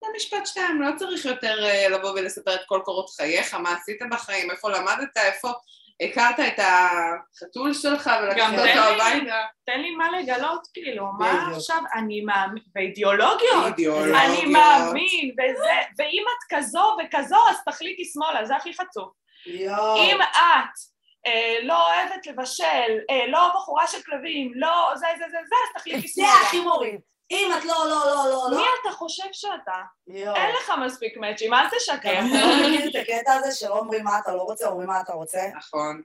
זה 0.00 0.06
משפט 0.16 0.46
שתיים, 0.46 0.82
לא 0.82 0.90
צריך 0.96 1.24
יותר 1.24 1.64
אה, 1.64 1.88
לבוא 1.88 2.10
ולספר 2.10 2.54
את 2.54 2.60
כל 2.66 2.80
קורות 2.84 3.10
חייך, 3.10 3.54
מה 3.54 3.74
עשית 3.74 4.02
בחיים, 4.10 4.50
איפה 4.50 4.70
למדת, 4.70 5.16
איפה 5.16 5.52
הכרת 6.00 6.40
את 6.40 6.58
החתול 6.58 7.74
שלך 7.74 8.10
ולקחת 8.22 8.52
אותו 8.52 8.80
הביתה. 8.80 9.40
תן 9.66 9.80
לי 9.80 9.90
מה 9.90 10.08
לגלות, 10.10 10.66
כאילו, 10.74 11.06
מה. 11.18 11.52
עכשיו, 11.56 11.82
אני 11.94 12.20
מאמין, 12.20 12.62
באידיאולוגיות, 12.74 13.66
אידיאולוגיות. 13.66 14.16
אני 14.24 14.46
מאמין, 14.46 15.34
וזה, 15.34 15.72
ואם 15.98 16.24
את 16.28 16.58
כזו 16.58 16.96
וכזו, 17.04 17.38
אז 17.50 17.56
תחליטי 17.66 18.04
שמאלה, 18.04 18.44
זה 18.44 18.56
הכי 18.56 18.72
חצוף. 18.74 19.21
יואו. 19.46 19.96
אם 19.96 20.22
את 20.22 20.78
אה, 21.26 21.56
לא 21.62 21.88
אוהבת 21.88 22.26
לבשל, 22.26 22.98
אה, 23.10 23.26
לא 23.26 23.48
בחורה 23.54 23.86
של 23.86 24.02
כלבים, 24.02 24.52
לא 24.54 24.92
זה 24.94 25.06
זה 25.18 25.24
זה 25.30 25.38
זה, 25.48 25.54
אז 25.68 25.74
תחליטי 25.74 26.08
זה 26.08 26.14
שמאלה. 26.14 26.32
הכי 26.46 26.60
מוריד. 26.60 27.00
אם 27.30 27.50
את 27.58 27.64
לא, 27.64 27.74
לא, 27.88 28.06
לא, 28.06 28.26
לא, 28.30 28.48
מי 28.50 28.56
לא. 28.56 28.66
אתה 28.82 28.90
חושב 28.92 29.28
שאתה? 29.32 29.82
יואו. 30.06 30.36
אין 30.36 30.54
לך 30.54 30.72
מספיק 30.86 31.16
מאצ'ים, 31.16 31.54
אל 31.54 31.68
תשקר. 31.68 32.12
אתה 32.12 32.46
לא 32.46 32.68
מכיר 32.68 32.90
את 32.90 32.94
הקטע 32.94 33.32
הזה 33.32 33.52
שלא 33.58 33.78
אומרים 33.78 34.04
מה 34.04 34.18
אתה 34.18 34.34
לא 34.34 34.42
רוצה, 34.42 34.68
אומרים 34.68 34.88
מה 34.88 35.00
אתה 35.00 35.12
רוצה? 35.12 35.40
נכון. 35.56 36.02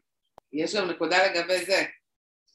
יש 0.53 0.75
גם 0.75 0.89
נקודה 0.89 1.27
לגבי 1.27 1.65
זה. 1.65 1.83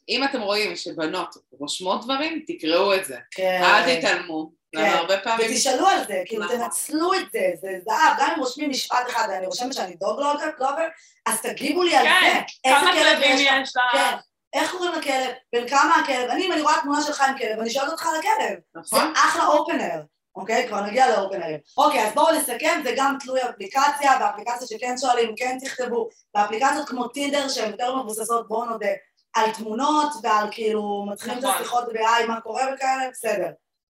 אם 0.08 0.24
אתם 0.24 0.40
רואים 0.40 0.76
שבנות 0.76 1.34
רושמות 1.50 2.04
דברים, 2.04 2.44
תקראו 2.46 2.94
את 2.94 3.04
זה. 3.04 3.18
כן. 3.30 3.60
אל 3.64 3.98
תתעלמו. 3.98 4.61
כן. 4.76 4.96
ותשאלו 5.38 5.86
על 5.86 5.98
זה, 6.08 6.22
כאילו. 6.26 6.48
תנצלו 6.48 7.14
את 7.14 7.24
זה, 7.32 7.50
זה 7.60 7.78
זהב, 7.84 8.18
גם 8.18 8.30
אם 8.34 8.40
רושמים 8.40 8.70
משפט 8.70 9.10
אחד 9.10 9.28
ואני 9.30 9.46
רושמת 9.46 9.72
שאני 9.74 9.94
דוג 9.94 10.20
לובר, 10.20 10.86
אז 11.26 11.40
תגיבו 11.40 11.82
לי 11.82 11.96
על 11.96 12.06
כן, 12.06 12.20
זה. 12.22 12.38
איזה 12.64 12.80
כמה 12.80 12.92
כלב 12.92 13.14
כלבים 13.14 13.62
יש 13.62 13.76
לך? 13.76 13.82
כן. 13.92 14.16
איך 14.52 14.70
קוראים 14.70 14.92
לכלב? 14.92 15.30
בן 15.52 15.68
כמה 15.68 15.96
הכלב? 15.96 16.30
אני, 16.30 16.46
אם 16.46 16.52
אני 16.52 16.60
רואה 16.62 16.74
תמונה 16.82 17.02
שלך 17.02 17.20
עם 17.20 17.38
כלב, 17.38 17.58
אני 17.60 17.70
שואלת 17.70 17.92
אותך 17.92 18.06
על 18.06 18.14
הכלב. 18.18 18.58
זה 18.74 18.80
נכון? 18.80 19.12
אחלה 19.16 19.46
אופנר, 19.46 20.02
אוקיי? 20.36 20.68
כבר 20.68 20.80
נגיע 20.80 21.10
לאופנרים. 21.10 21.58
אוקיי, 21.76 22.06
אז 22.06 22.14
בואו 22.14 22.36
נסכם, 22.36 22.80
זה 22.84 22.94
גם 22.96 23.16
תלוי 23.20 23.40
אפליקציה, 23.42 24.18
באפליקציות 24.18 24.70
שכן 24.70 24.94
שואלים, 25.00 25.34
כן 25.36 25.58
תכתבו, 25.64 26.08
באפליקציות 26.34 26.88
כמו 26.88 27.08
טינדר 27.08 27.48
שהן 27.48 27.70
יותר 27.70 27.96
מבוססות, 27.96 28.48
בואו 28.48 28.64
נודה, 28.64 28.90
על 29.34 29.50
תמונות 29.50 30.12
ועל 30.22 30.48
כאילו, 30.50 31.06
מתחילים 31.12 31.38
את 31.38 31.44
נכון. 31.44 31.56
השיחות 31.56 31.84
ב-היי, 31.92 32.26
מה 32.26 32.40
קורה 32.40 32.62
וכאלה, 32.74 33.10
בסדר. 33.10 33.50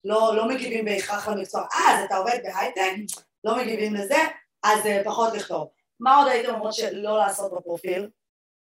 לא, 0.08 0.36
לא 0.36 0.48
מגיבים 0.48 0.86
בהכרח 0.86 1.28
למקצוע. 1.28 1.62
אה, 1.62 1.98
אז 1.98 2.04
אתה 2.04 2.18
עובד 2.18 2.38
בהייטק? 2.44 2.92
לא 3.44 3.58
מגיבים 3.58 3.94
לזה, 3.94 4.18
אז 4.64 4.86
אה, 4.86 5.02
פחות 5.06 5.34
לכתוב. 5.34 5.68
מה 6.00 6.16
עוד 6.16 6.28
הייתם 6.28 6.54
אומרות 6.54 6.74
שלא 6.74 7.18
לעשות 7.18 7.54
בפרופיל? 7.54 8.10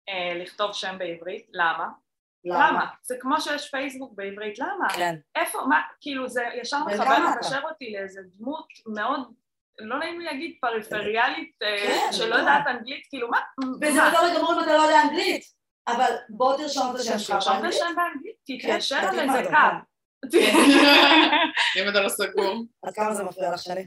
אה, 0.10 0.34
לכתוב 0.44 0.74
שם 0.74 0.96
בעברית, 1.00 1.46
למה? 1.54 1.88
למה? 2.46 2.86
זה 3.04 3.16
כמו 3.20 3.42
שיש 3.42 3.72
פייסבוק 3.72 4.14
בעברית, 4.16 4.60
למה? 4.60 4.90
כן. 4.96 5.16
איפה, 5.36 5.60
מה, 5.70 5.82
כאילו 6.02 6.30
זה 6.30 6.44
ישר 6.62 6.78
מחבר? 6.86 7.18
מקשר 7.38 7.62
אותי 7.70 7.92
לאיזה 7.92 8.22
דמות 8.36 8.68
מאוד, 8.88 9.20
לא 9.80 10.00
נעים 10.00 10.20
לי 10.20 10.26
להגיד 10.26 10.58
פריפריאלית, 10.62 11.52
אה, 11.64 11.78
כן, 11.78 12.08
שלא 12.12 12.28
בטח. 12.28 12.40
יודעת 12.40 12.68
אנגלית, 12.68 13.08
כאילו 13.10 13.28
מה? 13.30 13.40
וזה? 13.82 14.02
בסדר 14.02 14.38
גמור 14.38 14.54
אם 14.54 14.60
אתה 14.64 14.78
לא 14.78 14.82
יודע 14.82 15.02
אנגלית, 15.02 15.44
אבל 15.88 16.16
בוא 16.30 16.58
תרשום 16.58 16.96
את 16.96 17.00
השם 17.00 17.20
שלך 17.20 17.36
תרשום 17.36 17.54
את 17.54 17.62
באנגלית. 17.62 17.82
השם 17.82 17.96
באנגלית, 17.96 18.36
כן, 18.46 18.58
תתיישר 18.58 18.96
על 18.96 19.10
תלמד, 19.10 19.36
איזה 19.36 19.50
כן. 19.50 19.56
קו. 19.56 19.95
אם 21.78 21.90
אתה 21.90 22.00
לא 22.02 22.10
סגור. 22.10 22.64
עד 22.86 22.94
כמה 22.96 23.14
זה 23.14 23.24
מפריע 23.24 23.54
לך 23.54 23.62
שני? 23.64 23.86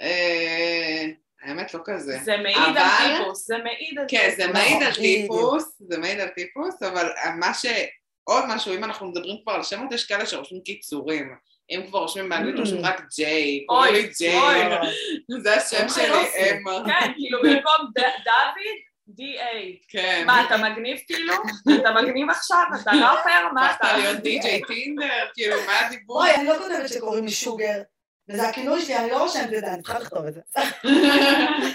אה, 0.00 1.04
האמת 1.42 1.74
לא 1.74 1.80
כזה. 1.84 2.18
זה 2.24 2.36
מעיד 2.36 2.76
על 2.76 2.88
טיפוס, 3.18 3.46
זה 3.46 3.58
מעיד 3.58 3.98
על 3.98 4.04
כן, 4.08 4.30
זה 4.36 4.46
מעיד 4.46 4.82
על. 4.82 4.92
טיפוס, 4.94 5.76
זה 5.88 5.98
מעיד 5.98 6.20
על 6.20 6.28
טיפוס, 6.28 6.82
אבל 6.82 7.06
מה 7.38 7.54
ש... 7.54 7.66
עוד 8.24 8.44
משהו, 8.48 8.74
אם 8.74 8.84
אנחנו 8.84 9.06
מדברים 9.10 9.36
כבר 9.42 9.52
על 9.52 9.62
שמות, 9.62 9.92
יש 9.92 10.06
כאלה 10.06 10.26
שרושמים 10.26 10.62
קיצורים. 10.62 11.34
אם 11.70 11.82
כבר 11.86 11.98
רושמים 11.98 12.28
באנגלית, 12.28 12.54
Mm. 12.56 12.58
רושמים 12.58 12.84
רק 12.84 13.02
ג'יי, 13.16 13.64
קוראים 13.66 13.94
לי 13.94 14.08
ג'יי. 14.18 14.68
זה 15.42 15.54
השם 15.54 15.88
שלי. 15.88 16.50
אמה. 16.52 16.82
כן, 16.86 17.12
כאילו 17.14 17.38
במקום 17.42 17.86
דוד, 17.94 18.56
D.A. 19.08 19.76
כן. 19.88 20.22
מה, 20.26 20.44
אתה 20.46 20.56
מגניב 20.56 20.98
כאילו? 21.06 21.34
אתה 21.80 21.90
מגניב 21.94 22.30
עכשיו? 22.30 22.62
אתה 22.82 22.90
ראפר? 22.90 23.48
מה 23.54 23.70
אתה? 23.70 23.86
הפכת 23.86 23.98
להיות 23.98 24.16
די.ג'יי 24.20 24.62
טינדר, 24.66 25.06
כאילו, 25.34 25.56
מה 25.66 25.80
הדיבור? 25.80 26.16
בואי, 26.20 26.34
אני 26.34 26.44
לא 26.48 26.54
כותבת 26.58 26.88
שקוראים 26.88 27.24
לי 27.24 27.30
שוגר, 27.32 27.82
וזה 28.28 28.48
הכינוי 28.48 28.82
שלי, 28.82 28.96
אני 28.96 29.10
לא 29.10 29.22
רושמת 29.22 29.52
את 29.54 29.60
זה, 29.64 29.72
אני 29.72 29.82
צריכה 29.82 29.98
לכתוב 29.98 30.26
את 30.26 30.34
זה. 30.34 30.40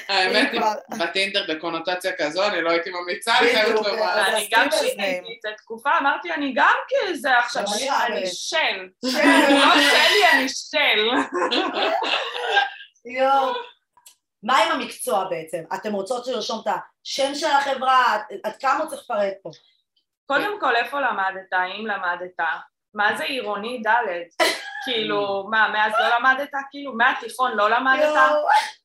האמת, 0.09 0.51
כבר- 0.51 0.73
בטינדר 0.99 1.45
בקונוטציה 1.49 2.11
כזו, 2.17 2.47
אני 2.47 2.61
לא 2.61 2.69
הייתי 2.69 2.89
ממליצה, 2.89 3.39
אני 3.39 3.47
חייבת 3.49 3.69
בדיוק, 3.69 3.87
לומר. 3.87 4.03
אז 4.03 4.33
ואני 4.33 4.47
גם 4.51 4.67
שיניתי 4.71 5.37
את 5.39 5.53
התקופה, 5.53 5.89
אמרתי, 6.01 6.33
אני 6.33 6.53
גם 6.55 6.75
כזה 6.89 7.37
עכשיו, 7.37 7.63
אני 7.75 7.89
אני. 8.17 8.27
של. 8.27 8.57
של. 9.05 9.17
לא 9.49 9.73
שלי, 9.75 10.31
אני 10.33 10.49
של. 10.49 11.07
יואו. 13.05 13.53
מה 14.43 14.57
עם 14.57 14.71
המקצוע 14.71 15.29
בעצם? 15.29 15.63
אתם 15.73 15.93
רוצות 15.93 16.27
לרשום 16.27 16.61
את 16.63 16.73
השם 17.03 17.35
של 17.35 17.47
החברה? 17.47 18.17
עד- 18.43 18.55
כמה 18.59 18.85
צריך 18.89 19.01
לפרט 19.01 19.33
פה? 19.43 19.49
קודם 20.25 20.59
כל, 20.59 20.75
איפה 20.75 20.99
למדת? 21.01 21.53
האם 21.53 21.85
למדת? 21.87 22.39
מה 22.93 23.17
זה 23.17 23.23
עירוני 23.23 23.81
ד'? 23.85 24.41
כאילו, 24.83 25.47
מה, 25.49 25.69
מאז 25.73 25.93
לא 25.99 26.17
למדת? 26.19 26.49
כאילו, 26.71 26.93
מהתיכון 26.93 27.51
לא 27.55 27.69
למדת? 27.69 28.13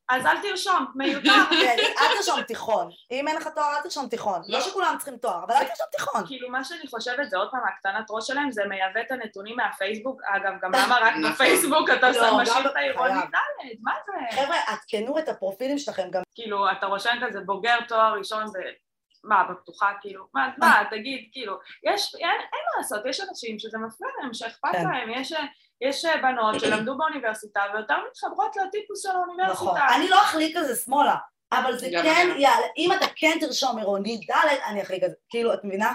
אז 0.08 0.26
אל 0.26 0.42
תרשום, 0.42 0.86
מיותר. 0.94 1.30
כן, 1.62 1.76
אל 1.78 2.16
תרשום 2.16 2.42
תיכון. 2.42 2.88
אם 3.10 3.28
אין 3.28 3.36
לך 3.36 3.48
תואר, 3.48 3.76
אל 3.76 3.82
תרשום 3.82 4.08
תיכון. 4.08 4.42
לא 4.48 4.58
לא. 4.58 4.64
שכולם 4.64 4.94
צריכים 4.98 5.16
תואר, 5.16 5.44
אבל 5.44 5.54
אל 5.54 5.64
תרשום 5.64 5.86
תיכון. 5.92 6.26
כאילו 6.26 6.48
מה 6.48 6.64
שאני 6.64 6.86
חושבת 6.86 7.30
זה 7.30 7.36
עוד 7.36 7.48
פעם 7.50 7.60
הקטנת 7.68 8.06
ראש 8.10 8.26
שלהם 8.26 8.50
זה 8.50 8.62
מייבא 8.68 9.00
את 9.00 9.10
הנתונים 9.10 9.56
מהפייסבוק 9.56 10.22
אגב 10.24 10.52
גם 10.62 10.72
למה 10.84 10.98
רק 11.00 11.14
נכון. 11.16 11.32
בפייסבוק 11.32 11.90
אתה 11.90 12.10
לא, 12.10 12.38
משאיר 12.38 12.66
את 12.66 12.72
חייב. 12.72 12.98
העירוני 12.98 13.26
ד' 13.26 13.76
מה 13.82 13.92
זה? 14.06 14.36
חבר'ה, 14.36 14.56
עדכנו 14.66 15.18
את 15.18 15.28
הפרופילים 15.28 15.78
שלכם 15.78 16.10
גם. 16.10 16.22
כאילו 16.34 16.70
אתה 16.72 16.86
רושם 16.86 17.14
כזה 17.22 17.40
בוגר 17.40 17.76
תואר 17.88 18.14
ראשון. 18.18 18.44
מה, 19.24 19.44
בפתוחה, 19.50 19.92
כאילו, 20.00 20.26
מה, 20.34 20.50
מה, 20.58 20.82
תגיד, 20.90 21.28
כאילו, 21.32 21.58
יש, 21.82 22.14
אין, 22.14 22.30
אין 22.30 22.60
מה 22.66 22.78
לעשות, 22.78 23.02
יש 23.06 23.20
אנשים 23.20 23.58
שזה 23.58 23.78
מפריע 23.78 24.10
להם, 24.20 24.34
שאכפת 24.34 24.68
כן. 24.72 24.88
להם, 24.90 25.10
יש, 25.10 25.32
יש 25.80 26.04
בנות 26.22 26.60
שלמדו 26.60 26.96
באוניברסיטה 26.98 27.60
ויותר 27.74 27.94
מתחברות 28.10 28.56
לטיפוס 28.56 29.02
של 29.02 29.08
נכון. 29.08 29.20
האוניברסיטה. 29.68 29.96
אני 29.96 30.08
לא 30.08 30.22
אחליק 30.22 30.56
על 30.56 30.64
זה 30.64 30.76
שמאלה, 30.76 31.14
אבל 31.52 31.78
זה 31.78 31.88
כן. 32.02 32.28
יעלה. 32.36 32.66
אם 32.76 32.92
אתה 32.92 33.06
כן 33.16 33.36
תרשום 33.40 33.78
עירוני 33.78 34.16
ד', 34.30 34.30
אני 34.66 34.82
אחליק 34.82 35.02
על 35.02 35.08
זה. 35.08 35.14
כאילו, 35.30 35.54
את 35.54 35.60
מבינה? 35.64 35.92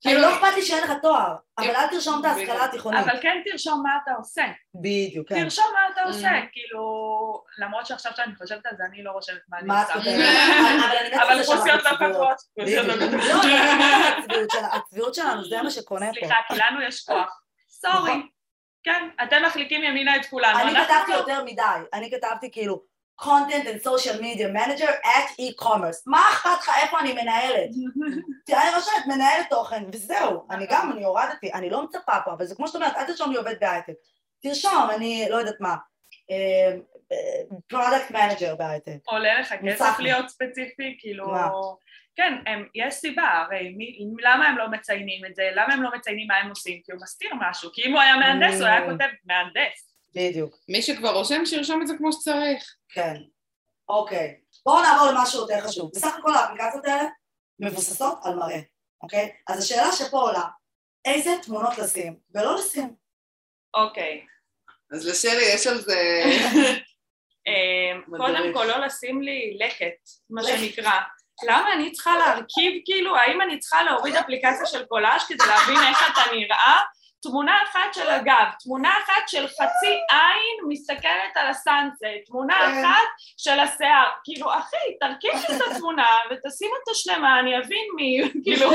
כאילו- 0.00 0.20
לא 0.20 0.34
אכפת 0.36 0.54
לי 0.54 0.62
שאין 0.62 0.84
לך 0.84 0.92
תואר, 1.02 1.34
אבל 1.58 1.66
אם- 1.70 1.76
אל 1.76 1.86
תרשום 1.86 2.20
את 2.20 2.24
ההשכלה. 2.24 2.64
התיכונית. 2.64 3.00
אבל 3.00 3.18
כן 3.22 3.42
תרשום 3.50 3.82
מה 3.82 3.90
אתה 4.02 4.12
עושה, 4.18 4.44
בדיוק, 4.74 5.28
כן. 5.28 5.44
תרשום 5.44 5.64
מה 5.72 5.80
אתה 5.92 6.02
עושה, 6.02 6.28
Mm. 6.30 6.46
כאילו, 6.52 6.80
למרות 7.58 7.86
שעכשיו 7.86 8.12
שאני 8.16 8.34
חושבת 8.36 8.66
על 8.66 8.76
זה, 8.76 8.84
אני 8.84 9.02
לא 9.02 9.10
רושמת 9.10 9.38
מה 9.48 9.58
אני 9.58 9.66
מה 9.66 9.82
את 9.82 9.86
עושה. 9.86 9.98
כותבת? 9.98 11.20
אבל 11.20 11.32
אבל 11.32 11.44
כוסיות 11.44 11.82
לא. 11.84 11.90
כתבות. 11.90 12.36
בדיוק. 12.58 12.84
לא 14.54 14.60
הצביעות 14.72 15.14
שלנו, 15.14 15.44
זה 15.44 15.62
מה 15.62 15.70
שקונה 15.70 16.06
פה. 16.06 16.12
סליחה, 16.20 16.34
כי 16.48 16.54
לנו 16.56 16.82
יש 16.82 17.04
כוח. 17.06 17.40
סורי. 17.68 18.12
כן, 18.82 19.08
אתם 19.22 19.42
מחליקים 19.46 19.84
ימינה 19.84 20.16
את 20.16 20.26
כולנו. 20.26 20.58
אני 20.58 20.70
כתבתי 20.70 21.10
לא. 21.10 21.16
יותר 21.16 21.44
מדי, 21.44 21.62
אני 21.92 22.10
כתבתי 22.10 22.50
כאילו, 22.50 22.82
content 23.20 23.66
and 23.66 23.84
social 23.84 24.20
media 24.20 24.48
manager 24.48 24.90
at 25.04 25.40
e-commerce. 25.40 26.02
מה 26.06 26.28
אכפת 26.30 26.58
לך 26.60 26.70
איפה 26.82 27.00
אני 27.00 27.12
מנהלת? 27.12 27.70
תראה, 28.46 28.62
אני 28.62 28.74
רושמת 28.74 29.06
מנהלת 29.06 29.46
תוכן, 29.50 29.84
וזהו. 29.92 30.46
אני 30.50 30.66
גם, 30.70 30.92
אני 30.92 31.04
הורדתי, 31.04 31.52
אני 31.52 31.70
לא 31.70 31.82
מצפה 31.82 32.12
פה, 32.24 32.32
אבל 32.32 32.44
זה 32.44 32.54
כמו 32.54 32.68
שאת 32.68 32.76
אומרת, 32.76 32.96
אל 32.96 33.04
תרשום 33.06 33.30
לי 33.30 33.36
עובד 33.36 33.54
בהייטק. 33.60 33.92
תרשום, 34.42 34.90
אני 34.94 35.26
לא 35.30 35.36
יודעת 35.36 35.60
מה. 35.60 35.76
product 37.68 38.10
manager 38.10 38.56
בהייטק. 38.56 38.98
עולה 39.04 39.40
לך 39.40 39.54
כסף. 39.66 39.98
להיות 39.98 40.28
ספציפי, 40.28 40.96
כאילו... 40.98 41.34
כן, 42.18 42.34
הם, 42.46 42.68
יש 42.74 42.94
סיבה, 42.94 43.22
הרי 43.32 43.68
מי, 43.76 43.98
למה 44.22 44.46
הם 44.46 44.58
לא 44.58 44.68
מציינים 44.70 45.24
את 45.24 45.34
זה? 45.34 45.50
למה 45.54 45.74
הם 45.74 45.82
לא 45.82 45.90
מציינים 45.96 46.26
מה 46.26 46.36
הם 46.36 46.48
עושים? 46.48 46.80
כי 46.84 46.92
הוא 46.92 47.00
מסתיר 47.02 47.30
משהו, 47.40 47.70
כי 47.72 47.82
אם 47.86 47.92
הוא 47.92 48.00
היה 48.00 48.16
מהנדס, 48.16 48.60
הוא 48.60 48.66
היה 48.66 48.86
אממ. 48.86 48.90
כותב 48.90 49.08
מהנדס. 49.24 49.94
בדיוק, 50.14 50.56
מי 50.68 50.82
שכבר 50.82 51.14
רושם, 51.14 51.46
שירשום 51.46 51.82
את 51.82 51.86
זה 51.86 51.94
כמו 51.98 52.12
שצריך. 52.12 52.74
כן. 52.88 53.14
אוקיי. 53.88 54.34
בואו 54.66 54.82
נעבור 54.82 55.06
למשהו 55.10 55.40
יותר 55.40 55.60
חשוב. 55.60 55.90
בסך 55.94 56.16
הכל 56.18 56.34
האפליקציות 56.34 56.84
האלה 56.84 57.04
מבוססות 57.60 58.18
על 58.24 58.34
מראה, 58.34 58.60
אוקיי? 59.02 59.32
אז 59.48 59.58
השאלה 59.64 59.92
שפה 59.92 60.18
עולה, 60.20 60.44
איזה 61.04 61.30
תמונות 61.42 61.78
לשים 61.78 62.16
ולא 62.34 62.54
לשים? 62.58 62.94
אוקיי. 63.74 64.26
אז 64.92 65.08
לשלי 65.08 65.42
יש 65.54 65.66
על 65.66 65.78
זה... 65.78 66.22
אה. 67.48 68.16
קודם 68.16 68.52
כל 68.54 68.64
לא 68.64 68.86
לשים 68.86 69.22
לי 69.22 69.58
לקט, 69.60 70.08
מה. 70.30 70.42
שנקרא. 70.42 70.92
למה 71.46 71.72
אני 71.72 71.92
צריכה 71.92 72.18
להרכיב, 72.18 72.72
כאילו, 72.84 73.16
האם 73.16 73.42
אני 73.42 73.58
צריכה 73.58 73.82
להוריד 73.82 74.16
אפליקציה 74.16 74.66
של 74.66 74.84
קולאז' 74.84 75.22
כדי 75.28 75.46
להבין 75.46 75.88
איך 75.88 76.12
אתה 76.12 76.32
נראה? 76.32 76.78
תמונה 77.22 77.52
אחת 77.70 77.94
של 77.94 78.10
הגב, 78.10 78.46
תמונה 78.60 78.92
אחת 79.04 79.28
של 79.28 79.46
חצי 79.48 79.86
עין 80.10 80.68
מסתכלת 80.68 81.36
על 81.36 81.46
הסאנסט, 81.46 82.04
תמונה 82.26 82.54
כן. 82.58 82.84
אחת 82.84 83.08
של 83.36 83.60
השיער. 83.60 84.08
כאילו, 84.24 84.54
אחי, 84.54 84.76
תרכיב 85.00 85.32
לי 85.32 85.56
את 85.56 85.62
התמונה 85.70 86.06
ותשים 86.30 86.70
אותה 86.80 86.90
שלמה, 86.94 87.40
אני 87.40 87.58
אבין 87.58 87.86
מי, 87.96 88.20
כאילו, 88.44 88.70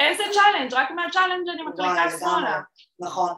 איזה 0.00 0.22
challenge, 0.32 0.74
רק 0.74 0.90
מה 0.90 1.00
challenge 1.00 1.48
אני 1.48 1.62
מחליקה. 1.62 2.18
שמאלה. 2.20 2.60
נכון. 3.00 3.30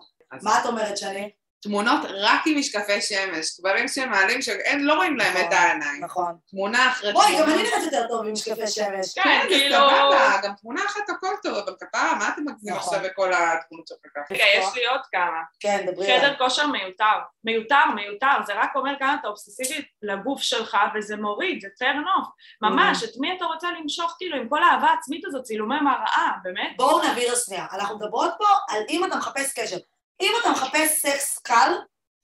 מה 0.42 0.60
את 0.60 0.66
אומרת, 0.66 0.98
שני? 0.98 1.30
תמונות 1.62 2.00
רק 2.04 2.40
עם 2.46 2.58
משקפי 2.58 3.00
שמש, 3.00 3.60
גברים 3.60 3.88
שמעלים, 3.88 4.42
שאין, 4.42 4.84
לא 4.84 4.94
רואים 4.94 5.16
להם 5.16 5.46
את 5.46 5.52
העיניים. 5.52 6.04
נכון. 6.04 6.36
תמונה 6.50 6.88
אחרי 6.88 7.12
בואי, 7.12 7.26
תמונה. 7.26 7.42
גם 7.42 7.52
אני 7.52 7.62
נראית 7.62 7.84
יותר 7.84 8.06
טוב 8.08 8.26
עם 8.26 8.32
משקפי 8.32 8.66
שמש. 8.66 9.14
כן, 9.14 9.22
כן, 9.22 9.40
זה 9.42 9.48
כאילו... 9.48 9.76
סבבה, 9.76 10.40
גם 10.42 10.52
תמונה 10.60 10.80
אחת 10.84 11.10
הכל 11.10 11.34
טוב, 11.42 11.54
אבל 11.56 11.72
כפרה, 11.80 12.14
מה 12.14 12.28
אתם 12.28 12.42
מגזים 12.46 12.74
נכון. 12.74 12.94
עכשיו 12.94 13.10
בכל 13.10 13.30
התמונות 13.32 13.86
שלך 13.88 13.98
ככה? 14.14 14.34
רגע, 14.34 14.44
יש 14.54 14.66
לי 14.74 14.86
עוד 14.86 15.00
כמה. 15.12 15.42
כן, 15.60 15.86
דברי, 15.92 16.18
חדר. 16.20 16.34
כושר 16.38 16.66
מיותר, 16.66 17.04
מיותר, 17.44 17.84
מיותר, 17.94 18.44
זה 18.46 18.52
רק 18.54 18.76
אומר 18.76 18.92
כמה 18.98 19.16
אתה 19.20 19.28
אובססיבית 19.28 19.86
לגוף 20.02 20.42
שלך 20.42 20.76
וזה 20.94 21.16
מוריד, 21.16 21.60
זה 21.60 21.68
fair 21.84 21.94
enough, 21.94 22.28
ממש, 22.62 23.04
את 23.04 23.10
מי 23.18 23.36
אתה 23.36 23.44
רוצה 23.44 23.68
למשוך 23.80 24.14
כאילו 24.18 24.36
עם 24.36 24.48
כל 24.48 24.62
האהבה 24.62 24.86
העצמית 24.86 25.24
הזאת, 25.24 25.42
צילומי 25.42 25.80
מראה, 25.80 26.30
באמת? 26.42 26.72
בואו 26.76 27.10
נבהיר 27.10 27.34
שנייה. 27.34 27.66
אנחנו 27.72 27.96
מדברות 27.96 28.30
פה 28.38 28.46
על 28.68 28.82
אם 28.88 29.04
אתה 29.04 29.16
מחפש 29.16 29.52
קשר. 29.58 29.76
אם 30.20 30.32
אתה 30.40 30.50
מחפש 30.50 30.90
סקס 30.90 31.38
קל, 31.38 31.72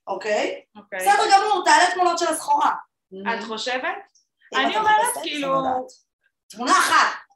אוקיי? 0.06 0.62
אוקיי. 0.76 0.98
בסדר 0.98 1.24
גמור, 1.32 1.64
תעלה 1.64 1.84
תמונות 1.94 2.18
של 2.18 2.28
הסחורה. 2.28 2.72
את 3.34 3.44
חושבת? 3.46 3.94
אני 4.54 4.76
אומרת, 4.76 5.14
כאילו-. 5.22 5.86
תמונה 6.48 6.72
אחת. 6.72 7.26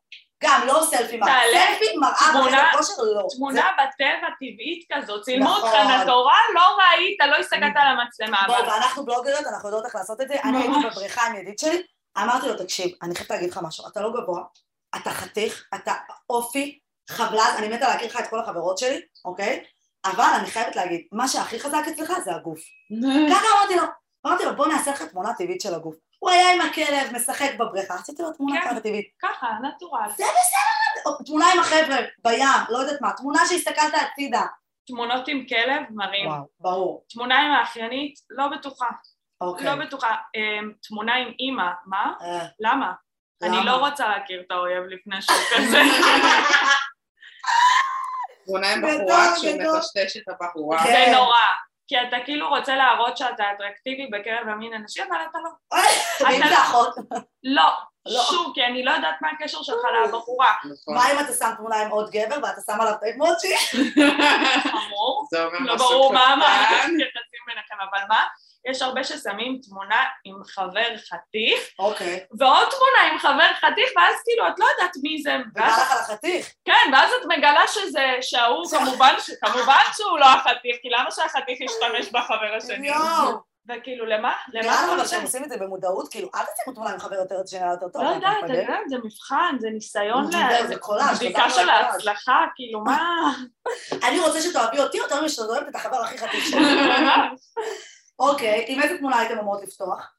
גם, 0.43 0.67
לא 0.67 0.87
סלפי 0.91 1.17
מראה. 1.17 1.41
סלפי 1.53 1.97
מראה 1.97 2.13
בחדר 2.13 2.79
כושר, 2.79 3.03
לא. 3.03 3.27
תמונה 3.37 3.71
בטבע 3.73 4.29
טבעית 4.41 4.87
כזאת, 4.93 5.23
צילמו 5.25 5.49
אותך 5.49 5.75
נכון. 5.75 6.01
לתורה, 6.01 6.39
לא 6.55 6.77
ראית, 6.79 7.19
לא 7.31 7.37
הסתכלת 7.37 7.73
על 7.77 7.87
המצלמה, 7.87 8.47
אבל... 8.47 8.69
ואנחנו 8.69 9.05
בלוגריות, 9.05 9.47
אנחנו 9.47 9.69
יודעות 9.69 9.85
איך 9.87 9.95
לעשות 9.95 10.21
את 10.21 10.29
זה. 10.29 10.35
אני 10.45 10.59
הייתי 10.59 10.87
בבריכה 10.91 11.27
עם 11.27 11.37
ידיד 11.37 11.59
שלי, 11.59 11.83
אמרתי 12.19 12.49
לו, 12.49 12.57
תקשיב, 12.57 12.91
אני 13.03 13.15
חייבת 13.15 13.31
להגיד 13.31 13.51
לך 13.51 13.61
משהו, 13.63 13.89
אתה 13.89 14.01
לא 14.01 14.13
גבוה, 14.13 14.43
אתה 14.97 15.11
חתיך, 15.11 15.69
אתה 15.75 15.93
אופי, 16.31 16.79
חבלז, 17.11 17.55
אני 17.59 17.69
מתה 17.69 17.89
להכיר 17.89 18.09
לך 18.09 18.21
את 18.21 18.31
כל 18.31 18.41
החברות 18.41 18.79
שלי, 18.79 19.01
אוקיי? 19.25 19.65
אבל 20.05 20.31
אני 20.41 20.47
חייבת 20.47 20.77
להגיד, 20.77 21.07
מה 21.13 21.29
שהכי 21.29 21.61
חזק 21.61 21.83
אצלך 21.89 22.13
זה 22.25 22.35
הגוף. 22.35 22.61
ככה 23.33 23.47
אמרתי 23.59 23.77
לו, 23.77 23.83
אמרתי 24.27 24.45
לו, 24.45 24.57
בוא 24.57 24.67
נעשה 24.67 24.91
לך 24.91 25.03
תמונה 25.03 25.35
טבעית 25.35 25.61
של 25.61 25.75
הגוף. 25.75 25.97
הוא 26.19 26.31
היה 26.31 26.55
עם 26.55 26.61
הכלב, 26.61 27.17
משחק 27.17 27.51
בבריכה, 27.59 27.95
עשיתי 27.95 28.23
לו 28.23 28.33
תמונה 28.33 28.61
כן. 28.61 28.71
ככה 28.71 28.81
טבעית. 28.81 29.07
ככה, 29.23 29.47
נטורל. 29.63 30.09
זה 30.17 30.25
בסדר, 30.25 31.17
תמונה 31.27 31.45
עם 31.55 31.61
החבר'ה, 31.61 31.97
בים, 32.25 32.47
לא 32.69 32.79
יודעת 32.79 33.01
מה, 33.01 33.13
תמונה 33.13 33.41
שהסתכלת 33.49 33.95
הצידה. 33.95 34.47
תמונות 34.87 35.29
עם 35.29 35.47
כלב, 35.49 35.83
מרים. 35.91 36.29
וואו, 36.29 36.47
ברור, 36.61 37.05
תמונה 37.09 37.39
עם 37.39 37.51
האחיינית, 37.53 38.15
לא 38.31 38.49
בטוחה. 38.49 38.89
אוקיי. 39.41 39.67
לא 39.67 39.75
בטוחה. 39.75 40.17
אמ, 40.35 40.73
תמונה 40.89 41.15
עם 41.15 41.29
אימא, 41.39 41.71
מה? 41.87 42.13
אה, 42.23 42.47
למה? 42.61 42.93
אני? 43.43 43.65
לא 43.65 43.77
רוצה 43.77 44.09
להכיר 44.09 44.41
את 44.47 44.51
האויב 44.51 44.85
לפני 44.85 45.23
שהוא 45.23 45.37
כזה. 45.57 45.83
תמונה 48.51 48.73
עם 48.73 48.83
בחורה 48.83 49.35
כשהוא. 49.37 49.77
מטשטש 49.77 50.17
את 50.17 50.29
הבחורה. 50.29 50.85
כן. 50.85 51.05
זה 51.07 51.17
נורא. 51.17 51.39
כי 51.89 51.97
אתה 52.09 52.17
כאילו 52.25 52.49
רוצה 52.49 52.77
להראות 52.77 53.17
שאתה 53.17 53.45
אטרקטיבי 53.53 54.07
בקרב 54.07 54.49
המין 54.49 54.73
הנשי, 54.73 55.03
אבל 55.03 55.17
אתה 55.31 55.39
לא. 55.39 55.51
אחות, 56.53 56.95
לא. 57.43 57.71
לא. 58.07 58.23
שוב, 58.31 58.53
כי 58.55 58.65
אני 58.65 58.85
לא 58.85 58.91
יודעת 58.91 59.15
מה 59.21 59.29
הקשר 59.31 59.63
שלך 59.63 59.77
לבחורה. 60.05 60.53
נכון. 60.65 60.95
מה 60.95 61.13
אם 61.13 61.21
אתה 61.21 61.33
שם 61.33 61.51
תמונה 61.57 61.77
עם 61.77 61.91
עוד 61.91 62.11
גבר 62.11 62.37
ואתה 62.43 62.61
שם 62.67 62.81
עליו 62.81 62.93
את 62.93 63.03
האמוצ'י? 63.03 63.57
חמור. 64.63 65.27
לא 65.67 65.77
ברור 65.77 66.13
מה. 66.13 66.27
המערכת 66.27 66.85
יחסים 66.85 67.43
ביניכם, 67.47 67.75
אבל 67.91 68.01
מה? 68.09 68.25
יש 68.69 68.83
הרבה 68.83 69.05
ששמים 69.05 69.61
תמונה 69.69 70.05
עם 70.25 70.35
חבר 70.45 70.97
חתיך, 71.09 71.61
אוקיי. 71.79 72.25
ועוד 72.39 72.69
תמונה 72.71 73.13
עם 73.13 73.19
חבר 73.19 73.49
חתיך, 73.61 73.91
ואז 73.97 74.15
כאילו 74.25 74.49
את 74.49 74.59
לא 74.59 74.67
יודעת 74.73 74.97
מי 75.03 75.23
זה, 75.23 75.37
ובא 75.47 75.61
ואז 75.61 75.79
לך 75.83 75.93
על 75.93 75.99
החתיך. 75.99 76.51
כן, 76.65 76.91
ואז 76.93 77.11
את 77.21 77.27
מגלה 77.39 77.63
שזה, 77.69 78.07
שההוא, 78.21 78.65
כמובן, 78.79 79.15
כמובן 79.45 79.83
שהוא 79.97 80.19
לא 80.19 80.27
החתיך, 80.27 80.77
כי 80.83 80.89
למה 80.91 81.11
שהחתיך 81.11 81.59
ישתמש 81.61 82.09
בחבר 82.13 82.55
השני? 82.57 82.89
יואו. 82.89 83.51
וכאילו, 83.69 84.07
למה? 84.07 84.33
למה 84.53 84.63
נראה 84.63 84.85
אבל 84.95 85.05
זה? 85.05 85.09
שהם 85.11 85.23
עושים 85.23 85.45
את 85.45 85.49
זה 85.51 85.57
במודעות, 85.57 86.09
כאילו, 86.11 86.29
אל 86.35 86.41
תשימו 86.41 86.75
תמונה 86.75 86.91
עם 86.91 86.99
חבר 86.99 87.15
יותר 87.17 87.35
טוב. 87.93 88.03
לא 88.03 88.09
יודעת, 88.09 88.37
מפגר? 88.43 88.55
אתה 88.55 88.63
יודע, 88.63 88.79
זה 88.89 88.97
מבחן, 89.05 89.57
זה 89.61 89.69
ניסיון, 89.71 90.25
ל- 90.35 90.67
זה 90.67 90.77
קולאז', 90.79 91.19
בדיקה 91.19 91.51
של. 91.51 91.69
ההצלחה, 91.69 92.45
כאילו, 92.57 92.81
מה? 92.81 93.33
אני 94.09 94.21
רוצה 94.21 94.41
שתאהבי 94.43 94.79
אותי 94.81 94.99
יותר 94.99 95.25
משאת 95.25 95.49
אוהבת 95.49 95.69
את 95.69 95.75
החבר 95.75 95.97
הכי 95.97 96.19
חתיך 96.19 96.45
שלי. 96.47 96.65
אוקיי, 98.21 98.65
עם 98.69 98.83
איזה 98.83 98.99
תמונה 98.99 99.19
הייתם 99.19 99.39
אמורות 99.39 99.63
לפתוח? 99.63 100.15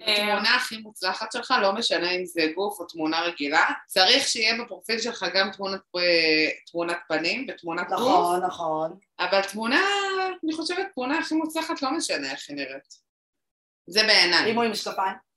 התמונה 0.00 0.54
הכי 0.56 0.76
מוצלחת 0.76 1.32
שלך, 1.32 1.54
לא 1.62 1.72
משנה 1.72 2.10
אם 2.10 2.24
זה 2.24 2.42
גוף 2.54 2.80
או 2.80 2.84
תמונה 2.84 3.20
רגילה, 3.20 3.66
צריך 3.86 4.28
שיהיה 4.28 4.62
בפרופיל 4.64 4.98
שלך 4.98 5.26
גם 5.34 5.50
תמונת, 5.50 5.80
אה, 5.96 6.50
תמונת 6.70 6.96
פנים 7.08 7.46
ותמונת 7.48 7.88
גוף, 7.88 8.00
נכון, 8.00 8.44
נכון. 8.44 8.98
אבל 9.18 9.42
תמונה, 9.42 9.80
אני 10.44 10.52
חושבת, 10.52 10.86
תמונה 10.94 11.18
הכי 11.18 11.34
מוצלחת 11.34 11.82
לא 11.82 11.90
משנה 11.90 12.30
איך 12.30 12.48
היא 12.48 12.56
נראית. 12.56 13.08
זה 13.86 14.02
בעיניי. 14.02 14.50
אם 14.50 14.56
הוא 14.56 14.64
עם 14.64 14.70
משקפיים? 14.70 15.27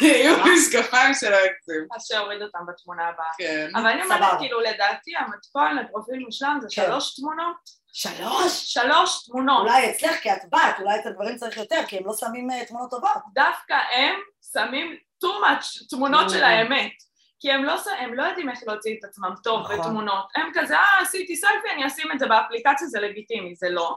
יהיו 0.00 0.36
משקפיים 0.44 1.14
שלא 1.14 1.36
יגזים. 1.36 1.86
אז 1.96 2.06
שיוריד 2.06 2.42
אותם 2.42 2.58
בתמונה 2.68 3.08
הבאה. 3.08 3.30
כן. 3.38 3.70
אבל 3.74 3.86
אני 3.86 4.02
אומרת. 4.02 4.38
כאילו, 4.38 4.60
לדעתי 4.60 5.12
המתכון 5.16 5.76
לפרופיל 5.76 6.18
מושלם 6.18 6.58
זה 6.62 6.68
כן. 6.70 6.86
שלוש 6.86 7.16
תמונות. 7.16 7.56
שלוש? 7.92 8.72
שלוש 8.72 9.26
תמונות. 9.26 9.60
אולי 9.60 9.90
אצלך 9.90 10.16
כי 10.20 10.32
את 10.32 10.42
בת, 10.52 10.80
אולי 10.80 11.00
את 11.00 11.06
הדברים 11.06 11.36
צריך 11.36 11.56
יותר, 11.56 11.80
כי 11.86 11.96
הם 11.96 12.06
לא 12.06 12.12
שמים 12.16 12.50
אה, 12.50 12.64
תמונות 12.64 12.90
טובות. 12.90 13.22
דווקא 13.34 13.74
הם 13.92 14.14
שמים 14.52 14.96
too 15.24 15.44
much 15.44 15.88
תמונות 15.90 16.30
של 16.30 16.42
Mm. 16.42 16.46
האמת. 16.46 16.92
כי 17.40 17.52
הם 17.52 17.64
לא, 17.64 17.74
הם 17.98 18.14
לא 18.14 18.22
יודעים 18.22 18.50
איך 18.50 18.58
להוציא 18.66 18.96
את 18.98 19.04
עצמם 19.04 19.34
טוב 19.42 19.60
נכון. 19.60 19.78
בתמונות. 19.78 20.28
הם 20.36 20.50
כזה, 20.54 20.76
אה, 20.76 21.00
עשיתי 21.02 21.36
סלפי, 21.36 21.70
אני 21.74 21.86
אשים 21.86 22.12
את 22.12 22.18
זה 22.18 22.26
באפליקציה, 22.26 22.86
זה 22.86 23.00
לגיטימי, 23.00 23.54
זה 23.54 23.68
לא. 23.70 23.96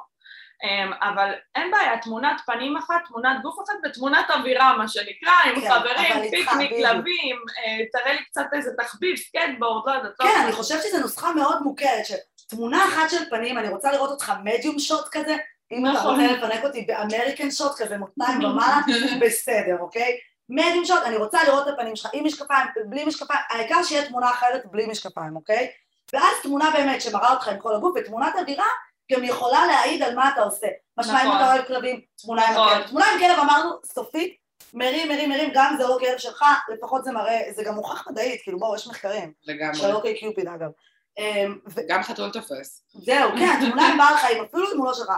אמ, 0.64 0.94
אבל 1.02 1.32
אין 1.56 1.72
בעיה, 1.72 1.98
תמונת 1.98 2.42
פנים 2.46 2.78
אחת, 2.78 3.02
תמונת 3.08 3.42
גוף 3.42 3.56
אחת 3.60 3.74
ותמונת 3.86 4.26
אווירה, 4.30 4.78
מה 4.78 4.88
שנקרא, 4.88 5.34
עם 5.46 5.62
כן, 5.62 5.70
חברים, 5.70 6.32
פיקניק. 6.32 6.72
כלבים, 6.72 7.36
אה, 7.58 7.86
תראה 7.92 8.14
לי 8.14 8.24
קצת 8.26 8.46
איזה 8.54 8.72
תחביב, 8.78 9.16
סקטבורד, 9.16 9.84
לא 9.86 9.92
יודעת. 9.92 10.12
לא 10.20 10.26
כן. 10.26 10.42
אני 10.44 10.52
חושבת 10.52 10.84
שזו 10.84 11.00
נוסחה 11.00 11.34
מאוד 11.34 11.62
מוכרת, 11.64 12.06
שתמונה 12.06 12.86
אחת 12.86 13.10
של 13.10 13.30
פנים, 13.30 13.58
אני 13.58 13.70
רוצה 13.70 13.92
לראות 13.92 14.10
אותך 14.10 14.34
medium 14.44 14.80
shot 14.80 15.06
כזה, 15.12 15.38
אם 15.72 15.86
אתה 15.86 15.94
נכון. 15.94 16.20
רוצה 16.20 16.34
לפנק 16.34 16.64
אותי 16.64 16.82
ב 16.82 16.90
American 16.90 17.52
shot 17.52 17.72
כזה, 17.78 17.98
מותניים 17.98 18.44
ומעלה, 18.44 18.80
בסדר, 19.22 19.78
אוקיי? 19.80 20.18
medium 20.50 20.86
shot, 20.86 21.04
אני 21.06 21.18
רוצה 21.18 21.44
לראות 21.44 21.68
את 21.68 21.74
הפנים 21.74 21.96
שלך 21.96 22.10
עם 22.14 22.26
משקפיים, 22.26 22.68
בלי 22.86 23.06
משקפיים, 23.06 23.40
העיקר 23.50 23.84
שיהיה 23.84 24.08
תמונה 24.08 24.30
אחרת 24.30 24.62
בלי 24.66 24.86
משקפיים, 24.86 25.36
אוקיי? 25.36 25.72
ואז 26.14 26.34
תמונה 26.44 26.72
באמת 26.72 27.02
שמראה 27.02 27.34
אותך 27.34 27.48
עם 27.48 27.60
כל 27.60 27.76
הגוף, 27.76 27.94
ותמונת 27.96 28.34
אווירה 28.36 28.66
גם 29.12 29.24
יכולה 29.24 29.68
להעיד 29.68 30.04
על 30.04 30.16
מה 30.16 30.30
אתה 30.30 30.42
עושה. 30.42 30.68
משמע 30.98 31.22
אם 31.24 31.28
נכון. 31.28 31.42
אתה 31.42 31.54
אוהב 31.54 31.66
כלבים, 31.66 32.02
תמונה 32.22 32.48
עם 32.48 32.54
נכון. 32.54 32.68
הכלב. 32.68 32.88
תמונה 32.88 33.06
עם 33.06 33.20
כלב 33.20 33.40
אמרנו, 33.40 33.72
סופית, 33.86 34.38
מרים, 34.74 35.10
מרים, 35.10 35.30
מרים, 35.30 35.52
גם 35.54 35.76
זה 35.78 35.88
לא 35.88 35.98
כלב 36.00 36.18
שלך, 36.18 36.46
לפחות 36.74 37.04
זה 37.04 37.12
מראה, 37.12 37.42
זה 37.56 37.64
גם 37.64 37.74
מוכח 37.74 38.08
מדעית, 38.08 38.42
כאילו 38.44 38.60
בואו, 38.60 38.76
יש 38.76 38.88
מחקרים. 38.88 39.34
של 39.42 39.52
לגמרי. 39.52 39.92
אוקיי 39.94 40.20
קיופיד 40.20 40.48
אגב. 40.48 40.70
אמ, 41.18 41.60
גם 41.88 42.04
חתול 42.04 42.32
תופס. 42.32 42.84
זהו, 42.94 43.32
כן, 43.32 43.60
תמונה 43.66 43.88
עם 43.88 43.98
בעל 43.98 44.18
חיים, 44.18 44.44
אפילו 44.44 44.72
אם 44.74 44.78
הוא 44.78 44.88
לא 44.88 44.94
שלך. 44.94 45.12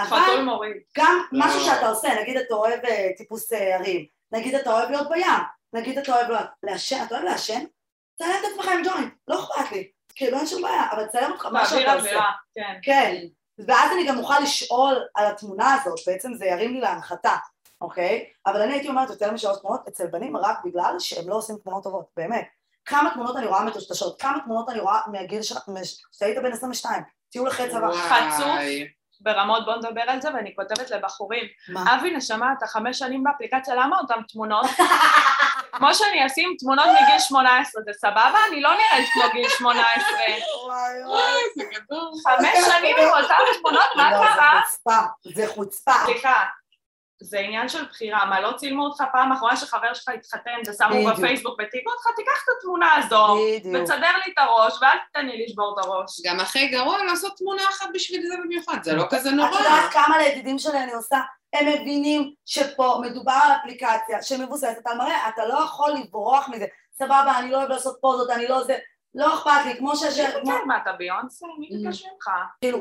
חתול 0.00 0.42
מוריד. 0.42 0.76
גם 0.98 1.20
משהו 1.32 1.58
לא. 1.58 1.64
שאתה 1.64 1.88
עושה, 1.88 2.08
נגיד 2.22 2.36
אתה 2.36 2.54
אוהב 2.54 2.84
אה, 2.84 3.08
טיפוס 3.16 3.52
אה, 3.52 3.76
הרים, 3.76 4.06
נגיד 4.32 4.54
אתה 4.54 4.72
אוהב 4.72 4.90
להיות 4.90 5.08
בים, 5.08 5.24
נגיד 5.72 5.98
אתה 5.98 6.12
אוהב 6.12 6.46
לעשן, 6.62 7.02
אתה 7.06 7.14
אוהב 7.14 7.24
לעשן? 7.24 7.64
תצלם 8.14 8.30
את 8.40 8.44
עצמך 8.52 8.68
עם 8.68 8.82
ג'וינט, 8.84 9.14
לא 9.28 9.40
אכפת 9.40 9.72
לי, 9.72 9.90
כאילו 10.14 10.38
אין 10.38 10.46
שום 10.46 10.62
בעיה, 10.62 10.82
אבל 10.92 11.06
תצלם 11.06 11.32
אותך 11.32 11.46
מה 11.46 11.66
שאתה 11.66 11.92
עושה. 11.92 12.08
אווירה, 12.08 12.32
כן. 12.82 13.16
ואז 13.66 13.92
אני 13.92 14.06
גם 14.06 14.18
אוכל 14.18 14.40
לשאול 14.42 15.04
על 15.14 15.26
התמונה 15.26 15.74
הזאת, 15.74 15.98
בעצם 16.06 16.34
זה 16.34 16.46
ירים 16.46 16.74
לי 16.74 16.80
להנחתה, 16.80 17.36
אוקיי? 17.80 18.24
אבל 18.46 18.62
אני 18.62 18.72
הייתי 18.72 18.88
אומרת 18.88 19.10
יותר 19.10 19.32
משלוש 19.32 19.58
תמונות 19.60 19.88
אצל 19.88 20.06
בנים 20.06 20.36
רק 20.36 20.58
בגלל 20.64 20.94
שהם 20.98 21.28
לא 21.28 21.34
עושים 21.34 21.56
תמונות 21.62 21.84
טובות, 21.84 22.06
באמת. 22.16 22.48
כמה 22.84 23.10
תמונות 23.14 23.36
אני 23.36 23.46
רואה 23.46 23.64
מטושטשות, 23.64 24.22
כמה 24.22 24.38
תמונות 24.44 24.68
אני 24.68 24.80
רואה 24.80 25.00
מהגיל 25.06 25.42
שלך, 25.42 25.58
כשהיית 26.12 26.38
בן 26.38 26.52
22, 26.52 27.02
טיול 27.30 27.48
אחרי 27.48 27.70
צבא. 27.70 27.92
חצוף. 27.92 28.46
ברמות, 29.20 29.64
בוא 29.64 29.76
נדבר 29.76 30.00
על 30.00 30.20
זה, 30.20 30.34
ואני 30.34 30.56
כותבת 30.56 30.90
לבחורים, 30.90 31.44
מה? 31.68 31.96
אבי 31.96 32.16
נשמה, 32.16 32.52
אתה 32.58 32.66
חמש 32.66 32.98
שנים 32.98 33.24
באפליקציה, 33.24 33.74
למה 33.74 33.98
אותן 33.98 34.22
תמונות? 34.28 34.66
כמו 35.72 35.94
שאני 35.94 36.26
אשים 36.26 36.56
תמונות 36.58 36.86
מגיל 36.86 37.18
18, 37.18 37.82
זה 37.82 37.90
סבבה? 38.00 38.38
אני 38.48 38.60
לא 38.60 38.70
נראית 38.70 39.08
כמו 39.12 39.22
גיל 39.32 39.48
18. 39.48 39.84
וואי 40.66 41.04
וואי, 41.06 41.42
זה 41.56 41.64
גדול. 41.64 42.10
חמש 42.24 42.74
שנים 42.74 42.96
עם 42.98 43.22
אותן 43.22 43.34
תמונות, 43.60 43.90
מה 43.96 44.10
לא, 44.10 44.16
קרה? 44.16 44.60
זה 44.60 44.66
חוצפה, 44.66 45.00
זה 45.34 45.48
חוצפה. 45.54 45.92
סליחה, 46.04 46.44
זה 47.22 47.38
עניין 47.38 47.68
של 47.68 47.84
בחירה, 47.84 48.24
מה 48.24 48.40
לא 48.40 48.52
צילמו 48.52 48.84
אותך 48.84 49.02
פעם 49.12 49.32
אחרונה 49.32 49.56
שחבר 49.56 49.94
שלך 49.94 50.08
התחתן 50.08 50.58
ושמו. 50.66 51.10
בפייסבוק 51.12 51.60
ותיגעו 51.60 51.92
אותך, 51.92 52.06
תיקח 52.16 52.42
את 52.44 52.48
התמונה 52.58 52.94
הזו. 52.94 53.36
ותסדר 53.74 54.12
לי 54.26 54.32
את 54.32 54.38
הראש 54.38 54.72
ואל 54.80 54.98
תתן 55.10 55.26
לי 55.26 55.44
לשבור 55.46 55.76
את 55.78 55.84
הראש. 55.84 56.20
גם 56.24 56.40
הכי 56.40 56.66
גרוע 56.66 57.04
לעשות 57.04 57.36
תמונה 57.36 57.62
אחת 57.62 57.86
בשביל 57.94 58.22
זה 58.28 58.34
במיוחד, 58.44 58.78
זה 58.82 58.94
לא 58.94 59.04
כזה 59.10 59.30
נורא. 59.30 59.48
את 59.48 59.54
יודעת 59.54 59.92
כמה 59.92 60.18
לידידים 60.18 60.58
שלי 60.58 60.78
אני 60.78 60.92
עושה? 60.92 61.18
הם 61.52 61.66
מבינים 61.68 62.34
שפה 62.46 62.98
מדובר 63.02 63.38
על 63.44 63.52
אפליקציה 63.60 64.22
שמבוססת 64.22 64.86
על 64.86 64.98
מראה, 64.98 65.28
אתה 65.28 65.46
לא 65.46 65.54
יכול 65.54 65.90
לברוח 65.90 66.48
מזה. 66.48 66.66
סבבה, 66.98 67.38
אני 67.38 67.50
לא 67.50 67.58
אוהב 67.58 67.68
לעשות 67.68 67.98
פוזות, 68.00 68.30
אני 68.30 68.48
לא 68.48 68.64
זה, 68.64 68.78
לא 69.14 69.34
אכפת 69.34 69.64
לי, 69.66 69.76
כמו 69.76 69.96
ש... 69.96 70.02
מה 70.66 70.78
אתה 70.82 70.92
ביונסה? 70.92 71.46
Mm. 71.46 71.60
מי 71.60 71.68
ביקש 71.82 72.04
ממך? 72.04 72.30
כאילו 72.60 72.78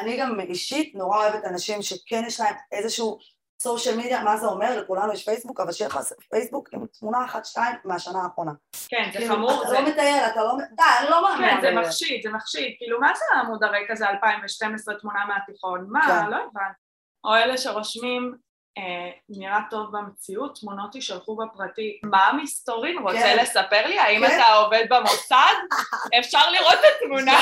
אני 0.00 0.16
גם 0.16 0.40
אישית 0.40 0.94
נורא 0.94 1.16
אוהבת 1.16 1.44
אנשים 1.44 1.82
שכן 1.82 2.22
יש 2.26 2.40
להם 2.40 2.54
איזשהו 2.72 3.18
סושיאל 3.62 3.96
מדיה, 3.96 4.22
מה 4.22 4.36
זה 4.36 4.46
אומר? 4.46 4.80
לכולנו 4.80 5.12
יש 5.12 5.24
פייסבוק, 5.24 5.60
אבל 5.60 5.72
שיהיה 5.72 5.88
לך 5.88 5.98
פייסבוק 6.30 6.68
עם 6.72 6.86
תמונה 7.00 7.24
אחת, 7.24 7.44
שתיים 7.44 7.76
מהשנה 7.84 8.22
האחרונה. 8.22 8.52
כן, 8.88 9.10
זה 9.12 9.18
כאילו, 9.18 9.34
חמור, 9.34 9.62
אתה. 9.62 9.72
לא 9.72 9.88
מטייל, 9.88 10.24
אתה 10.32 10.44
לא... 10.44 10.56
די, 10.76 10.82
אני 11.00 11.10
לא 11.10 11.22
מאמינה. 11.22 11.54
כן, 11.54 11.60
זה 11.60 11.80
מחשיד, 11.80 12.22
זה 12.22 12.30
מחשיד. 12.30 12.74
כאילו, 12.78 13.00
מה 13.00 13.12
זה 13.14 13.24
העמוד 13.34 13.64
הריק 13.64 13.90
הזה 13.90 14.08
2012 14.08 14.94
תמונה 14.94 15.24
מהתיכון? 15.28 15.86
מה? 15.88 16.00
כן. 16.06 16.30
לא 16.30 16.36
הבנתי. 16.36 16.89
או 17.24 17.34
אלה 17.34 17.58
שרושמים, 17.58 18.34
אה, 18.78 19.10
נראה 19.28 19.58
טוב 19.70 19.86
במציאות, 19.92 20.58
תמונות 20.60 20.94
יישלחו 20.94 21.36
בפרטי. 21.36 22.00
מה 22.04 22.30
מסתורין? 22.42 22.98
רוצה 22.98 23.18
כן. 23.18 23.36
לספר 23.42 23.86
לי? 23.86 23.98
האם 23.98 24.26
כן. 24.26 24.34
אתה 24.36 24.54
עובד 24.54 24.84
במוסד? 24.90 25.54
אפשר 26.20 26.50
לראות 26.50 26.74
את 26.74 27.02
התמונה. 27.02 27.38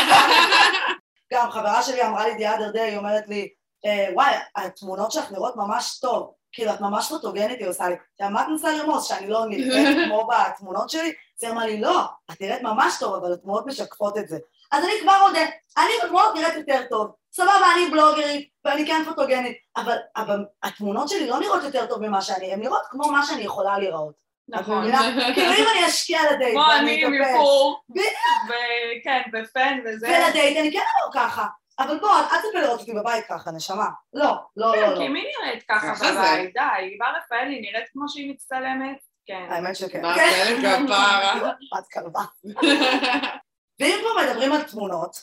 גם 1.33 1.51
חברה 1.51 1.83
שלי 1.83 2.03
אמרה 2.07 2.29
לי 2.29 2.35
די 2.35 2.49
אדר 2.49 2.71
די, 2.71 2.81
היא 2.81 2.97
אומרת 2.99 3.29
לי, 3.29 3.49
"אה, 3.87 4.07
וואי, 4.15 4.35
התמונות 4.57 5.13
שלך 5.13 5.33
נראות 5.33 5.57
ממש 5.57 5.99
טוב, 6.01 6.33
כאילו 6.53 6.73
את 6.75 6.81
ממש 6.81 7.09
פוטוגנית, 7.09 7.61
היא 7.61 7.69
עושה 7.69 7.89
לי, 7.89 7.95
"עכשיו, 8.13 8.31
מה 8.31 8.43
את 8.43 8.49
מנסה 8.49 8.73
לרמוז, 8.73 9.05
שאני 9.05 9.29
לא 9.29 9.47
נראית 9.47 9.97
כמו 10.09 10.29
בתמונות 10.29 10.91
שלי? 10.91 11.09
אז 11.09 11.43
היא 11.43 11.51
אמרה 11.51 11.67
לי, 11.67 11.81
לא, 11.81 12.05
את 12.33 12.41
נראית 12.41 12.63
ממש 12.63 12.95
טוב, 13.01 13.15
אבל 13.15 13.33
התמונות 13.33 13.67
משקפות 13.67 14.19
את 14.19 14.29
זה. 14.29 14.39
אז 14.73 14.85
אני 14.85 14.93
כבר 15.03 15.17
אודה, 15.29 15.41
אני 15.79 15.93
בתמונות 16.05 16.35
נראית 16.35 16.55
יותר 16.55 16.83
טוב, 16.91 17.11
סבבה, 17.33 17.73
אני 17.75 17.91
בלוגרית, 17.91 18.49
ואני 18.65 18.87
כן 18.87 19.03
פוטוגנית, 19.05 19.57
אבל, 19.77 19.97
אבל 20.17 20.45
התמונות 20.63 21.09
שלי 21.09 21.27
לא 21.27 21.41
נראות 21.41 21.63
יותר 21.63 21.87
טוב 21.87 22.07
ממה 22.07 22.23
שאני, 22.23 22.53
הן 22.53 22.61
נראות 22.61 22.83
כמו 22.91 23.13
מה 23.13 23.27
שאני 23.27 23.43
יכולה 23.43 23.79
להיראות. 23.79 24.15
את 24.51 24.55
נכון. 24.55 24.93
כאילו 25.35 25.53
אם 25.53 25.65
אני 25.77 25.87
אשקיע 25.87 26.21
לדייט, 26.33 26.53
כמו 26.55 26.73
אני 26.73 27.05
ואני 27.05 27.19
אתאפס, 27.19 27.31
מפור. 27.35 27.83
בדיוק. 27.91 28.07
ו- 28.49 29.05
כן, 29.05 29.23
בפן 29.33 29.79
וזה. 29.85 30.07
ולדייט 30.07 30.57
אני 30.59 30.73
כן 30.73 30.83
אבוא 31.03 31.15
ככה, 31.15 31.47
אבל 31.79 31.99
בוא, 31.99 32.11
אל 32.11 32.25
תצפה 32.25 32.61
לראות 32.61 32.81
אותי 32.81 32.93
בבית 32.93 33.25
ככה, 33.29 33.51
נשמה. 33.51 33.87
לא, 34.15 34.35
לא, 34.57 34.73
כן, 34.75 34.81
לא, 34.81 34.89
לא. 34.89 34.99
כי 34.99 35.09
מי 35.09 35.25
נראית 35.43 35.65
ככה. 35.69 35.93
בבית? 35.95 36.55
די, 36.55 36.97
בר 36.99 37.07
רפאלי 37.25 37.61
נראית 37.61 37.89
כמו 37.93 38.09
שהיא 38.09 38.33
מצטלמת? 38.33 38.99
כן. 39.27 39.47
האמת 39.51 39.77
שכן. 39.77 40.03
מה. 40.03 40.15
כאלה 40.15 40.61
כפרה. 40.87 41.35
את 41.79 41.85
כלבה. 41.93 42.23
ואם 43.81 43.97
כבר 44.01 44.23
מדברים 44.23 44.53
על 44.53 44.63
תמונות, 44.63 45.17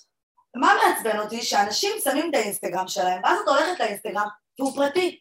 מה 0.55 0.73
מעצבן 0.83 1.19
אותי? 1.19 1.41
שאנשים 1.41 1.91
שמים 2.03 2.29
את 2.29 2.35
האינסטגרם 2.35 2.87
שלהם, 2.87 3.21
ואז 3.23 3.39
את 3.39 3.47
הולכת 3.47 3.79
לאינסטגרם, 3.79 4.27
והוא 4.59 4.75
פרטי. 4.75 5.19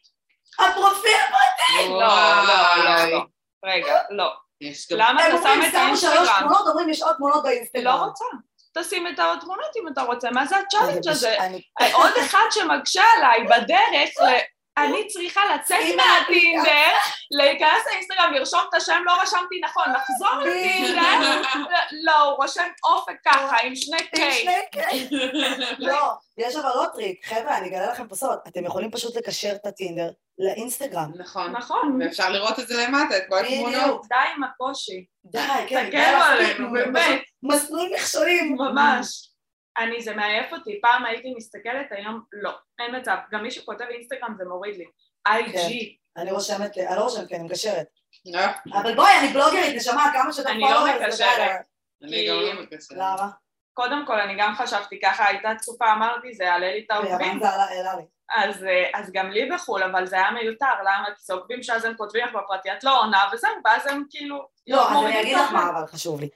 הפרופיל 0.59 1.17
פרטי! 1.29 1.89
לא, 1.89 1.99
לא, 2.47 2.83
לא, 2.83 3.05
לא. 3.05 3.21
רגע, 3.65 4.01
לא. 4.09 4.33
יש 4.61 4.91
גם... 4.91 4.97
למה 4.97 5.23
הם 5.23 5.35
אתה 5.35 5.43
שם 5.43 5.49
אומרים, 5.49 5.61
את 5.61 5.71
שמו 5.71 5.97
שלוש 5.97 6.13
האינסטגרם? 6.13 6.39
תמונות, 6.39 6.67
אומרים, 6.67 6.89
יש 6.89 7.01
עוד 7.01 7.15
תמונות 7.15 7.43
באינסטגרם. 7.43 7.83
לא 7.85 8.05
רוצה. 8.05 8.25
תשים 8.77 9.07
את 9.07 9.19
התמונות 9.19 9.69
אם 9.81 9.87
אתה 9.87 10.01
רוצה. 10.01 10.31
מה 10.31 10.45
זה 10.45 10.57
ה 10.57 10.62
challenge 10.62 11.07
הזה? 11.07 11.37
עוד 11.93 12.11
אחד 12.25 12.45
שמקשה 12.51 13.03
עליי 13.17 13.43
בדרך, 13.43 14.09
אני 14.77 15.07
צריכה 15.07 15.41
לצאת 15.55 15.77
מהטינדר, 15.95 16.91
להיכנס 17.31 17.87
לאינסטגרם, 17.91 18.33
לרשום 18.33 18.59
את 18.69 18.73
השם, 18.73 19.01
לא 19.05 19.21
רשמתי 19.21 19.61
נכון, 19.63 19.83
לחזור 19.95 20.39
לטינדר, 20.39 21.31
לא, 22.03 22.21
הוא 22.21 22.35
רושם 22.43 22.67
אופק 22.83 23.15
ככה, 23.25 23.55
עם 23.63 23.75
שני 23.75 23.97
עם 23.97 24.05
K. 24.15 24.31
שני 24.31 24.53
K. 24.71 25.09
לא, 25.79 26.11
יש 26.37 26.55
אבל 26.55 26.69
עוד 26.69 26.89
טריק. 26.93 27.25
חבר'ה, 27.25 27.57
אני 27.57 27.67
אגלה 27.67 27.91
לכם 27.91 28.07
פה 28.07 28.15
סוד. 28.15 28.39
אתם 28.47 28.65
יכולים 28.65 28.91
פשוט 28.91 29.17
לקשר 29.17 29.51
את 29.55 29.65
הטינדר 29.65 30.09
לאינסטגרם. 30.39 31.11
נכון. 31.17 31.51
נכון. 31.51 31.99
ואפשר 32.01 32.29
לראות 32.29 32.59
את 32.59 32.67
זה 32.67 32.85
למטה, 32.87 33.17
את 33.17 33.23
כל 33.29 33.45
התמונות. 33.45 34.01
די 34.09 34.15
עם 34.35 34.43
הקושי. 34.43 35.05
די, 35.25 35.39
כן. 35.67 35.85
תקל, 35.85 35.91
די, 35.91 35.97
עלינו, 35.97 36.71
באמת. 36.71 37.21
מסלול 37.43 37.89
מכשולים. 37.95 38.55
ממש. 38.57 39.29
אני, 39.77 40.01
זה 40.01 40.15
מעייף 40.15 40.53
אותי. 40.53 40.81
פעם 40.81 41.05
הייתי 41.05 41.33
מסתכלת, 41.37 41.91
היום 41.91 42.21
לא. 42.33 42.51
אין 42.79 42.95
מצב. 42.95 43.15
גם 43.31 43.43
מי 43.43 43.51
שכותב 43.51 43.85
אינסטגרם 43.89 44.35
זה 44.37 44.45
מוריד 44.45 44.77
לי. 44.77 44.85
איי-ג'י. 45.27 45.97
אני 46.17 46.31
רושמת, 46.31 46.77
אני 46.77 46.95
לא 46.95 47.01
רושמת, 47.01 47.27
כי 47.27 47.35
אני 47.35 47.43
מקשרת. 47.43 47.87
אה, 48.35 48.53
אבל 48.73 48.95
בואי, 48.95 49.11
אני 49.19 49.27
בלוגרית, 49.33 49.75
נשמה, 49.75 50.11
כמה 50.13 50.33
שאתה 50.33 50.49
אני 50.49 50.61
לא 50.61 50.87
מקשרת. 50.87 51.61
אני 52.03 52.27
גם 52.29 52.35
לא 52.35 52.63
מקשרת. 52.63 52.97
למה? 52.97 53.29
קודם 53.73 54.05
כל, 54.05 54.19
אני 54.19 54.35
גם 54.37 54.55
חשבתי 54.55 54.99
ככה, 55.01 55.27
הייתה 55.27 55.49
תקופה, 55.61 55.93
אמרתי, 55.93 56.33
זה 56.33 56.43
יעלה 56.43 56.71
לי 56.71 56.83
את 56.85 56.91
העוקבים. 56.91 57.39
לי. 57.97 58.05
אז, 58.35 58.63
אה, 58.63 58.89
אז 58.93 59.11
גם 59.13 59.29
לי 59.29 59.49
בחו"ל, 59.51 59.83
אבל 59.83 60.05
זה 60.05 60.15
היה 60.15 60.31
מיותר, 60.31 60.81
למה? 60.81 61.05
כי 61.15 61.23
זה 61.23 61.33
עוקבים 61.33 61.63
שאז 61.63 61.85
הם 61.85 61.93
כותבים 61.97 62.25
לך 62.25 62.33
בפרטי, 62.33 62.71
את 62.71 62.83
לא 62.83 63.01
עונה, 63.01 63.23
וזהו, 63.33 63.51
ואז 63.65 63.87
הם 63.87 64.03
כאילו... 64.09 64.47
לא, 64.67 64.91
אז 64.91 65.05
אני 65.05 65.21
אגיד 65.21 65.37
לך. 65.37 65.51
מה 65.51 65.69
אבל 65.69 65.87
חשוב 65.87 66.19
לי. 66.19 66.29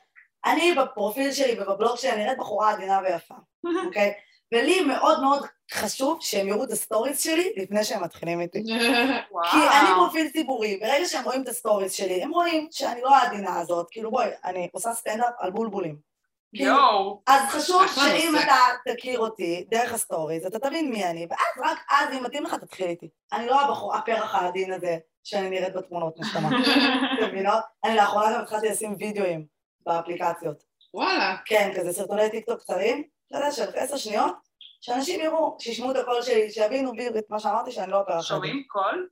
אני 0.45 0.75
בפרופיל 0.75 1.31
שלי 1.31 1.61
ובבלוג 1.61 1.95
שלי, 1.95 2.11
אני 2.11 2.23
נראית 2.23 2.37
בחורה 2.37 2.71
עדינה 2.71 2.99
ויפה, 3.03 3.35
אוקיי? 3.85 4.13
ולי 4.53 4.81
מאוד 4.81 5.21
מאוד 5.21 5.45
חשוב 5.73 6.17
שהם 6.21 6.47
יראו 6.47 6.63
את 6.63 6.71
ה 6.72 6.78
stories 6.78 7.24
שלי 7.23 7.53
לפני 7.57 7.83
שהם 7.83 8.03
מתחילים 8.03 8.41
איתי. 8.41 8.63
כי 9.51 9.57
אני 9.57 9.89
פרופיל 9.95 10.29
ציבורי, 10.29 10.77
ברגע 10.77 11.05
שהם 11.05 11.23
רואים 11.23 11.41
את 11.41 11.47
ה 11.47 11.53
stories 11.53 11.93
שלי, 11.93 12.23
הם 12.23 12.31
רואים 12.31 12.67
שאני 12.71 13.01
לא 13.01 13.15
העדינה 13.15 13.59
הזאת, 13.59 13.87
כאילו 13.91 14.11
בואי, 14.11 14.29
אני 14.45 14.69
עושה 14.73 14.93
סטנדאפ 14.93 15.33
על 15.39 15.51
בולבולים. 15.51 16.09
כאילו, 16.55 16.71
יואו. 16.71 17.21
אז 17.27 17.41
חשוב 17.49 17.81
שאם. 17.95 18.33
אתה 18.43 18.93
תכיר 18.93 19.19
אותי 19.19 19.65
דרך 19.71 19.93
ה 19.93 19.99
stories, 19.99 20.45
אתה 20.45 20.59
תבין 20.59 20.89
מי 20.89 21.05
אני, 21.05 21.27
ואז 21.29 21.71
רק 21.71 21.79
אז, 21.89 22.13
אם 22.13 22.23
מתאים 22.23 22.43
לך, 22.43 22.53
תתחיל 22.53 22.87
איתי. 22.87 23.09
אני 23.33 23.45
לא 23.47 23.61
הבחור, 23.61 23.95
הפרח 23.95 24.35
העדין 24.35 24.73
הזה 24.73 24.97
שאני 25.23 25.49
נראית 25.49 25.73
בתמונות 25.73 26.19
נשמה. 26.20 26.49
אתם 27.17 27.27
מבינות? 27.27 27.63
אני 27.83 27.95
לאחרונה 27.95 28.33
גם 28.33 28.41
התחלתי 28.41 28.69
לשים 28.69 28.95
וידאוים 28.99 29.59
באפליקציות. 29.89 30.63
וואלה. 30.93 31.35
כן, 31.45 31.71
כזה 31.77 31.93
סרטוני 31.93 32.29
טיקטוק 32.29 32.59
קצרים, 32.59 33.03
אתה 33.27 33.37
יודע, 33.37 33.51
של 33.51 33.63
עשר 33.75 33.97
שניות, 33.97 34.35
שאנשים 34.81 35.19
יראו, 35.19 35.57
שישמעו 35.59 35.91
את 35.91 35.95
הקול 35.95 36.21
שלי, 36.21 36.51
שיבינו 36.51 36.91
בי 36.91 37.07
את 37.07 37.25
מה 37.29 37.39
שאמרתי, 37.39 37.71
שאני 37.71 37.91
לא 37.91 38.03
העדין. 38.07 38.21
שומעים 38.21 38.63
קול? 38.67 39.09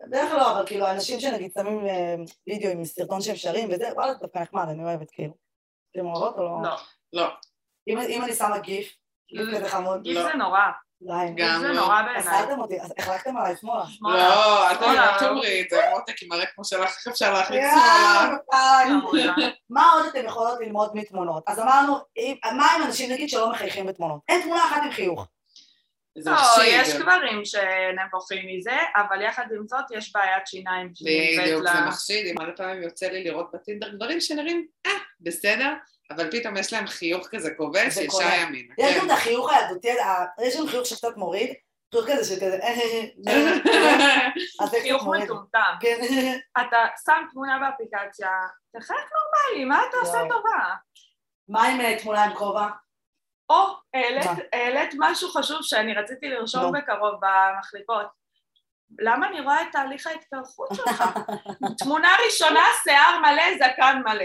בדרך 0.00 0.30
כלל 0.30 0.38
לא, 0.38 0.52
אבל 0.52 0.66
כאילו, 0.66 0.90
אנשים 0.90 1.20
שנגיד 1.20 1.52
שמים 1.54 1.86
אה, 1.86 2.14
וידאו 2.46 2.70
עם 2.70 2.84
סרטון 2.84 3.20
שהם 3.20 3.36
שרים 3.36 3.68
וזה, 3.72 3.88
וואלה, 3.94 4.14
זה 4.14 4.18
דווקא 4.18 4.38
נחמד, 4.38 4.66
אני 4.68 4.84
אוהבת, 4.84 5.10
כאילו. 5.10 5.34
אתם 5.90 6.06
אוהבות 6.06 6.38
או 6.38 6.42
לא? 6.42 6.58
לא. 6.62 6.76
לא. 7.12 7.28
אם 7.88 8.22
אני 8.22 8.34
שמה 8.34 8.58
גיף, 8.58 8.96
גיף 9.28 9.56
כזה 9.56 9.68
חמוד, 9.68 10.06
לא. 10.06 10.22
זה 10.22 10.34
נורא. 10.34 10.60
די. 11.02 11.32
גם 11.36 11.60
זה 11.60 11.68
לא. 11.68 11.74
נורא 11.74 12.02
בעיניי. 12.02 12.54
אותי, 12.58 12.78
החלקתם 12.98 13.36
עליי 13.36 13.56
שמאלה. 13.56 13.84
לא, 14.02 14.70
אל. 14.70 15.18
תאמרי 15.18 15.62
את 15.62 15.70
זה, 15.70 15.80
מותק 15.90 16.22
עם 16.22 16.28
כמו 16.54 16.64
שלך, 16.64 16.90
איך 16.96 17.08
אפשר 17.08 17.24
יאללה, 17.50 18.36
שמאלה? 19.12 19.48
מה 19.70 19.92
עוד 19.92 20.06
אתם 20.06 20.26
יכולות 20.26 20.58
ללמוד 20.60 20.90
מתמונות? 20.94 21.44
אז 21.46 21.58
אמרנו, 21.58 21.96
מה 22.56 22.66
עם 22.72 22.82
אנשים 22.82 23.12
נגיד 23.12 23.28
שלא 23.28 23.50
מחייכים 23.50 23.86
בתמונות? 23.86 24.20
אין 24.28 24.42
תמונה 24.42 24.64
אחת 24.64 24.82
עם 24.84 24.92
חיוך. 24.92 25.28
לא. 26.16 26.32
יש 26.64 26.94
גברים 26.94 27.42
שנבוכים 27.44 28.56
מזה, 28.56 28.76
אבל 28.96 29.22
יחד 29.22 29.44
עם 29.56 29.68
זאת 29.68 29.84
יש 29.90 30.12
בעיית 30.12 30.46
שיניים 30.46 30.92
בדיוק. 31.00 31.62
זה 31.62 31.80
מחשיד, 31.88 32.26
אם 32.26 32.34
הרבה 32.40 32.52
פעמים 32.52 32.82
יוצא 32.82 33.06
לי 33.06 33.24
לראות 33.24 33.50
בטינדר 33.54 33.88
דברים 33.88 34.20
שנראים, 34.20 34.66
אה, 34.86 34.92
בסדר, 35.20 35.72
אבל 36.10 36.30
פתאום 36.30 36.56
יש 36.56 36.72
להם 36.72 36.86
חיוך 36.86 37.28
כזה 37.30 37.50
כובש, 37.56 37.94
זה 37.94 38.02
ישר. 38.02 38.18
ימינה. 38.42 38.74
יש 38.78 38.92
כן. 38.94 38.98
גם 39.00 39.06
את 39.06 39.10
החיוך 39.10 39.50
הילדותי, 39.52 40.00
ה- 40.00 40.24
יש 40.42 40.56
גם 40.56 40.66
חיוך 40.68 40.86
שקצת 40.86 41.16
מוריד, 41.16 41.52
חיוך 41.94 42.06
כזה 42.10 42.24
של 42.24 42.36
כזה, 42.36 42.58
זה 44.70 44.76
חיוך. 44.82 45.06
מטומטם. 45.22 45.58
כן. 45.80 45.96
אתה 46.60 46.76
שם 47.06 47.24
תמונה 47.32 47.58
באפליקציה, 47.58 48.28
תחייך 48.76 49.00
נורמלי, 49.00 49.64
מה 49.64 49.80
אתה 49.88 49.96
עושה. 50.00 50.18
טובה? 50.28 50.74
מה 51.48 51.66
עם 51.68 51.80
אה, 51.80 51.98
תמונה 52.02 52.24
עם 52.24 52.34
כובע? 52.34 52.66
או, 53.50 53.56
העלית- 54.52 54.94
משהו 54.98 55.28
חשוב 55.30 55.58
שאני 55.62 55.94
רציתי 55.94 56.28
לרשום. 56.28 56.72
בקרוב 56.72 57.14
במחליקות. 57.20 58.25
למה 58.98 59.28
אני 59.28 59.40
רואה 59.40 59.62
את 59.62 59.66
תהליך 59.72 60.06
ההתקרחות 60.06 60.68
שלך? 60.74 61.04
תמונה 61.78 62.08
ראשונה, 62.26 62.64
שיער 62.84 63.18
מלא, 63.18 63.42
זקן 63.58 64.02
מלא. 64.04 64.24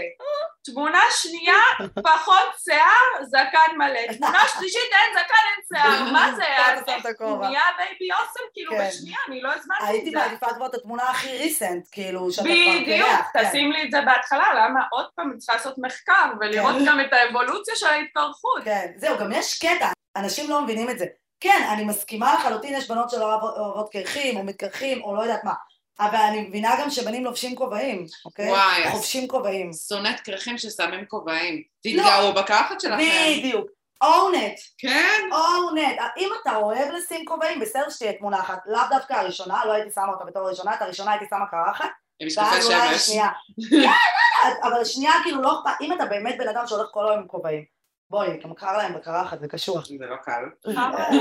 תמונה 0.64 1.00
שנייה, 1.10 1.88
פחות 2.02 2.48
שיער, 2.64 3.24
זקן 3.24 3.76
מלא. 3.78 4.12
תמונה 4.16 4.42
שלישית, 4.58 4.90
אין 4.92 5.12
זקן, 5.12 5.34
אין 5.50 5.62
שיער. 5.68 6.12
מה 6.12 6.32
זה? 6.36 6.42
נהיה 7.40 7.62
בייבי 7.76 8.12
אוסם, 8.12 8.40
כאילו, 8.54 8.72
כן. 8.72 8.88
בשנייה, 8.88 9.18
אני 9.28 9.40
לא 9.40 9.48
הזמנתי 9.52 9.84
הייתי 9.86 10.08
את 10.08 10.12
זה. 10.12 10.18
מעדיפה 10.18 10.54
כבר 10.54 10.66
את 10.66 10.74
התמונה 10.74 11.02
הכי 11.02 11.38
ריסנט, 11.38 11.88
כאילו, 11.92 12.32
שאתה 12.32 12.48
כבר 12.48 12.54
בדיוק, 12.54 13.06
קרח. 13.06 13.30
כן. 13.32 13.48
תשים 13.48 13.72
לי 13.72 13.82
את 13.82 13.90
זה 13.90 14.00
בהתחלה, 14.00 14.54
למה 14.54 14.80
עוד 14.90 15.06
פעם 15.14 15.30
אני 15.30 15.38
צריכה 15.38 15.56
לעשות 15.58 15.74
מחקר 15.78 16.30
ולראות 16.40 16.74
כן. 16.74 16.84
גם 16.86 17.00
את 17.00 17.12
האבולוציה 17.12 17.76
של 17.76 17.86
ההתקרחות. 17.86 18.64
כן, 18.64 18.92
זהו, 18.96 19.18
גם 19.18 19.32
יש 19.32 19.58
קטע, 19.58 19.88
אנשים 20.16 20.50
לא 20.50 20.62
מבינים 20.62 20.90
את 20.90 20.98
זה. 20.98 21.04
כן, 21.42 21.66
אני 21.72 21.84
מסכימה 21.84 22.34
לחלוטין, 22.34 22.74
יש 22.74 22.88
בנות 22.90 23.10
שלא 23.10 23.24
אוהבות- 23.24 23.92
קרחים, 23.92 24.36
או 24.36 24.44
מתקרחים, 24.44 25.02
או 25.02 25.14
לא 25.16 25.22
יודעת 25.22 25.44
מה. 25.44 25.52
אבל 26.00 26.16
אני 26.16 26.40
מבינה 26.40 26.76
גם 26.80 26.90
שבנים 26.90 27.24
לובשים 27.24 27.56
כובעים, 27.56 28.06
אוקיי? 28.24 28.50
וואי, 28.50 28.90
חובשים 28.90 29.28
כובעים. 29.28 29.70
שונאת 29.88 30.20
קרחים 30.20 30.58
ששמים 30.58 31.04
כובעים. 31.08 31.62
לא. 31.84 32.02
תתגאו 32.02 32.32
בקרחת 32.42 32.80
שלכם. 32.80 32.98
בדיוק. 33.38 33.66
it, 34.04 34.60
כן? 34.78 35.20
it. 35.30 36.02
אם 36.18 36.28
אתה 36.42 36.56
אוהב 36.56 36.88
לשים 36.92 37.24
כובעים, 37.24 37.60
בסדר 37.60 37.90
שתהיה 37.90 38.12
תמונה 38.12 38.40
אחת. 38.40 38.58
לאו 38.66 38.80
דווקא 38.90 39.14
הראשונה, 39.14 39.64
לא 39.64 39.72
הייתי 39.72 39.90
שמה 39.94 40.08
אותה 40.08 40.24
בתור 40.24 40.46
הראשונה, 40.46 40.74
את 40.74 40.82
הראשונה 40.82 41.10
הייתי 41.10 41.26
שמה 41.30 41.46
קרחת, 41.50 41.90
עם 42.20 42.26
משקפי 42.26 42.62
שמש. 42.62 43.10
כן, 43.80 44.50
אבל 44.62 44.80
השנייה 44.80 45.12
כאילו 45.22 45.42
לא 45.42 45.52
אכפת, 45.60 45.80
אם 45.80 45.92
אתה 45.92 46.06
באמת 46.06 46.38
בן 46.38 46.48
אדם 46.48 46.66
שהולך 46.66 46.86
כל 46.90 47.06
היום 47.08 47.18
עם 47.18 47.26
כובעים. 47.26 47.64
בואי, 48.12 48.36
גם 48.36 48.54
קר 48.54 48.76
להם 48.76 48.94
בקרחת, 48.94 49.40
זה 49.40 49.48
קשוח. 49.48 49.86
זה 49.86 50.06
לא 50.06 50.16
קל. 50.16 50.44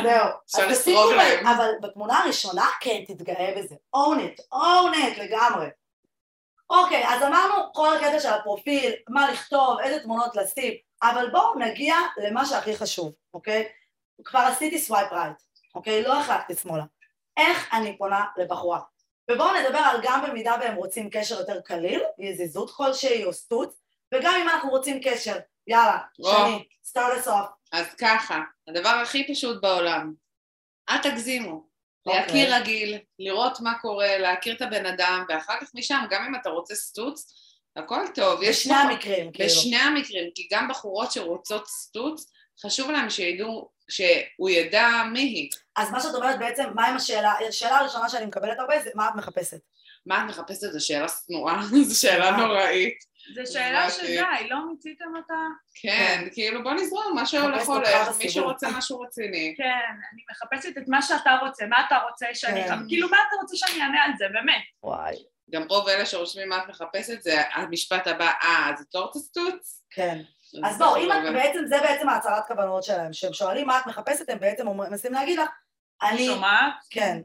זהו. 0.03 0.27
אפשר 0.45 0.63
אז 0.63 0.79
תשים 0.79 0.93
לסרוג 0.93 1.13
להם. 1.13 1.47
אבל 1.47 1.71
בתמונה 1.81 2.19
הראשונה 2.19 2.65
כן 2.81 3.03
תתגאה 3.07 3.53
בזה. 3.57 3.75
own 3.95 4.19
it, 4.19 4.41
own 4.53 4.95
it 4.95 5.19
לגמרי. 5.19 5.67
אוקיי, 6.69 7.07
אז 7.07 7.23
אמרנו 7.23 7.73
כל 7.73 7.97
הקטע 7.97 8.19
של 8.19 8.29
הפרופיל, 8.29 8.93
מה 9.09 9.31
לכתוב, 9.31 9.79
איזה 9.79 9.99
תמונות 9.99 10.35
לשים, 10.35 10.73
אבל 11.03 11.29
בואו 11.31 11.59
נגיע 11.59 11.95
למה 12.17 12.45
שהכי 12.45 12.75
חשוב, 12.75 13.11
אוקיי? 13.33 13.69
כבר 14.25 14.39
עשיתי 14.39 14.79
swipe 14.79 15.11
right, 15.11 15.37
אוקיי? 15.75 16.03
לא 16.03 16.19
החלקתי 16.19 16.55
שמאלה. 16.55 16.83
איך 17.37 17.73
אני 17.73 17.97
פונה 17.97 18.25
לבחורה? 18.37 18.79
ובואו 19.31 19.53
נדבר 19.53 19.79
על 19.79 19.99
גם 20.03 20.23
במידה 20.27 20.55
והם 20.61 20.75
רוצים 20.75 21.09
קשר 21.09 21.39
יותר 21.39 21.61
קליל, 21.61 22.01
יזיזות 22.19 22.71
כלשהי 22.71 23.25
או 23.25 23.33
סטוץ, 23.33 23.81
וגם 24.13 24.33
אם 24.41 24.49
אנחנו 24.49 24.69
רוצים 24.69 24.99
קשר, 25.03 25.35
יאללה. 25.67 25.97
שני, 26.21 26.63
start 26.93 27.23
us 27.23 27.27
off. 27.27 27.47
אז 27.71 27.85
ככה, 27.95 28.39
הדבר 28.67 28.89
הכי 28.89 29.33
פשוט 29.33 29.61
בעולם, 29.61 30.13
אל 30.89 30.97
תגזימו. 30.97 31.71
אוקיי. 32.05 32.21
להכיר 32.21 32.55
רגיל, 32.55 32.97
לראות 33.19 33.59
מה 33.59 33.73
קורה, 33.81 34.17
להכיר 34.17 34.55
את 34.55 34.61
הבן 34.61 34.85
אדם, 34.85 35.25
ואחר 35.29 35.53
כך 35.61 35.69
משם, 35.75 35.99
גם 36.09 36.23
אם 36.25 36.35
אתה 36.35 36.49
רוצה 36.49 36.75
סטוץ, 36.75 37.33
הכל 37.75 38.01
טוב. 38.15 38.43
יש 38.43 38.59
בשני 38.59 38.73
מקום- 38.73 38.89
המקרים, 38.91 39.31
כאילו. 39.31 39.49
בשני 39.49 39.77
המקרים, 39.77 40.29
כי 40.35 40.47
גם 40.51 40.67
בחורות 40.67 41.11
שרוצות 41.11 41.67
סטוץ, 41.67 42.31
חשוב 42.65 42.91
להם 42.91 43.09
שידעו, 43.09 43.69
שהוא 43.89 44.49
ידע 44.49 44.87
מי 45.13 45.19
היא. 45.19 45.49
אז 45.75 45.91
מה 45.91 45.99
שאת 45.99 46.15
אומרת 46.15 46.39
בעצם, 46.39 46.63
מה 46.75 46.87
עם 46.87 46.95
השאלה, 46.95 47.33
השאלה 47.49 47.77
הראשונה 47.77 48.09
שאני 48.09 48.25
מקבלת 48.25 48.59
הרבה 48.59 48.79
זה 48.83 48.89
מה 48.95 49.09
את 49.09 49.15
מחפשת? 49.15 49.59
מה 50.05 50.21
את 50.23 50.29
מחפשת? 50.29 50.71
זו 50.71 50.85
שאלה 50.85 51.07
שנואה, 51.27 51.61
זו 51.87 51.99
שאלה 52.01 52.25
אה. 52.29 52.37
נוראית. 52.37 53.10
זו 53.35 53.53
שאלה 53.53 53.83
הבנתי. 53.83 53.95
שדי, 53.95 54.49
לא 54.49 54.57
מיציתם 54.69 55.15
אותה? 55.15 55.33
כן, 55.81 56.27
כאילו 56.33 56.63
בוא 56.63 56.73
נזרום, 56.73 57.15
מה 57.15 57.25
שהולך 57.25 57.67
הולך, 57.67 58.17
מי. 58.17 58.29
שרוצה 58.29 58.67
משהו 58.77 58.99
רציני. 58.99 59.53
כן, 59.57 59.91
אני 60.13 60.21
מחפשת 60.31 60.77
את 60.77 60.87
מה 60.87 61.01
שאתה 61.01 61.37
רוצה, 61.41 61.65
מה 61.65 61.85
אתה 61.87 61.97
רוצה 62.09 62.25
שאני... 62.33 62.63
כן. 62.63 62.87
כאילו, 62.87 63.09
מה 63.09 63.17
אתה 63.27 63.35
רוצה 63.41 63.55
שאני 63.57 63.81
אענה 63.81 64.03
על 64.03 64.11
זה, 64.17 64.25
באמת? 64.33 64.61
וואי. 64.83 65.15
גם 65.51 65.63
רוב 65.69 65.87
אלה 65.87 66.05
שרושמים 66.05 66.49
מה 66.49 66.57
את 66.57 66.69
מחפשת 66.69 67.21
זה 67.21 67.41
המשפט 67.53 68.07
הבא, 68.07 68.31
אה, 68.43 68.69
אז 68.73 68.81
את 68.81 68.95
לא 68.95 68.99
רוצה 68.99 69.19
סטוץ? 69.19 69.83
כן. 69.89 70.21
אז 70.63 70.77
בואו, 70.77 70.95
אם 70.97 71.11
את 71.11 71.33
בעצם, 71.33 71.65
זה 71.65 71.79
בעצם 71.79 72.09
ההצהרת 72.09 72.47
כוונות 72.47 72.83
שלהם, 72.83 73.13
שהם 73.13 73.33
שואלים 73.33 73.67
מה 73.67 73.79
את 73.79 73.87
מחפשת, 73.87 74.29
הם 74.29 74.39
בעצם 74.39 74.67
מנסים 74.67 75.13
להגיד 75.13 75.39
לך, 75.39 75.49
אני, 76.03 76.25
שומעת? 76.25 76.73
כן, 76.89 77.21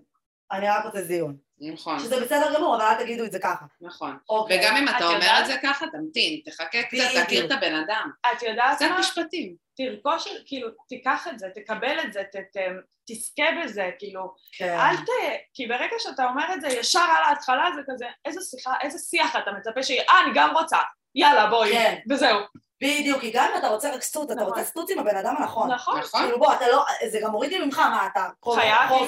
אני 0.52 0.68
רק 0.68 0.84
רוצה 0.84 1.02
זיון. 1.02 1.36
נכון, 1.60 1.98
שזה 1.98 2.20
בסדר 2.20 2.54
גמור, 2.54 2.76
אבל 2.76 2.84
אל 2.84 2.94
תגידו 2.94 3.24
את 3.24 3.32
זה 3.32 3.38
ככה. 3.38 3.64
נכון. 3.80 4.18
אוקיי. 4.28 4.60
וגם 4.60 4.76
אם 4.76 4.88
את 4.88 4.94
אתה 4.96 5.04
אומר 5.04 5.14
יודעת? 5.14 5.40
את 5.40 5.46
זה 5.46 5.56
ככה, 5.62 5.86
תמתין, 5.92 6.40
תחכה 6.44 6.82
קצת. 6.82 7.24
תכיר 7.24 7.46
את 7.46 7.50
הבן 7.50 7.74
אדם. 7.74 8.10
את 8.32 8.42
יודעת 8.42 8.76
קצת 8.76 8.86
מה? 8.90 8.98
משפטים. 9.00 9.54
תרכוש, 9.76 10.28
כאילו, 10.46 10.68
תיקח 10.88 11.28
את 11.28 11.38
זה, 11.38 11.46
תקבל 11.54 12.00
את 12.00 12.12
זה, 12.12 12.22
ת, 12.32 12.36
ת, 12.36 12.60
תזכה 13.06 13.44
בזה, 13.62 13.90
כאילו, 13.98 14.34
כן. 14.52 14.78
אל 14.78 14.96
ת... 14.96 15.08
כי 15.54 15.66
ברגע 15.66 15.96
שאתה 15.98 16.28
אומר 16.28 16.54
את 16.54 16.60
זה 16.60 16.68
ישר 16.68 16.98
על 16.98 17.24
ההתחלה 17.24 17.70
זה 17.74 17.80
כזה, 17.88 18.06
איזה 18.24 18.40
שיחה, 18.40 18.74
איזה 18.82 18.98
שיח 18.98 19.36
אתה 19.36 19.50
מצפה 19.52 19.82
שיהיה, 19.82 20.02
אה, 20.10 20.24
אני 20.24 20.30
גם 20.34 20.56
רוצה, 20.56 20.78
יאללה, 21.14 21.46
בואי, 21.46 21.72
כן. 21.72 21.98
וזהו. 22.10 22.38
בדיוק, 22.82 23.20
כי 23.20 23.30
גם 23.34 23.48
אם 23.52 23.58
אתה 23.58 23.68
רוצה 23.68 23.94
רק 23.94 24.02
סטוץ, 24.02 24.24
אתה 24.30 24.34
נכון. 24.34 24.46
רוצה 24.48 24.64
סטוץ 24.64 24.90
עם 24.90 24.98
הבן 24.98 25.16
אדם 25.16 25.34
הנכון. 25.38 25.70
נכון. 25.72 25.98
נכון? 26.00 26.20
כאילו 26.22 26.38
בוא, 26.38 26.54
אתה 26.54 26.68
לא, 26.68 26.84
זה 27.10 27.18
גם 27.22 27.30
מוריד 27.30 27.50
לי 27.52 27.64
ממך, 27.64 27.78
מה, 27.78 28.06
אתה 28.12 28.28
חור 28.42 28.56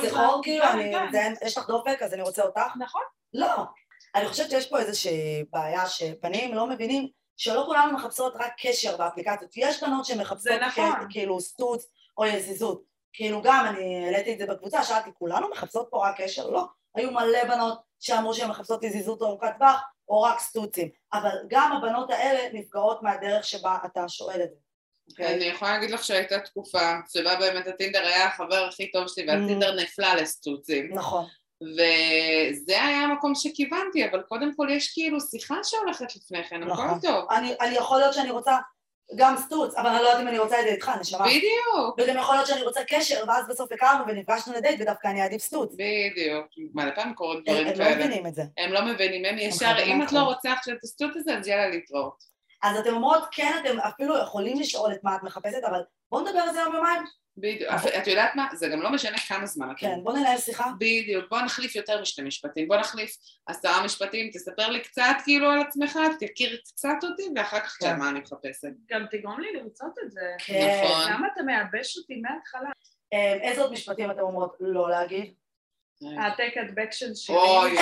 זה 0.03 0.11
חור, 0.16 0.41
כאילו, 0.43 0.64
כן, 0.64 0.71
אני, 0.79 0.93
כן. 0.93 1.35
זה- 1.41 1.47
יש 1.47 1.59
לך 1.59 1.66
דופק, 1.69 2.03
אז 2.03 2.14
אני 2.14 2.23
רוצה 2.23 2.43
אותך? 2.43 2.61
נכון. 2.79 3.03
לא. 3.35 3.64
אני 4.14 4.29
חושבת 4.29 4.51
שיש 4.51 4.66
פה 4.71 4.79
איזושהי 4.79 5.45
בעיה 5.53 5.87
שבנים 5.87 6.55
לא 6.55 6.66
מבינים 6.66 7.09
שלא 7.37 7.62
כולנו 7.66 7.93
מחפשות 7.93 8.33
רק 8.37 8.53
קשר 8.61 8.97
באפליקציות. 8.97 9.51
יש 9.57 9.83
בנות 9.83 10.05
שמחפשות 10.05 10.53
נכון. 10.53 11.07
כאילו 11.11 11.41
סטוץ 11.41 11.87
או 12.19 12.27
יזיזות. 12.27 12.83
כאילו 13.12 13.43
גם, 13.43 13.66
אני 13.66 14.05
העליתי 14.07 14.33
את 14.33 14.39
זה 14.39 14.47
בקבוצה, 14.47 14.83
שאלתי, 14.83 15.11
כולנו 15.19 15.49
מחפשות 15.51 15.89
פה 15.91 16.09
רק 16.09 16.21
קשר? 16.21 16.51
לא. 16.51 16.64
היו 16.95 17.11
מלא 17.11 17.45
בנות 17.45 17.81
שאמרו 18.01 18.35
שהן 18.35 18.51
מחפשות 18.51 18.85
יזיזות 18.85 19.23
ארוכת 19.23 19.51
טווח 19.59 19.81
או 20.09 20.23
רק 20.23 20.39
סטוצים. 20.39 20.89
אבל 21.13 21.31
גם 21.49 21.73
הבנות 21.73 22.11
האלה 22.11 22.49
נפגעות 22.53 23.03
מהדרך 23.03 23.45
שבה 23.45 23.77
אתה 23.87 24.09
שואל 24.09 24.43
את 24.43 24.51
זה. 24.51 24.57
אוקיי? 25.11 25.35
אני 25.35 25.45
יכולה 25.45 25.73
להגיד 25.73 25.91
לך 25.91 26.05
שהייתה 26.05 26.39
תקופה 26.41 26.93
שבה 27.13 27.37
באמת 27.37 27.67
הטינדר 27.67 28.07
היה 28.07 28.27
החבר 28.27 28.65
הכי 28.69 28.91
טוב 28.91 29.09
שלי 29.09 29.25
Mm. 29.25 29.29
והטינדר 29.29 29.75
נפלה 29.75 30.15
לסטוצים 30.15 30.95
נכון. 30.95 31.25
וזה 31.63 32.83
היה 32.85 32.99
המקום 32.99 33.35
שכיוונתי 33.35 34.09
אבל 34.11 34.23
קודם 34.23 34.55
כל 34.57 34.69
יש 34.71 34.93
כאילו 34.93 35.21
שיחה 35.21 35.55
שהולכת 35.63 36.17
לפני 36.17 36.45
כן, 36.45 36.65
נכון. 36.65 36.89
הכל 36.89 37.07
טוב 37.07 37.31
אני, 37.31 37.55
אני 37.61 37.75
יכול 37.75 37.99
להיות 37.99 38.15
שאני 38.15 38.31
רוצה 38.31 38.57
גם 39.17 39.37
סטוץ, 39.37 39.75
אבל 39.75 39.89
אני 39.89 40.03
לא 40.03 40.09
יודעת 40.09 40.23
אם 40.23 40.29
אני 40.29 40.39
רוצה 40.39 40.61
את 40.61 40.65
זה 40.65 40.71
איתך, 40.71 40.91
נשמה. 41.01 41.25
בדיוק, 41.27 41.99
וגם 41.99 42.17
יכול 42.17 42.35
להיות 42.35 42.47
שאני 42.47 42.63
רוצה 42.63 42.81
קשר, 42.89 43.25
ואז 43.29 43.49
בסוף 43.49 43.73
הכרנו 43.73 44.05
ונפגשנו 44.07 44.55
לדייט, 44.55 44.81
ודווקא 44.81 45.09
אני 45.09 45.23
אעדיף 45.23 45.43
סטוץ. 45.43 45.73
בדיוק, 45.75 46.47
מלא 46.75 46.91
פעמים 46.95 47.15
קורות 47.15 47.37
הם 47.37 47.43
דברים 47.43 47.67
הם 47.67 47.73
לא 47.73 47.85
כאלה 47.85 47.97
מבינים 47.97 48.27
את 48.27 48.35
זה. 48.35 48.43
הם 48.59 48.73
לא 48.73 48.85
מבינים, 48.85 49.25
הם 49.25 49.39
ישר, 49.39 49.75
אם 49.85 50.03
את 50.03 50.13
לא. 50.13 50.21
רוצה 50.21 50.53
עכשיו 50.53 50.75
את 50.75 50.85
הסטוט 50.85 51.17
הזה, 51.17 51.39
אז 51.39 51.47
יאללה 51.47 51.69
להתראות. 51.69 52.38
אז 52.63 52.77
אתם 52.77 52.95
אומרות, 52.95 53.23
כן, 53.33 53.53
אתם 53.61 53.79
אפילו 53.81 54.19
יכולים 54.19 54.61
לשאול 54.61 54.93
את 54.93 55.05
מה 55.05 55.17
את 55.17 55.23
מחפשת, 55.23 55.65
אבל 55.71 55.81
בואו 56.11 56.23
נדבר 56.25 56.39
על 56.39 56.53
זה 56.53 56.61
יום 56.61 56.75
יומיים. 56.75 57.03
בדיוק, 57.41 57.73
את 57.99 58.07
יודעת 58.07 58.35
מה? 58.35 58.49
זה 58.55 58.69
גם 58.69 58.83
לא 58.83 58.91
משנה 58.91 59.19
כמה 59.19 59.47
זמן. 59.47 59.73
כן, 59.77 59.99
בואו 60.03 60.17
ננהל 60.17 60.39
שיחה. 60.39 60.71
בדיוק, 60.79 61.25
בוא 61.31 61.41
נחליף 61.41 61.77
יותר 61.77 62.01
משני 62.01 62.25
משפטים, 62.25 62.69
בוא 62.69 62.77
נחליף 62.77 63.17
עשרה 63.47 63.85
משפטים, 63.85 64.31
תספר 64.33 64.69
לי 64.69 64.81
קצת 64.81 65.17
כאילו 65.25 65.51
על 65.51 65.61
עצמך, 65.61 65.99
תכיר 66.21 66.61
קצת 66.65 66.97
אותי, 67.03 67.23
ואחר 67.37 67.61
כך 67.61 67.77
תשאל 67.79 67.91
כן. 67.91 67.99
מה 67.99 68.11
אני 68.11 68.21
מחפשת. 68.21 68.69
גם 68.91 69.07
תגרום 69.11 69.41
לי 69.41 69.53
לרצות 69.53 69.95
את 70.05 70.11
זה. 70.11 70.21
כן. 70.39 70.81
נכון. 70.85 71.13
למה 71.13 71.29
אתה 71.33 71.43
מייבש 71.43 71.99
אותי 71.99 72.17
מההתחלה? 72.17 72.71
אה, 73.13 73.49
איזה 73.51 73.61
עוד 73.61 73.73
משפטים 73.73 74.11
אתם 74.11 74.21
אומרות 74.21 74.57
לא 74.61 74.91
להגיד? 74.91 75.35
העתק 76.19 76.53
הדבק 76.63 76.93
של 76.93 77.15
שירים, 77.15 77.41
אוי. 77.41 77.77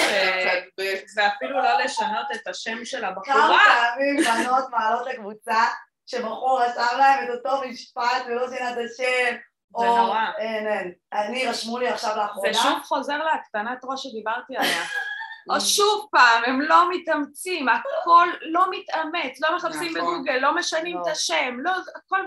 ואפילו 1.17 1.59
לא 1.59 1.81
לשנות 1.85 2.27
את 2.35 2.47
השם 2.47 2.85
של 2.85 3.01
כמה 3.01 3.09
הבחורה. 3.09 3.59
פעמים 3.95 4.17
בנות 4.17 4.64
מעלות 4.71 5.07
לקבוצה 5.07 5.64
שבחור 6.07 6.62
רשם 6.62 6.99
להם 6.99 7.25
את 7.25 7.29
אותו 7.31 7.69
משפט 7.69 8.23
ולא 8.27 8.49
שינה 8.49 8.73
את 8.73 8.77
השם. 8.77 9.37
זה 9.79 9.87
או- 9.89 9.97
נורא. 9.97 10.21
אין, 10.39 10.67
אין. 10.67 10.93
אני, 11.12 11.47
רשמו 11.47 11.79
לי 11.79 11.89
עכשיו 11.89 12.17
לאחרונה. 12.17 12.53
זה 12.53 12.59
שוב 12.62 12.79
חוזר 12.83 13.19
להקטנת 13.19 13.79
ראש 13.85 14.03
שדיברתי 14.03 14.57
עליה. 14.57 14.83
או 15.51 15.61
שוב 15.61 16.07
פעם, 16.11 16.43
הם 16.47 16.61
לא 16.61 16.91
מתאמצים, 16.91 17.67
הכל 17.69 18.29
לא 18.43 18.67
מתאמץ, 18.71 19.41
לא 19.41 19.57
מחפשים 19.57 19.97
נכון. 19.97 20.14
בגוגל, 20.14 20.39
לא 20.39 20.55
משנים 20.55 20.97
לא. 20.97 21.03
את 21.03 21.07
השם, 21.07 21.57
לא, 21.59 21.73
הכל... 21.97 22.21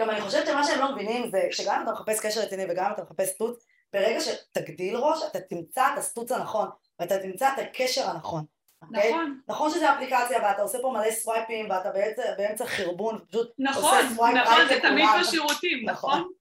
גם 0.00 0.10
אני 0.10 0.20
חושבת 0.20 0.46
שמה 0.46 0.64
שהם 0.64 0.80
לא 0.80 0.92
מבינים 0.92 1.30
זה 1.30 1.42
שגם 1.50 1.76
אם 1.76 1.82
אתה 1.82 1.92
מחפש 1.92 2.20
קשר 2.20 2.40
רציני 2.40 2.64
וגם 2.68 2.84
אם 2.86 2.92
אתה 2.92 3.02
מחפש 3.02 3.28
סטוץ, 3.28 3.66
ברגע 3.92 4.20
שתגדיל 4.20 4.96
ראש, 4.96 5.22
אתה 5.30 5.40
תמצא 5.40 5.86
את 5.92 5.98
הסטוץ 5.98 6.32
הנכון, 6.32 6.68
ואתה 7.00 7.18
תמצא 7.18 7.48
את 7.52 7.58
הקשר 7.58 8.10
הנכון. 8.10 8.44
אוקיי? 8.82 9.10
נכון, 9.10 9.40
נכון 9.48 9.70
שזה 9.70 9.92
אפליקציה 9.92 10.42
ואתה 10.42 10.62
עושה 10.62 10.78
פה 10.82 10.90
מלא 10.90 11.10
סווייפים 11.10 11.70
ואתה 11.70 11.90
באמצע, 11.90 12.22
באמצע 12.38 12.66
חרבון, 12.66 13.18
ופשוט 13.22 13.52
נכון, 13.58 13.84
עושה 13.84 14.14
swipe 14.14 14.36
נכון, 14.36 14.54
right 14.54 14.68
זה 14.68 14.80
תמיד 14.88 15.04
לכולם. 15.04 15.20
בשירותים, 15.20 15.88
נכון. 15.88 16.10
נכון? 16.10 16.32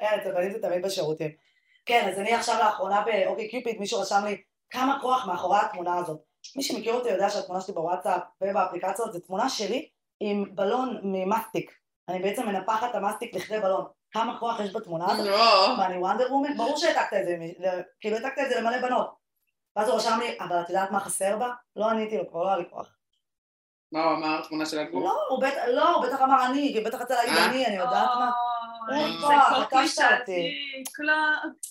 אין, 0.00 0.20
אצל 0.20 0.32
בנים 0.32 0.52
זה 0.52 0.62
תמיד 0.62 0.82
בשירותים. 0.82 1.30
כן, 1.86 2.08
אז 2.12 2.18
אני 2.18 2.34
עכשיו 2.34 2.58
לאחרונה 2.58 3.04
ב 3.06 3.48
OkCupid, 3.48 3.80
מישהו 3.80 4.00
רשם 4.00 4.24
לי 4.24 4.42
כמה 4.70 4.98
כוח 5.02 5.26
מאחורי 5.26 5.58
התמונה 5.58 5.96
הזאת. 5.96 6.20
מי 6.56 6.62
שמכיר 6.62 6.94
אותי 6.94 7.08
יודע 7.08 7.30
שהתמונה 7.30 7.60
שלי 7.60 7.74
בוואטסאפ 7.74 8.22
ובאפליקציות 8.40 9.12
זה 9.12 9.20
תמונה 9.20 9.48
שלי 9.48 9.88
עם 10.20 10.44
בלון 10.54 11.00
ממסטיק. 11.02 11.78
אני 12.08 12.18
בעצם 12.22 12.46
מנפחת 12.46 12.90
את 12.90 12.94
המסטיק 12.94 13.34
לכדי 13.34 13.60
בלון. 13.60 13.84
כמה 14.12 14.38
כוח 14.38 14.60
יש 14.60 14.74
בתמונה 14.74 15.12
הזאת? 15.12 15.26
לא. 15.26 15.74
מה, 15.76 15.86
אני 15.86 15.98
וונדר 15.98 16.32
וומן? 16.32 16.56
ברור 16.56 16.76
שהעתקת 16.76 17.16
את 17.20 17.24
זה, 17.24 17.36
כאילו 18.00 18.16
העתקת 18.16 18.38
את 18.44 18.48
זה 18.48 18.60
למלא 18.60 18.80
בנות. 18.82 19.14
ואז 19.76 19.88
הוא 19.88 19.96
רשם 19.96 20.18
לי, 20.20 20.36
אבל 20.40 20.60
את 20.60 20.68
יודעת 20.68 20.90
מה 20.90 21.00
חסר 21.00 21.36
בה? 21.36 21.50
לא 21.76 21.90
עניתי 21.90 22.18
לו, 22.18 22.30
כבר 22.30 22.42
לא 22.42 22.48
היה 22.48 22.56
לי 22.56 22.64
כוח. 22.70 22.96
מה 23.92 24.04
הוא 24.04 24.14
אמר? 24.14 24.42
תמונה 24.48 24.66
של 24.66 24.78
הגוף? 24.78 25.04
לא, 25.04 25.26
הוא 25.28 25.42
בטח, 25.42 25.62
לא, 25.68 25.94
הוא 25.94 26.06
בטח 26.06 26.22
אמר 26.22 26.46
אני, 26.46 26.72
כי 26.74 26.80
בטח 26.80 27.00
רצה 27.00 27.14
להגיד 27.14 27.36
אה? 27.36 27.46
אני, 27.46 27.66
אני 27.66 27.76
יודעת 27.76 28.08
מה. 28.18 28.30
זה 29.58 29.64
קלישאתי. 29.70 30.54
לא, 30.98 31.14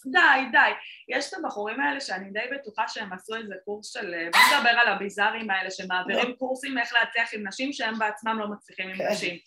די, 0.05 0.49
די. 0.51 0.71
יש 1.09 1.29
את 1.29 1.33
הבחורים 1.39 1.81
האלה 1.81 2.01
שאני 2.01 2.29
די 2.29 2.39
בטוחה 2.51 2.87
שהם 2.87 3.13
עשו 3.13 3.35
איזה 3.35 3.55
קורס 3.65 3.93
של... 3.93 4.13
אה, 4.13 4.29
בוא 4.31 4.57
נדבר 4.57 4.69
על 4.69 4.87
הביזארים 4.93 5.49
האלה 5.49 5.71
שמעבירים 5.71 6.35
קורסים 6.35 6.77
איך 6.77 6.93
להצליח 6.93 7.33
עם 7.33 7.47
נשים 7.47 7.73
שהם 7.73 7.99
בעצמם 7.99 8.39
לא 8.39 8.47
מצליחים 8.47 8.89
עם 8.89 8.97
כן. 8.97 9.11
נשים. 9.11 9.37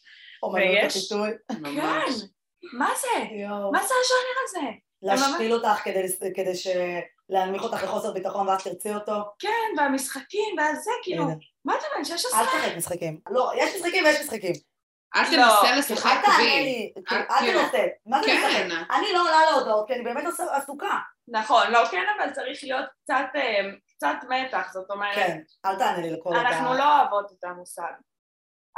ויש? 0.54 1.12
כן. 1.12 2.26
מה 2.72 2.88
זה? 3.00 3.24
מה 3.72 3.78
זה 3.82 3.94
הז'אנר 4.04 4.40
הזה? 4.44 4.70
להשפיל 5.02 5.52
אותך 5.54 5.80
כדי, 6.34 6.56
ש... 6.56 6.66
להנמיך 7.28 7.62
אותך 7.62 7.82
לחוסר 7.82 8.12
ביטחון 8.12 8.48
ואז 8.48 8.64
תרצי 8.64 8.94
אותו. 8.94 9.12
כן, 9.38 9.78
והמשחקים 9.78 10.56
והזה, 10.58 10.90
כאילו, 11.02 11.22
הנה, 11.24 11.34
מה 11.64 11.74
אתה 11.74 11.84
בן 11.96 12.04
16? 12.04 12.40
אל 12.40 12.46
תשחק 12.46 12.76
משחקים. 12.76 13.20
לא, 13.30 13.52
יש 13.56 13.74
משחקים 13.74 14.04
ויש 14.04 14.20
משחקים. 14.20 14.52
אל 15.16 15.22
לא. 15.36 15.46
תנסה 15.62 15.76
לשחק 15.76 16.10
אל 16.10 16.22
תענה 16.22 16.36
בי. 16.38 16.44
לי, 16.44 16.92
אל- 17.12 17.38
כאילו, 17.38 17.60
תנסה. 17.60 17.84
מה 18.06 18.22
זה 18.22 18.26
כן. 18.26 18.66
משחק? 18.66 18.90
אני 18.96 19.06
לא 19.12 19.20
עולה 19.20 19.50
להודעות, 19.50 19.86
כי 19.86 19.94
אני 19.94 20.02
באמת 20.02 20.24
עסוקה. 20.50 20.98
נכון, 21.28 21.70
לא, 21.70 21.86
כן, 21.90 22.04
אבל 22.16 22.30
צריך 22.32 22.58
להיות 22.62 22.86
קצת, 23.04 23.26
אה, 23.34 23.60
קצת 23.96 24.16
מתח, 24.28 24.72
זאת 24.72 24.90
אומרת, 24.90 25.14
כן, 25.14 25.40
אל 25.66 25.76
תענה 25.76 25.98
לי 25.98 26.10
לכל 26.10 26.36
אנחנו 26.36 26.74
לא 26.74 27.00
אוהבות 27.00 27.32
את 27.38 27.44
המושג. 27.44 27.92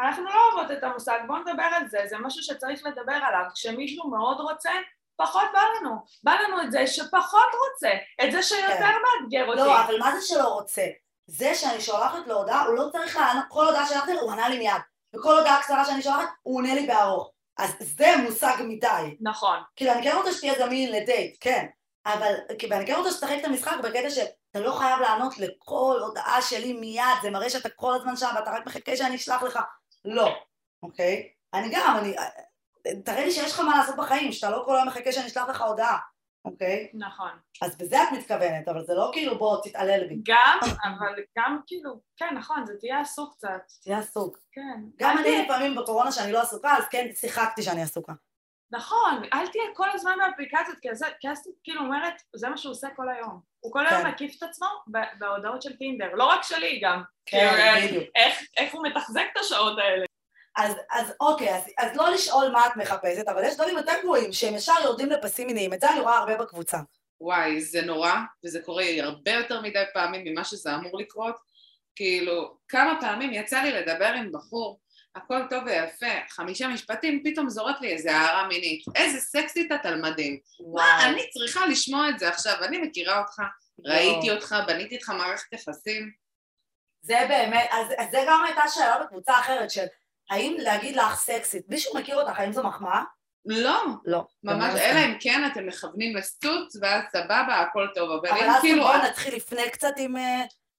אנחנו 0.01 0.25
לא 0.25 0.35
אוהבות 0.53 0.79
את 0.79 0.85
המושג, 0.85 1.19
בואו 1.27 1.39
נדבר 1.39 1.63
על 1.63 1.89
זה, 1.89 1.99
זה 2.09 2.17
משהו 2.19 2.43
שצריך 2.43 2.81
לדבר 2.87 3.13
עליו. 3.13 3.43
כשמישהו 3.55 4.11
מאוד 4.11 4.41
רוצה, 4.41 4.71
פחות 5.17 5.45
בא 5.53 5.61
לנו. 5.81 5.97
בא 6.25 6.33
לנו 6.35 6.63
את 6.63 6.73
זה 6.73 6.87
שפחות 6.87 7.49
רוצה, 7.65 7.95
את 8.25 8.33
זה 8.33 8.43
שיותר 8.43 8.77
כן. 8.79 8.93
מאתגר 9.23 9.47
אותי. 9.47 9.61
לא, 9.61 9.81
אבל 9.81 9.99
מה 9.99 10.17
זה 10.21 10.27
שלא 10.27 10.49
רוצה? 10.49 10.83
זה 11.27 11.55
שאני 11.55 11.81
שולחת 11.81 12.27
לו 12.27 12.35
הודעה, 12.35 12.65
הוא 12.67 12.75
לא 12.75 12.89
צריך 12.93 13.17
לענות, 13.17 13.45
כל 13.49 13.67
הודעה 13.67 13.87
שלחתי 13.87 14.15
לו, 14.15 14.21
הוא 14.21 14.33
ענה 14.33 14.49
לי 14.49 14.59
מיד. 14.59 14.81
וכל 15.17 15.39
הודעה 15.39 15.63
קצרה 15.63 15.85
שאני 15.85 16.03
שולחת, 16.03 16.29
הוא 16.43 16.59
עונה 16.59 16.75
לי 16.75 16.87
בארוך. 16.87 17.31
אז 17.59 17.71
זה 17.81 18.15
מושג 18.23 18.55
מדי. 18.61 19.17
נכון, 19.21 19.59
כאילו, 19.77 19.93
אני 19.93 20.03
כן 20.03 20.17
רוצה 20.17 20.33
שתהיה 20.33 20.55
זמין 20.59 20.93
לדייט, 20.93 21.37
כן. 21.41 21.67
אבל, 22.07 22.35
כי- 22.59 22.67
ואני 22.71 22.87
כן 22.87 22.95
רוצה 22.95 23.11
שתשחק 23.11 23.37
את 23.41 23.45
המשחק 23.45 23.77
בקטע 23.83 24.11
שאתה 24.11 24.61
לא 24.61 24.73
חייב 24.73 25.01
לענות 25.01 25.39
לכל 25.39 25.99
הודעה 26.03 26.43
שלי 26.43 26.73
מיד, 26.73 27.05
זה 27.23 27.31
מראה 27.31 27.51
שאתה 27.51 27.69
כל 27.69 27.95
הזמן 27.95 28.17
שם 28.17 28.29
ואתה 28.37 28.51
רק 28.51 28.67
מחכה 28.67 28.97
שאני 28.97 29.17
אשלח 29.17 29.43
לך. 29.43 29.59
לא, 30.07 30.35
אוקיי? 30.83 31.29
אני 31.55 31.69
גם, 31.73 31.97
אני... 31.99 32.15
תראה 33.05 33.25
לי 33.25 33.31
שיש 33.31 33.53
לך 33.53 33.61
מה 33.61 33.79
לעשות 33.79 33.97
בחיים, 33.97 34.33
שאתה 34.33 34.51
לא 34.51 34.63
כל 34.67 34.77
היום 34.77 34.89
מחכה 34.89 35.13
שאני 35.13 35.27
אשלח 35.27 35.49
לך 35.49 35.63
הודעה, 35.63 35.99
אוקיי? 36.45 36.91
נכון. 36.95 37.31
אז 37.63 37.79
בזה 37.79 38.03
את 38.03 38.09
מתכוונת, 38.13 38.69
אבל 38.69 38.85
זה 38.85 38.95
לא 38.95 39.11
כאילו 39.13 39.39
בוא 39.39 39.63
תתעלל 39.65 40.09
בי, 40.09 40.23
גם, 40.27 40.59
אבל 40.63 41.15
גם 41.39 41.59
כאילו, 41.67 42.01
כן, 42.17 42.35
נכון, 42.35 42.67
זה 42.67 42.73
תהיה 42.81 43.01
עסוק 43.01 43.35
קצת, 43.35 43.63
תהיה 43.83 43.99
עסוק. 43.99 44.39
כן. 44.53 44.81
גם 44.97 45.19
אני 45.19 45.43
לפעמים 45.45 45.75
בקורונה 45.75 46.13
שאני 46.13 46.33
לא 46.33 46.43
עסוקה, 46.43 46.77
אז 46.77 46.85
כן 46.91 47.07
שיחקתי 47.15 47.63
שאני 47.63 47.83
עסוקה. 47.83 48.13
נכון, 48.73 49.23
אל 49.33 49.47
תהיה 49.47 49.65
כל 49.75 49.91
הזמן 49.91 50.13
באפליקציות, 50.19 50.79
כי 51.21 51.29
אז 51.31 51.49
כאילו 51.65 51.81
אומרת, 51.81 52.15
זה 52.37 52.49
מה 52.49 52.57
שהוא 52.57 52.73
עושה 52.73 52.89
כל 52.97 53.09
היום. 53.09 53.41
הוא 53.67 53.73
כל 53.73 53.87
היום 53.87 54.03
כן. 54.03 54.09
מקיף 54.09 54.37
את 54.39 54.43
עצמו 54.43 54.67
בהודעות 55.19 55.63
של 55.63 55.77
טינדר, 55.77 56.15
לא 56.15 56.25
רק 56.25 56.43
שלי 56.43 56.81
גם. 56.83 57.03
כן, 57.27 57.83
בדיוק. 57.87 58.05
איך, 58.17 58.39
איך 58.57 58.75
הוא 58.75 58.87
מתחזק 58.87 59.25
את 59.33 59.41
השעות 59.41 59.79
האלה. 59.79 60.05
אז, 60.57 60.75
אז 60.91 61.13
אוקיי, 61.21 61.55
אז, 61.57 61.63
אז 61.79 61.97
לא 61.97 62.11
לשאול 62.11 62.49
מה 62.49 62.67
את 62.67 62.77
מחפשת, 62.77 63.29
אבל 63.29 63.45
יש 63.45 63.55
דברים 63.55 63.77
יותר 63.77 63.93
גרועים, 64.03 64.33
שהם 64.33 64.55
ישר 64.55 64.73
יורדים 64.85 65.11
לפסים 65.11 65.47
מיניים, 65.47 65.73
את 65.73 65.81
זה 65.81 65.91
אני 65.91 66.01
רואה 66.01 66.19
הרבה 66.19 66.37
בקבוצה. 66.37 66.79
וואי, 67.21 67.61
זה 67.61 67.83
נורא, 67.83 68.13
וזה 68.45 68.63
קורה 68.63 68.85
הרבה 69.01 69.31
יותר 69.31 69.61
מדי 69.61 69.85
פעמים 69.95 70.25
ממה 70.25 70.45
שזה 70.45 70.75
אמור 70.75 70.99
לקרות. 70.99 71.37
כאילו, 71.97 72.57
כמה 72.69 73.01
פעמים 73.01 73.33
יצא 73.33 73.63
לי 73.63 73.71
לדבר 73.73 74.13
עם 74.17 74.33
בחור, 74.33 74.81
הכל 75.17 75.41
טוב 75.51 75.65
ויפה, 75.67 76.07
חמישה 76.29 76.69
משפטים, 76.69 77.23
פתאום 77.25 77.51
זורק 77.51 77.81
לי 77.81 77.93
איזה 77.93 78.17
הערה 78.17 78.49
מינית. 78.49 78.85
איזה 78.95 79.21
סקסית 79.21 79.73
את 79.73 79.87
על 79.87 80.01
מדים. 80.01 80.39
מה, 80.75 81.09
אני 81.09 81.31
צריכה 81.31 81.67
לשמוע 81.67 82.09
את 82.09 82.19
זה 82.19 82.29
עכשיו, 82.29 82.65
אני 82.65 82.79
מכירה 82.79 83.19
אותך, 83.19 83.43
ראיתי 83.85 84.31
אותך, 84.31 84.57
בניתי 84.67 84.95
איתך 84.95 85.11
מערכת 85.11 85.53
יחסים. 85.53 86.11
זה 87.03 87.19
באמת, 87.29 87.69
אז, 87.73 87.87
אז 87.99 88.11
זה 88.11 88.19
גם 88.29 88.45
הייתה 88.47 88.63
שאלה 88.69 88.99
בקבוצה 89.05 89.33
אחרת 89.33 89.71
של 89.71 89.85
האם 90.31 90.57
להגיד 90.59 90.97
לך 90.97 91.15
סקסית, 91.15 91.69
מישהו 91.69 91.95
מכיר 91.97 92.17
אותך, 92.17 92.39
האם 92.39 92.53
זו 92.53 92.63
מחמאה? 92.63 93.03
לא, 93.47 93.85
לא. 94.05 94.25
ממש, 94.43 94.75
לא 94.75 94.81
אלא. 94.81 94.99
אם 94.99 95.17
כן 95.21 95.49
אתם 95.53 95.67
מכוונים 95.67 96.17
לסטוץ, 96.17 96.77
ואז 96.81 97.03
סבבה, 97.13 97.61
הכל 97.61 97.87
טוב, 97.95 98.11
אבל 98.11 98.29
אבל 98.29 98.45
אם 98.45 98.51
אז 98.51 98.61
כאילו... 98.61 98.83
בואו 98.83 99.03
נתחיל 99.03 99.37
לפני 99.37 99.71
קצת 99.71 99.95
עם... 99.97 100.15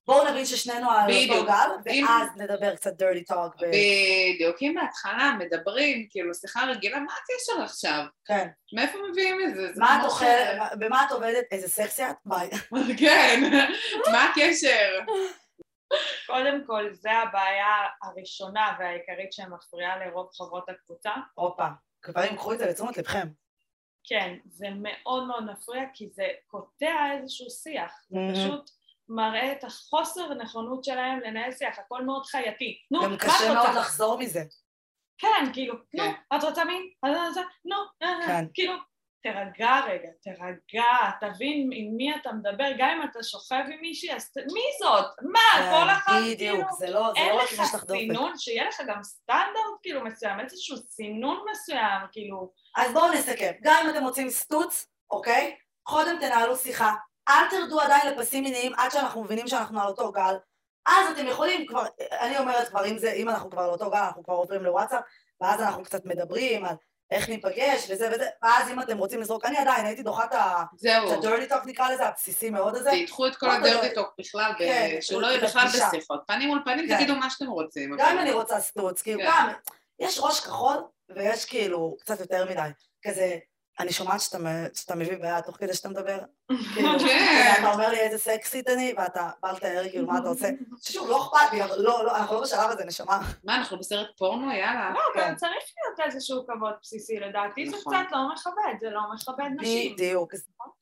בואו 0.08 0.30
נבין 0.30 0.46
ששנינו 0.46 0.92
על 0.92 1.12
אותו. 1.30 1.46
גל, 1.46 1.70
ואז 2.08 2.28
נדבר 2.38 2.76
קצת 2.76 3.02
dirty 3.02 3.34
talk. 3.34 3.58
בדיוק, 3.62 4.56
אם 4.62 4.76
בהתחלה 4.82 5.36
מדברים, 5.40 6.08
כאילו, 6.10 6.34
שיחה 6.34 6.66
רגילה, 6.66 7.00
מה 7.00 7.12
הקשר 7.14 7.64
עכשיו? 7.64 8.04
כן. 8.26 8.48
מאיפה 8.74 8.98
מביאים 9.12 9.38
את 9.50 9.56
זה? 9.56 9.68
מה 9.76 10.00
את 10.00 10.06
אוכלת, 10.06 10.58
מה- 10.58 10.70
במה 10.80 11.06
את 11.06 11.12
עובדת? 11.12 11.44
איזה 11.52 11.68
סקסי 11.68 12.04
את? 12.04 12.16
ביי. 12.26 12.50
כן, 13.00 13.42
מה 14.12 14.24
הקשר? 14.26 15.00
קודם 16.28 16.64
כל, 16.68 16.94
זה 16.94 17.12
הבעיה 17.12 17.74
הראשונה 18.04 18.76
והעיקרית 18.80 19.34
שמפריעה 19.34 20.06
לרוב 20.06 20.30
חברות 20.38 20.70
הקבוצה. 20.70 21.12
הופה, 21.34 21.68
גברים, 22.06 22.36
קחו 22.36 22.54
את 22.54 22.60
זה 22.60 22.66
לתשומת 22.66 22.98
לבכם. 22.98 23.28
כן, 24.04 24.36
זה 24.46 24.68
מאוד 24.76 25.28
מאוד 25.28 25.44
מפריע 25.52 25.84
כי 25.94 26.10
זה 26.14 26.28
קוטע 26.48 26.86
איזשהו 27.20 27.50
שיח. 27.50 27.92
זה. 28.10 28.18
פשוט 28.34 28.70
מראה 29.10 29.52
את 29.52 29.64
החוסר 29.64 30.34
נכונות 30.34 30.84
שלהם 30.84 31.20
לנהל 31.20 31.52
שיח, 31.52 31.80
הכל 31.80 32.06
מאוד 32.06 32.26
חייתי. 32.26 32.78
נו, 32.92 33.02
גם 33.04 33.10
מה 33.10 33.16
את 33.16 33.22
קשה 33.22 33.54
מאוד 33.54 33.68
רוצה? 33.68 33.80
לחזור 33.80 34.20
מזה. 34.20 34.44
כן, 35.18 35.54
כאילו, 35.54 35.74
נו, 35.94 36.04
כן. 36.04 36.38
את 36.38 36.44
רוצה 36.44 36.66
מין? 36.66 36.90
רוצה? 37.04 37.42
נו, 37.66 37.76
אה, 38.04 38.08
אה, 38.08 38.28
כן. 38.28 38.46
כאילו, 38.54 38.74
תירגע 39.22 39.80
רגע, 39.88 40.10
תירגע, 40.22 41.12
תבין 41.22 41.70
עם 41.74 41.98
מי 41.98 42.16
אתה 42.16 42.32
מדבר, 42.32 42.72
גם 42.78 42.90
אם 42.90 43.10
אתה 43.10 43.24
שוכב 43.24 43.64
עם 43.74 43.82
מישהי, 43.82 44.16
אז 44.16 44.32
מי 44.54 44.62
זאת? 44.80 45.06
מה, 45.22 45.40
כן, 45.54 45.72
כל 45.72 45.90
אחד, 45.92 46.20
בדיוק, 46.22 46.56
כאילו, 46.56 46.74
זה 46.80 46.90
לא 46.90 47.12
זה 47.14 47.20
אין 47.20 47.36
לא 47.36 47.42
רק 47.42 47.52
לך 47.54 47.60
אם 47.60 47.64
יש 47.64 47.76
לך 47.76 47.84
דופק. 47.84 48.00
סינון, 48.00 48.38
שיהיה 48.38 48.68
לך 48.68 48.82
גם 48.88 49.04
סטנדרט 49.04 49.78
כאילו 49.84 50.04
מסוים, 50.04 50.40
איזשהו 50.40 50.78
סינון 50.78 51.46
מסוים, 51.52 52.02
כאילו, 52.12 52.52
אז 52.78 52.94
בואו 52.94 53.12
נסכם, 53.12 53.52
גם 53.62 53.86
אם 53.86 53.90
אתם 53.90 54.04
רוצים 54.04 54.30
סטוץ, 54.30 54.88
אוקיי? 55.12 55.56
קודם 55.84 56.20
תנהלו 56.20 56.56
שיחה, 56.56 56.94
אל 57.30 57.50
תרדו 57.50 57.82
עדיין 57.82 58.14
לפסים 58.14 58.44
מיניים 58.44 58.74
עד 58.78 58.92
שאנחנו 58.92 59.24
מבינים 59.24 59.48
שאנחנו 59.48 59.82
על 59.82 59.88
אותו 59.88 60.12
גל, 60.12 60.36
אז 60.88 61.12
אתם 61.12 61.28
יכולים 61.28 61.68
כבר, 61.68 61.86
אני 62.12 62.38
אומרת 62.38 62.68
כבר, 62.68 62.86
אם, 62.86 62.98
זה, 62.98 63.12
אם 63.12 63.30
אנחנו 63.30 63.50
כבר 63.50 63.62
על 63.62 63.70
אותו 63.70 63.90
גל, 63.90 63.98
אנחנו 63.98 64.24
כבר 64.24 64.34
עוברים 64.34 64.64
לוואטסאפ, 64.64 65.02
ואז 65.42 65.62
אנחנו 65.62 65.84
קצת 65.84 66.06
מדברים 66.06 66.66
על 66.66 66.76
איך 67.12 67.30
ניפגש 67.30 67.88
וזה 67.90 68.10
וזה, 68.14 68.28
ואז 68.44 68.70
אם 68.70 68.80
אתם 68.80 68.98
רוצים 68.98 69.22
לזרוק, 69.22 69.46
אני 69.46 69.58
עדיין 69.58 69.86
הייתי 69.86 70.04
דוחה 70.04 70.26
את 70.26 70.34
ה-dirty 70.34 71.52
talk 71.52 71.66
נקרא 71.66 71.90
לזה, 71.90 72.08
הבסיסי 72.08 72.50
מאוד 72.50 72.76
הזה, 72.76 72.92
תדחו 73.06 73.28
את 73.28 73.36
כל 73.36 73.48
לא, 73.48 73.88
טוק 73.96 74.14
בכלל, 74.20 74.52
כן, 74.58 74.98
שהוא 75.02 75.22
לא 75.22 75.28
יהיה 75.28 75.44
בכלל. 75.44 75.68
בשיחות. 75.68 76.24
פנים 76.28 76.48
מול 76.50 76.62
פנים, 76.66 76.88
כן. 76.88 76.96
תגידו 76.96 77.16
מה 77.16 77.30
שאתם 77.30 77.48
רוצים. 77.48 77.96
גם 77.98 78.12
אם 78.12 78.20
אני 78.20 78.32
רוצה 78.32 78.60
סטוץ, 78.60 79.02
כאילו 79.02 79.20
כן. 79.20 79.26
גם, 79.28 79.50
יש 80.00 80.20
ראש 80.20 80.40
כחול 80.40 80.78
ויש 81.16 81.46
כאילו 81.46 81.96
קצת 82.00 82.20
יותר 82.20 82.46
מדי, 82.50 82.70
כזה, 83.02 83.38
אני 83.80 83.92
שומעת 83.92 84.22
שאתה, 84.22 84.38
שאתה 84.74 84.96
מביא 84.96 85.18
ביד 85.18 85.42
תוך 85.42 85.58
כדי 85.58 85.74
שאתה 85.74 85.90
מדבר, 85.90 86.20
כאילו, 86.74 87.00
כן. 87.00 87.54
אתה 87.60 87.74
אומר 87.74 87.90
לי 87.90 88.00
איזה 88.00 88.18
סקסית 88.18 88.70
אני, 88.70 88.94
ואתה 88.98 89.30
בא 89.42 89.52
לתאר 89.52 89.90
כאילו 89.90 90.08
מה 90.08 90.18
אתה 90.20 90.30
עושה, 90.30 90.50
שוב, 90.82 91.10
לא 91.10 91.24
אכפת 91.24 91.54
לי, 91.54 91.64
אבל 91.64 91.82
לא, 91.82 92.06
לא, 92.06 92.18
אנחנו 92.18 92.36
לא 92.36 92.42
בשלב 92.42 92.70
הזה, 92.70 92.86
נשמה. 92.86 93.20
מה, 93.44 93.56
אנחנו 93.56 93.80
בסרט 93.80 94.08
פורנו? 94.18 94.52
יאללה. 94.52 94.94
לא, 94.94 95.00
כן. 95.14 95.20
אבל 95.20 95.36
צריך 95.36 95.64
להיות 95.78 96.14
איזשהו 96.14 96.46
כבוד 96.48 96.74
בסיסי, 96.82 97.20
לדעתי 97.20 97.70
זה 97.70 97.78
נכון. 97.78 97.94
קצת 97.94 98.12
לא 98.12 98.20
מכבד, 98.34 98.80
זה 98.82 98.90
לא 98.90 99.02
מכבד 99.14 99.50
נשים. 99.58 99.94
בדיוק. 99.96 100.34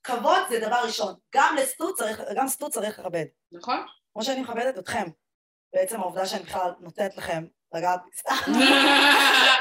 כבוד 0.04 0.40
זה 0.50 0.60
דבר 0.60 0.82
ראשון, 0.86 1.14
גם 1.36 1.56
צריך, 1.96 2.22
גם 2.36 2.48
סטוץ 2.48 2.74
צריך 2.74 3.00
לכבד, 3.00 3.26
נכון? 3.52 3.86
כמו 4.14 4.24
שאני 4.24 4.42
מכבדת 4.42 4.78
אתכם. 4.78 5.06
בעצם 5.74 6.00
העובדה 6.00 6.26
שאני 6.26 6.44
בכלל 6.44 6.72
נותנת 6.80 7.18
לכם 7.18 7.46
לגעת 7.74 8.00
בי 8.06 8.12
סתם. 8.18 8.52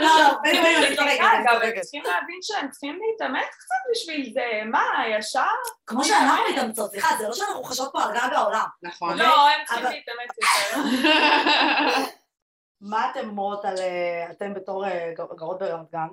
לא, 0.00 0.06
לא, 0.06 0.40
אני. 0.44 1.80
צריכים 1.80 2.02
להבין 2.02 2.38
שהם 2.42 2.70
צריכים 2.70 2.98
להתאמץ 3.02 3.48
קצת 3.58 3.74
בשביל 3.92 4.32
זה, 4.34 4.44
מה, 4.70 4.82
ישר? 5.18 5.40
כמו 5.86 6.04
שאנחנו 6.04 6.42
מתאמצות, 6.52 6.90
סליחה, 6.90 7.16
זה 7.18 7.28
לא 7.28 7.34
שאנחנו 7.34 7.64
חשות 7.64 7.90
פה 7.92 8.02
על 8.02 8.12
גג 8.12 8.28
העולם. 8.32 8.64
נכון. 8.82 9.18
לא, 9.18 9.48
הם 9.48 9.64
צריכים 9.66 9.84
להתאמץ 9.84 10.30
יותר. 10.42 10.82
מה 12.80 13.10
אתם 13.10 13.28
אומרות 13.28 13.64
על, 13.64 13.78
אה, 13.78 14.30
אתם 14.30 14.54
בתור 14.54 14.86
אה, 14.86 15.12
גר- 15.16 15.34
גרות 15.36 15.58
ברמת 15.58 15.90
גן, 15.92 16.06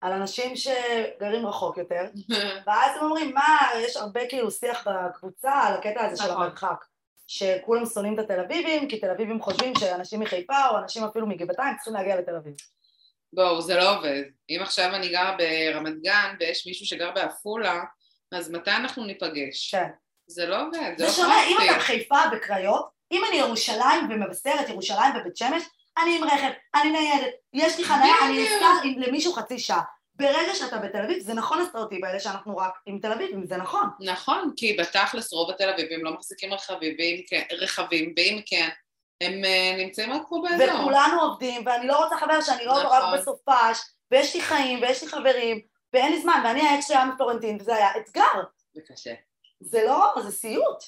על 0.00 0.12
אנשים 0.12 0.56
שגרים 0.56 1.46
רחוק 1.46 1.78
יותר, 1.78 2.04
ואז 2.66 2.96
הם 2.96 3.02
אומרים, 3.04 3.34
מה, 3.34 3.58
יש 3.76 3.96
הרבה 3.96 4.28
כאילו 4.28 4.50
שיח 4.50 4.86
בקבוצה 4.88 5.52
על 5.52 5.74
הקטע 5.74 6.04
הזה 6.04 6.16
של 6.22 6.30
נכון. 6.30 6.42
המרחק. 6.42 6.84
שכולם 7.28 7.86
שונאים 7.86 8.14
את 8.14 8.18
התל 8.18 8.40
אביבים, 8.40 8.88
כי 8.88 9.00
תל 9.00 9.10
אביבים 9.10 9.42
חושבים 9.42 9.72
שאנשים 9.78 10.20
מחיפה 10.20 10.68
או 10.70 10.78
אנשים 10.78 11.04
אפילו 11.04 11.26
מגבעתיים 11.26 11.74
צריכים 11.76 11.94
להגיע 11.94 12.16
לתל 12.16 12.36
אביב. 12.36 12.54
בואו, 13.32 13.62
זה 13.62 13.74
לא 13.74 13.96
עובד. 13.96 14.22
אם 14.50 14.58
עכשיו 14.62 14.94
אני 14.94 15.08
גרה 15.08 15.36
ברמת 15.36 16.02
גן 16.02 16.34
ויש 16.40 16.66
מישהו 16.66 16.86
שגר 16.86 17.10
בעפולה, 17.10 17.80
אז 18.32 18.50
מתי 18.50 18.70
אנחנו 18.70 19.04
ניפגש? 19.04 19.74
כן. 19.74 19.88
זה 20.26 20.46
לא 20.46 20.62
עובד, 20.62 20.94
זה 20.96 21.04
לא 21.04 21.10
זה 21.10 21.16
שונה, 21.16 21.44
אם. 21.46 21.56
אתה 21.64 21.78
בחיפה 21.78 22.16
בקריות, 22.32 22.88
אם 23.12 23.22
אני 23.28 23.36
ירושלים 23.36 24.08
ומבשרת 24.10 24.68
ירושלים 24.68 25.16
ובית 25.20 25.36
שמש, 25.36 25.62
אני 26.02 26.16
עם 26.16 26.24
רכב, 26.24 26.50
אני 26.74 26.90
ניידת, 26.90 27.34
יש 27.52 27.78
לי 27.78 27.84
חניה, 27.84 28.14
אני. 28.26 28.46
אסע 28.46 28.66
למישהו 29.06 29.32
חצי 29.32 29.58
שעה. 29.58 29.82
ברגע 30.18 30.54
שאתה 30.54 30.78
בתל 30.78 31.02
אביב, 31.04 31.18
זה 31.18 31.34
נכון 31.34 31.60
הסטריאוטיפ 31.60 32.04
האלה 32.04 32.20
שאנחנו 32.20 32.56
רק 32.56 32.72
עם 32.86 32.98
תל 32.98 33.12
אביבים, 33.12 33.46
זה 33.46 33.56
נכון. 33.56 33.88
נכון, 34.00 34.52
כי 34.56 34.76
בתכלס 34.76 35.32
רוב 35.32 35.50
התל 35.50 35.70
אביבים 35.70 36.04
לא 36.04 36.12
מחזיקים 36.12 36.54
רכבים, 36.54 36.96
ואם 36.98 37.22
כן, 37.28 37.42
רכבים, 37.52 38.14
ואם 38.16 38.40
כן, 38.46 38.68
הם 39.20 39.44
אה, 39.44 39.74
נמצאים 39.78 40.12
רק 40.12 40.22
פה 40.28 40.42
באזור. 40.42 40.80
וכולנו 40.80 41.20
עובדים, 41.20 41.66
ואני 41.66 41.86
לא 41.86 42.04
רוצה 42.04 42.16
חבר 42.16 42.40
שאני 42.40 42.64
לא 42.64 42.72
נכון. 42.72 42.86
רק 42.86 43.20
בסופש, 43.20 43.78
ויש 44.10 44.36
לי 44.36 44.42
חיים, 44.42 44.82
ויש 44.82 45.02
לי 45.02 45.08
חברים, 45.08 45.60
ואין 45.92 46.12
לי 46.12 46.20
זמן, 46.20 46.42
ואני 46.44 46.60
האקס 46.60 46.88
שהיה 46.88 47.04
מפלורנטין, 47.04 47.58
וזה 47.60 47.76
היה 47.76 47.96
אתגר. 47.96 48.42
זה 48.72 48.80
קשה. 48.88 49.14
זה 49.60 49.84
לא, 49.84 50.14
זה 50.22 50.30
סיוט. 50.30 50.82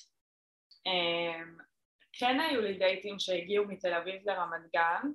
אמ, 0.86 1.56
כן 2.12 2.40
היו 2.40 2.60
לי 2.60 2.78
דייטים 2.78 3.18
שהגיעו 3.18 3.64
מתל 3.68 3.94
אביב 3.94 4.14
לרמת 4.24 4.60
גן, 4.74 5.10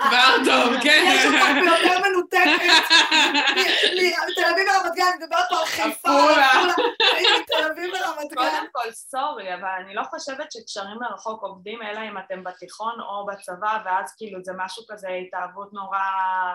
כבר 0.00 0.36
טוב, 0.44 0.82
כן. 0.82 1.04
יש 1.06 1.26
אותך 1.26 1.44
ביותר 1.54 1.98
מנותקת. 2.00 2.62
תל 4.36 4.44
אביב 4.52 4.66
ורמת 4.68 4.94
גן, 4.96 5.04
אני 5.06 5.24
מדברת 5.24 5.48
פה 5.48 5.58
על 5.58 5.66
חיפה, 5.66 6.08
עפולה. 6.08 6.48
מתל 7.40 7.70
אביב 7.72 7.90
ורמת 7.94 8.30
גן. 8.30 8.36
קודם 8.36 8.66
כל 8.72 8.90
סורי, 8.92 9.54
אבל 9.54 9.68
אני 9.84 9.94
לא 9.94 10.02
חושבת 10.02 10.52
שקשרים 10.52 10.98
מרחוק 11.00 11.42
עובדים, 11.42 11.82
אלא 11.82 12.00
אם 12.00 12.18
אתם 12.18 12.44
בתיכון 12.44 13.00
או 13.00 13.26
בצבא, 13.26 13.78
ואז 13.84 14.14
כאילו 14.16 14.38
זה 14.42 14.52
משהו 14.56 14.82
כזה 14.88 15.08
התאהבות 15.08 15.72
נורא 15.72 15.98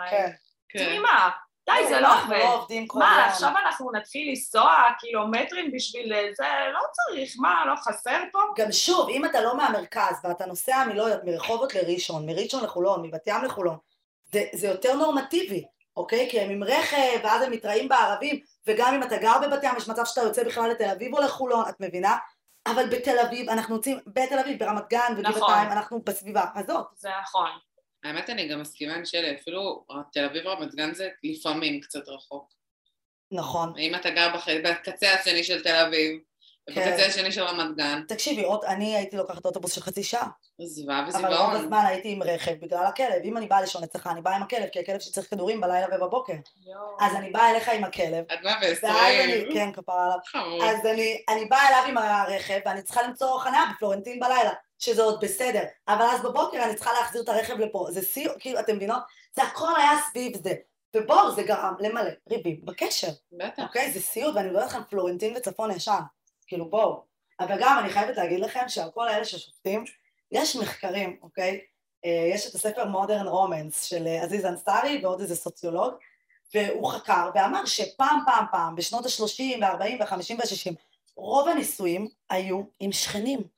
כן. 0.10 0.32
כן. 0.70 0.86
תמימה. 0.86 1.30
די, 1.66 1.88
זה 1.88 1.99
לא 1.99 2.07
לא 2.07 2.24
עובד. 2.24 2.41
עובדים 2.41 2.88
כל 2.88 2.99
מה. 2.99 3.26
עכשיו 3.26 3.53
אנחנו 3.66 3.91
נתחיל 3.91 4.30
לנסוע 4.30 4.76
קילומטרים 4.99 5.72
בשביל 5.72 6.13
זה? 6.38 6.47
לא 6.74 6.80
צריך, 6.91 7.36
מה, 7.39 7.63
לא 7.66 7.76
חסר 7.76 8.24
פה? 8.32 8.39
גם 8.57 8.72
שוב, 8.72 9.09
אם 9.09 9.26
אתה 9.26 9.41
לא 9.41 9.57
מהמרכז 9.57 10.20
ואתה 10.24 10.45
נוסע 10.45 10.84
מרחובות 11.24 11.76
לראשון, 11.76 12.26
מראשון 12.26 12.63
לחולון, 12.63 13.07
מבת 13.07 13.28
ים 13.28 13.43
לחולון, 13.43 13.78
זה, 14.32 14.43
זה 14.53 14.68
יותר 14.68 14.95
נורמטיבי, 14.95 15.66
אוקיי? 15.97 16.28
כי 16.32 16.39
הם 16.39 16.49
עם 16.49 16.63
רכב, 16.63 17.20
ואז 17.24 17.41
הם 17.41 17.51
מתראים 17.51 17.89
בערבים, 17.89 18.39
וגם 18.68 18.93
אם 18.93 19.03
אתה 19.03 19.18
גר 19.18 19.39
בבת 19.41 19.63
ים, 19.63 19.76
יש 19.78 19.89
מצב 19.89 20.05
שאתה 20.05 20.22
יוצא 20.22 20.43
בכלל 20.43 20.70
לתל 20.70 20.89
אביב 20.89 21.16
או 21.16 21.22
לחולון, 21.22 21.70
את 21.70 21.76
מבינה? 21.80 22.18
אבל 22.68 22.89
בתל 22.89 23.20
אביב, 23.20 23.49
אנחנו 23.49 23.76
יוצאים 23.76 23.99
בתל 24.07 24.39
אביב, 24.39 24.59
ברמת 24.59 24.89
גן 24.89 25.13
וגבעתיים, 25.18 25.39
נכון. 25.41 25.72
אנחנו 25.72 26.01
בסביבה 26.05 26.45
הזאת. 26.55 26.86
זה 26.95 27.09
נכון. 27.22 27.49
האמת, 28.06 28.30
אני 28.30 28.47
גם 28.47 28.62
מסכימה 28.62 28.95
עם 28.95 29.06
שלי, 29.06 29.36
אפילו 29.36 29.86
תל 30.14 30.26
אביב 30.26 30.47
רמת 30.47 30.76
גן 30.76 30.93
זה 30.93 31.10
לפעמים 31.24 31.82
קצת 31.82 32.08
רחוק. 32.10 32.53
נכון. 33.32 33.74
אם 33.78 33.95
אתה 33.95 34.10
גר 34.10 34.30
בח- 34.36 34.47
בקצה 34.49 35.14
השני 35.14 35.43
של 35.43 35.64
תל 35.64 35.76
אביב, 35.76 36.20
כן. 36.70 36.82
ובקצה 36.82 37.06
השני 37.06 37.32
של 37.32 37.43
רמת 37.43 37.76
גן, 37.78 38.01
תקשיבי, 38.08 38.43
עוד, 38.43 38.66
אני 38.66 38.95
הייתי 38.95 39.18
לוקחת 39.18 39.45
אוטובוס 39.45 39.74
של 39.76 39.82
חצי 39.82 40.03
שעה, 40.03 40.28
עזבה 40.62 40.99
אבל 40.99 41.34
רוב 41.34 41.49
וזיוון. 41.49 41.56
הזמן 41.56 41.84
הייתי 41.88 42.12
עם 42.12 42.24
רכב 42.24 42.53
בגלל 42.62 42.86
הכלב. 42.86 43.22
אם 43.24 43.38
אני 43.38 43.47
באה 43.47 43.62
לישון 43.62 43.84
אצלך, 43.84 44.08
אני 44.08 44.22
באה 44.22 44.36
עם 44.36 44.43
הכלב, 44.43 44.68
כי 44.72 44.80
הכלב 44.80 44.99
שצריך 44.99 45.30
כדורים 45.30 45.62
בלילה 45.62 45.88
ובבוקר. 45.95 46.34
יואו. 46.66 46.97
אז 46.99 47.16
אני 47.16 47.30
באה 47.32 47.51
אליך 47.51 47.70
עם 47.70 47.84
הכלב, 47.84 48.26
עד 48.30 48.39
מאה 48.43 48.56
ועשרים. 48.62 49.45
כן, 49.53 49.72
כפרה 49.74 50.06
עליו. 50.06 50.18
חמוד. 50.26 50.62
אז 50.64 50.86
אני, 50.86 51.22
אני 51.30 51.45
באה 51.45 51.68
אליו 51.68 51.84
עם 51.88 51.97
הרכב, 51.97 52.60
ואני 52.66 52.82
צריכה 52.82 53.01
למצוא 53.03 53.39
חניה 53.39 53.62
בפלורנטין 53.76 54.20
בלילה, 54.20 54.51
שזה 54.80 55.03
עוד 55.03 55.19
בסדר. 55.21 55.63
אבל 55.88 56.05
אז 56.05 56.21
בבוקר 56.21 56.63
אני 56.63 56.76
צריכה 56.76 56.93
להחזיר 56.93 57.21
את 57.21 57.30
הרכב 57.30 57.59
לפה. 57.59 57.88
זה 57.89 58.01
סיום, 58.01 58.34
כאילו, 58.39 58.59
אתם 58.59 58.76
מבינות? 58.76 59.03
זה 59.36 59.43
הכל 59.43 59.76
היה 59.78 59.91
סביב 60.09 60.38
זה. 60.43 60.53
ובואו, 60.95 61.32
זה 61.32 61.43
גרם 61.43 61.73
למלא 61.80 62.09
ריבים 62.30 62.65
בקשר, 62.65 63.07
בטח. 63.32 63.63
אוקיי? 63.63 63.91
זה 63.91 64.01
סיוט, 64.01 64.36
ואני 64.36 64.47
מדברת 64.47 64.65
לכם 64.65 64.84
פלורנטין 64.89 65.38
וצפון 65.38 65.71
ישן. 65.71 66.01
כאילו, 66.47 66.69
בואו. 66.69 67.03
אבל 67.39 67.55
גם 67.59 67.80
אני 67.80 67.89
חייבת 67.89 68.17
להגיד 68.17 68.39
לכם 68.39 68.63
שעל 68.67 68.91
כל 68.91 69.07
האלה 69.07 69.26
ששופטים, 69.26 69.86
יש 70.32 70.55
מחקרים, 70.55 71.19
אוקיי? 71.21 71.61
אה, 72.05 72.30
יש 72.34 72.49
את 72.49 72.55
הספר 72.55 72.86
מודרן 72.86 73.28
רומנס 73.28 73.84
של 73.84 74.07
אה, 74.07 74.23
עזיז 74.23 74.45
אנסארי 74.45 74.99
ועוד 75.03 75.21
איזה 75.21 75.36
סוציולוג, 75.36 75.93
והוא 76.53 76.91
חקר 76.91 77.30
ואמר 77.36 77.65
שפעם 77.65 78.19
פעם 78.26 78.45
פעם, 78.51 78.76
בשנות 78.76 79.05
ה-30 79.05 79.61
וה-40 79.61 79.99
וה-50 79.99 80.36
וה-60, 80.38 80.73
רוב 81.15 81.47
הנישואים 81.47 82.07
היו 82.30 82.61
עם 82.80 82.91
שכנים. 82.91 83.55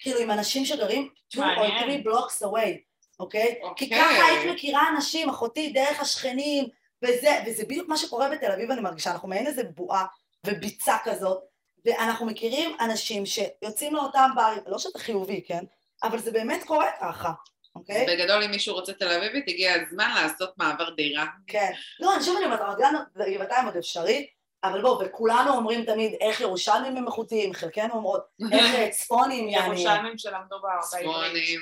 כאילו 0.00 0.20
עם 0.20 0.30
אנשים 0.30 0.64
שגרים 0.64 1.08
2 1.28 1.58
or. 1.58 1.62
3 1.80 1.94
blocks 1.94 2.46
away, 2.46 2.78
אוקיי? 3.20 3.54
אוקיי. 3.62 3.88
כי 3.88 3.94
ככה 3.94 4.26
היית 4.26 4.50
מכירה 4.54 4.88
אנשים, 4.96 5.28
אחותי, 5.28 5.72
דרך 5.72 6.00
השכנים, 6.00 6.68
וזה, 7.02 7.30
וזה 7.46 7.64
בדיוק 7.64 7.88
מה 7.88 7.96
שקורה 7.96 8.28
בתל 8.28 8.52
אביב, 8.52 8.70
אני 8.70 8.80
מרגישה, 8.80 9.10
אנחנו 9.10 9.28
מעין 9.28 9.46
איזה 9.46 9.62
בועה 9.64 10.06
וביצה 10.46 10.96
כזאת, 11.04 11.42
ואנחנו 11.84 12.26
מכירים 12.26 12.76
אנשים 12.80 13.26
שיוצאים 13.26 13.94
לאותם 13.94 14.30
ברים, 14.34 14.58
לא 14.66 14.78
שזה 14.78 14.98
חיובי, 14.98 15.42
כן? 15.46 15.64
אבל 16.02 16.18
זה 16.18 16.30
באמת 16.30 16.64
קורה 16.64 16.86
ככה, 17.00 17.32
אוקיי? 17.74 18.06
בגדול, 18.08 18.42
אם 18.42 18.50
מישהו 18.50 18.74
רוצה 18.74 18.92
תל 18.92 19.08
אביבית, 19.08 19.44
הגיע 19.48 19.74
הזמן 19.74 20.10
לעשות 20.14 20.58
מעבר 20.58 20.90
דירה. 20.90 21.26
כן. 21.46 21.72
לא, 22.00 22.14
אני 22.14 22.24
שוב 22.24 22.36
אני 22.36 22.44
אומרת, 22.44 22.60
רמת 22.60 22.78
גן 22.78 22.94
וגבעתיים 23.16 23.66
עוד 23.66 23.76
אפשרי, 23.76 24.26
אבל 24.64 24.82
בואו, 24.82 25.00
וכולנו 25.04 25.52
אומרים 25.52 25.84
תמיד 25.84 26.14
איך 26.20 26.40
ירושלמים 26.40 26.96
הם 26.96 27.06
איכותיים, 27.06 27.52
חלקנו 27.52 27.94
אומרות 27.94 28.22
איך 28.52 28.64
צפונים 28.96 29.48
יעני. 29.48 29.66
ירושלמים 29.66 30.18
שלמדו 30.18 30.56
בעברית. 30.62 30.84
צפונים. 30.84 31.60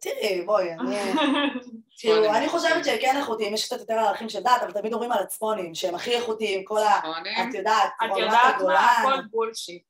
תראי, 0.00 0.42
בואי, 0.46 0.72
אני... 0.72 0.96
כאילו, 1.98 2.14
צפונים. 2.14 2.34
אני 2.34 2.48
חושבת 2.48 2.84
שהם 2.84 2.98
כן 3.00 3.16
איכותיים, 3.16 3.54
יש 3.54 3.66
קצת 3.66 3.80
יותר 3.80 3.94
ערכים 3.94 4.28
של 4.28 4.40
דת, 4.40 4.62
אבל 4.62 4.72
תמיד 4.72 4.92
אומרים 4.92 5.12
על 5.12 5.22
הצפונים, 5.22 5.74
שהם 5.74 5.94
הכי 5.94 6.14
איכותיים, 6.14 6.64
כל 6.64 6.78
ה... 6.78 7.00
צפונים. 7.00 7.48
את 7.48 7.54
יודעת, 7.54 7.90
את 8.04 8.16
יודעת 8.16 8.62
מה? 8.62 8.90
הכל 8.90 9.22
בולשיט. 9.30 9.82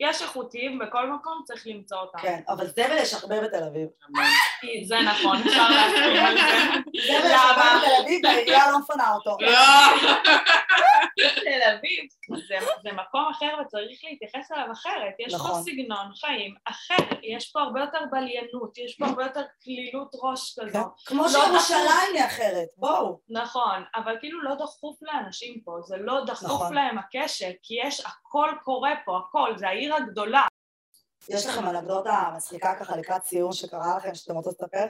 יש 0.00 0.22
איכותיים 0.22 0.78
בכל 0.78 1.10
מקום, 1.10 1.42
צריך 1.44 1.66
למצוא 1.66 1.98
אותם. 1.98 2.18
כן, 2.18 2.40
אבל 2.48 2.66
זבל 2.66 2.96
יש 2.96 3.14
הרבה 3.14 3.40
בתל 3.40 3.64
אביב. 3.64 3.88
כי 4.60 4.84
זה 4.86 4.96
נכון, 5.00 5.36
אפשר 5.36 5.68
להסכים 5.70 6.24
על 6.24 6.36
זה. 6.36 6.80
זבל 7.06 7.30
יש 7.30 7.40
הרבה? 7.48 7.78
בתל 7.78 8.02
אביב, 8.02 8.20
והעירייה 8.24 8.70
לא 8.70 8.78
מפנה 8.78 9.14
אותו. 9.14 9.36
לא! 9.40 9.50
תל 11.16 11.62
אביב 11.72 12.04
זה, 12.82 12.92
מקום 12.92 13.26
אחר 13.30 13.56
וצריך 13.60 14.00
להתייחס 14.04 14.52
אליו 14.52 14.72
אחרת. 14.72 15.14
יש 15.18 15.34
נכון. 15.34 15.50
פה 15.50 15.56
סגנון 15.70 16.14
חיים 16.14 16.54
אחר, 16.64 17.16
יש 17.22 17.52
פה 17.52 17.60
הרבה 17.60 17.80
יותר 17.80 17.98
בליינות, 18.10 18.78
יש 18.78 18.96
פה 18.98 19.06
הרבה 19.06 19.22
יותר 19.24 19.42
כלילות 19.64 20.16
ראש 20.22 20.58
כן? 20.58 20.68
כזו. 20.68 20.78
כמו 21.06 21.22
לא 21.22 21.28
שירושלים 21.28 22.14
היא 22.14 22.24
אחרת, 22.24 22.68
בואו. 22.76 23.20
נכון, 23.28 23.84
אבל 23.94 24.16
כאילו 24.20 24.42
לא 24.42 24.54
דחוף 24.54 24.96
לאנשים 25.02 25.60
פה, 25.64 25.72
זה 25.86 25.96
לא 25.96 26.24
דחוף 26.24 26.44
נכון. 26.44 26.74
להם 26.74 26.98
הקשר, 26.98 27.50
כי 27.62 27.74
יש, 27.84 28.00
הכל 28.00 28.50
קורה 28.64 28.92
פה, 29.04 29.18
הכל, 29.18 29.52
זה 29.56 29.68
העיר 29.68 29.83
הגדולה. 29.92 30.46
יש 31.28 31.46
לכם 31.46 31.68
אנקדוטה 31.68 32.30
מצחיקה 32.36 32.74
ככה 32.80 32.96
לקראת 32.96 33.24
סיום 33.24 33.52
שקרה 33.52 33.96
לכם 33.96 34.14
שאתם 34.14 34.34
רוצות 34.34 34.54
לספר? 34.60 34.86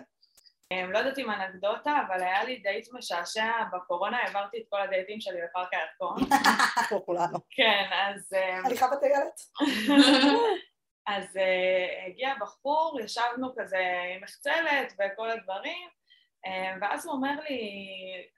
אני 0.73 0.93
לא 0.93 0.99
יודעת 0.99 1.19
אם 1.19 1.31
אנקדוטה, 1.31 1.93
אבל 2.07 2.23
היה 2.23 2.45
לי 2.45 2.59
דייט 2.59 2.89
משעשע, 2.93 3.51
בקורונה 3.73 4.17
העברתי 4.17 4.59
את 4.59 4.63
כל 4.71 4.81
הדייטים 4.81 5.21
שלי 5.21 5.41
לפארק 5.43 5.69
הירקון. 5.73 6.17
כמו 6.89 7.07
כולנו. 7.07 7.39
כן, 7.51 7.85
אז... 7.93 8.33
אה, 8.35 8.59
הליכה 8.65 8.87
בטיילת. 8.89 9.41
אז 11.07 11.37
uh, 11.37 12.07
הגיע 12.07 12.35
בחור, 12.41 13.01
ישבנו 13.05 13.55
כזה 13.57 13.79
עם 14.15 14.23
מחצלת 14.23 14.93
וכל 14.93 15.31
הדברים, 15.31 15.89
uh, 16.47 16.49
ואז 16.81 17.07
הוא 17.07 17.15
אומר 17.15 17.35
לי, 17.49 17.59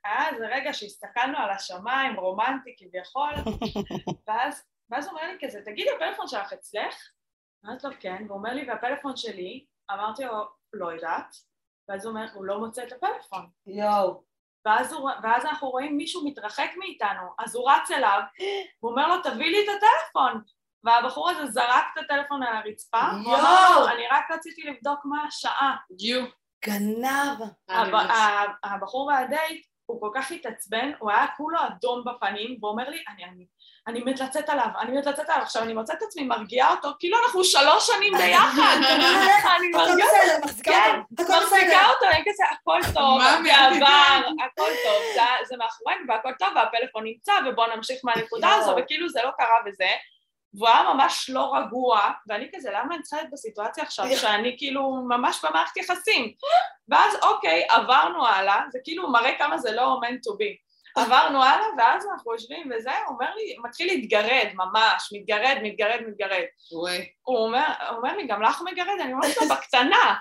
היה 0.05 0.29
איזה 0.29 0.47
רגע 0.47 0.73
שהסתכלנו 0.73 1.39
על 1.39 1.51
השמיים, 1.51 2.17
רומנטי 2.17 2.75
כביכול, 2.79 3.33
ואז, 4.29 4.65
ואז 4.91 5.07
הוא 5.07 5.19
אומר 5.19 5.33
לי 5.33 5.39
כזה, 5.47 5.61
תגידי, 5.65 5.91
הפלאפון 5.91 6.29
שלך 6.29 6.53
אצלך? 6.53 6.95
אמרתי 7.67 7.87
לו, 7.87 7.93
כן, 8.01 8.25
והוא 8.27 8.39
אומר 8.39 8.53
לי, 8.53 8.69
והפלאפון 8.69 9.17
שלי? 9.17 9.65
אמרתי 9.93 10.25
לו, 10.25 10.49
לא 10.73 10.93
יודעת, 10.93 11.37
ואז 11.89 12.05
הוא 12.05 12.11
אומר, 12.11 12.27
הוא 12.35 12.45
לא 12.45 12.59
מוצא 12.59 12.83
את 12.83 12.93
הפלאפון. 12.93 13.47
יואו. 13.67 14.23
ואז, 14.67 14.93
הוא, 14.93 15.11
ואז 15.23 15.45
אנחנו 15.45 15.69
רואים 15.71 15.97
מישהו 15.97 16.25
מתרחק 16.25 16.71
מאיתנו, 16.77 17.23
אז 17.39 17.57
הוא 17.57 17.71
רץ 17.71 17.91
אליו, 17.91 18.21
הוא 18.81 18.91
אומר 18.91 19.09
לו, 19.09 19.23
תביא 19.23 19.51
לי 19.51 19.65
את 19.65 19.69
הטלפון. 19.77 20.43
והבחור 20.85 21.31
הזה 21.31 21.47
זרק 21.47 21.85
את 21.93 22.05
הטלפון 22.05 22.43
על 22.43 22.57
הרצפה, 22.57 23.01
הוא 23.01 23.35
אמר 23.35 23.71
לו, 23.71 23.77
יואו! 23.77 23.89
אני 23.89 24.03
רק 24.11 24.31
רציתי 24.31 24.63
לבדוק 24.63 25.01
מה 25.05 25.25
השעה. 25.25 25.77
יו. 26.01 26.25
גנב. 26.65 27.39
הבחור 28.65 29.11
מהדייט, 29.11 29.67
הוא 29.87 30.01
כל 30.01 30.11
כך 30.15 30.31
התעצבן, 30.31 30.91
הוא 30.99 31.11
היה 31.11 31.27
כולו 31.37 31.59
אדום 31.67 32.05
בפנים, 32.05 32.59
והוא 32.61 32.73
אומר 32.73 32.89
לי, 32.89 33.03
אני, 33.09 33.25
אני, 33.25 33.47
אני 33.87 34.01
מת 34.01 34.21
לצאת 34.21 34.49
עליו, 34.49 34.69
אני 34.81 34.99
מת 34.99 35.07
לצאת 35.07 35.31
עליו. 35.31 35.43
עכשיו, 35.43 35.63
אני 35.63 35.75
מוצאת 35.75 35.97
את 35.99 36.03
עצמי 36.03 36.23
מרגיעה 36.23 36.71
אותו, 36.71 36.89
כאילו 36.99 37.19
אנחנו 37.27 37.45
שלוש 37.45 37.87
שנים 37.87 38.13
ביחד. 38.19 38.77
אני 39.57 39.69
מרגיעה 39.69 40.09
כן, 40.65 41.01
אותו. 41.11 41.23
הכל 41.23 41.45
מחזיקה. 41.45 41.87
אותו, 41.89 42.07
אין 42.11 42.25
כזה, 42.29 42.45
הכל 42.53 42.81
טוב, 42.95 43.21
זה 43.45 43.57
עבר, 43.57 44.29
הכל 44.45 44.71
טוב. 44.85 45.03
זה 45.49 45.57
מאחורינו 45.57 46.05
והכל 46.09 46.33
טוב 46.39 46.49
והפלאפון 46.57 47.05
נמצא 47.05 47.33
ובוא 47.47 47.67
נמשיך 47.67 48.01
מהנקודה 48.05 48.55
הזו 48.55 48.71
יואו. 48.71 48.83
וכאילו 48.83 49.09
זה 49.09 49.21
לא 49.25 49.31
קרה 49.39 49.57
וזה 49.67 49.89
והוא 50.55 50.69
היה 50.69 50.83
ממש 50.95 51.31
לא 51.31 51.55
רגוע 51.57 52.11
ואני 52.29 52.49
כזה 52.55 52.71
למה 52.71 52.95
אני 52.95 53.03
צריכה 53.03 53.17
להיות 53.17 53.31
בסיטואציה 53.33 53.85
עכשיו 53.85 54.07
שאני 54.17 54.55
כאילו 54.59 55.05
ממש 55.09 55.45
במערכת 55.45 55.77
יחסים 55.77 56.33
ואז 56.89 57.19
אוקיי 57.23 57.67
עברנו 57.71 58.27
הלאה 58.27 58.61
זה 58.71 58.79
כאילו 58.85 59.11
מראה 59.11 59.39
כמה 59.39 59.59
זה 59.59 59.73
לא 59.73 60.01
meant 60.03 60.31
to 60.31 60.33
be 60.33 60.67
עברנו 60.97 61.43
הלאה 61.43 61.67
ואז 61.79 62.07
אנחנו 62.13 62.33
יושבים 62.33 62.71
וזה 62.75 62.91
הוא 62.91 63.15
אומר 63.15 63.35
לי 63.35 63.57
מתחיל 63.65 63.87
להתגרד 63.87 64.49
ממש 64.55 65.13
מתגרד 65.13 65.59
מתגרד 65.63 66.01
מתגרד. 66.09 66.45
הוא 67.23 67.39
אומר, 67.39 67.67
הוא 67.89 67.97
אומר 67.97 68.17
לי, 68.17 68.27
גם 68.27 68.43
לך 68.43 68.63
מגרד? 68.73 69.01
אני 69.01 69.13
אומרת 69.13 69.37
לו, 69.37 69.49
בקטנה. 69.49 70.15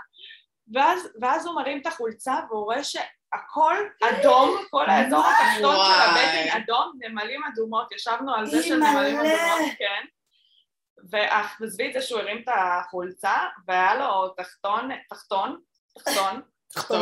ואז, 0.74 1.10
ואז 1.22 1.46
הוא 1.46 1.56
מרים 1.56 1.82
את 1.82 1.88
החולצה 1.88 2.36
והוא 2.50 2.64
רואה 2.64 2.84
שהכל 2.84 3.76
אדום, 4.04 4.58
כל 4.70 4.90
האזור 4.90 5.24
התחתון 5.26 5.76
של. 5.76 6.02
הבטן 6.02 6.62
אדום, 6.62 6.92
נמלים 7.00 7.42
אדומות, 7.44 7.92
ישבנו 7.92 8.36
על 8.36 8.46
זה 8.46 8.64
של 8.64 8.76
נמלים. 8.76 9.20
אדומות, 9.20 9.72
כן. 9.78 10.06
ואך, 11.12 11.62
עזבי 11.62 11.88
את 11.88 11.94
זה 11.94 12.02
שהוא 12.02 12.20
הרים 12.20 12.38
את 12.44 12.54
החולצה, 12.56 13.34
והיה 13.68 13.96
לו 13.96 14.28
תחתון, 14.38 14.90
תחתון, 15.10 15.60
תחתון, 15.98 16.42
תחתון 16.74 17.02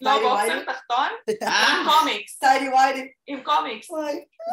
לא 0.00 0.18
בוקסר. 0.22 0.64
תחתון? 0.72 1.08
עם 1.46 1.86
קומיקס, 1.90 2.38
טיידי 2.38 2.68
ויידי. 2.68 3.08
עם 3.26 3.42
קומיקס. 3.42 3.88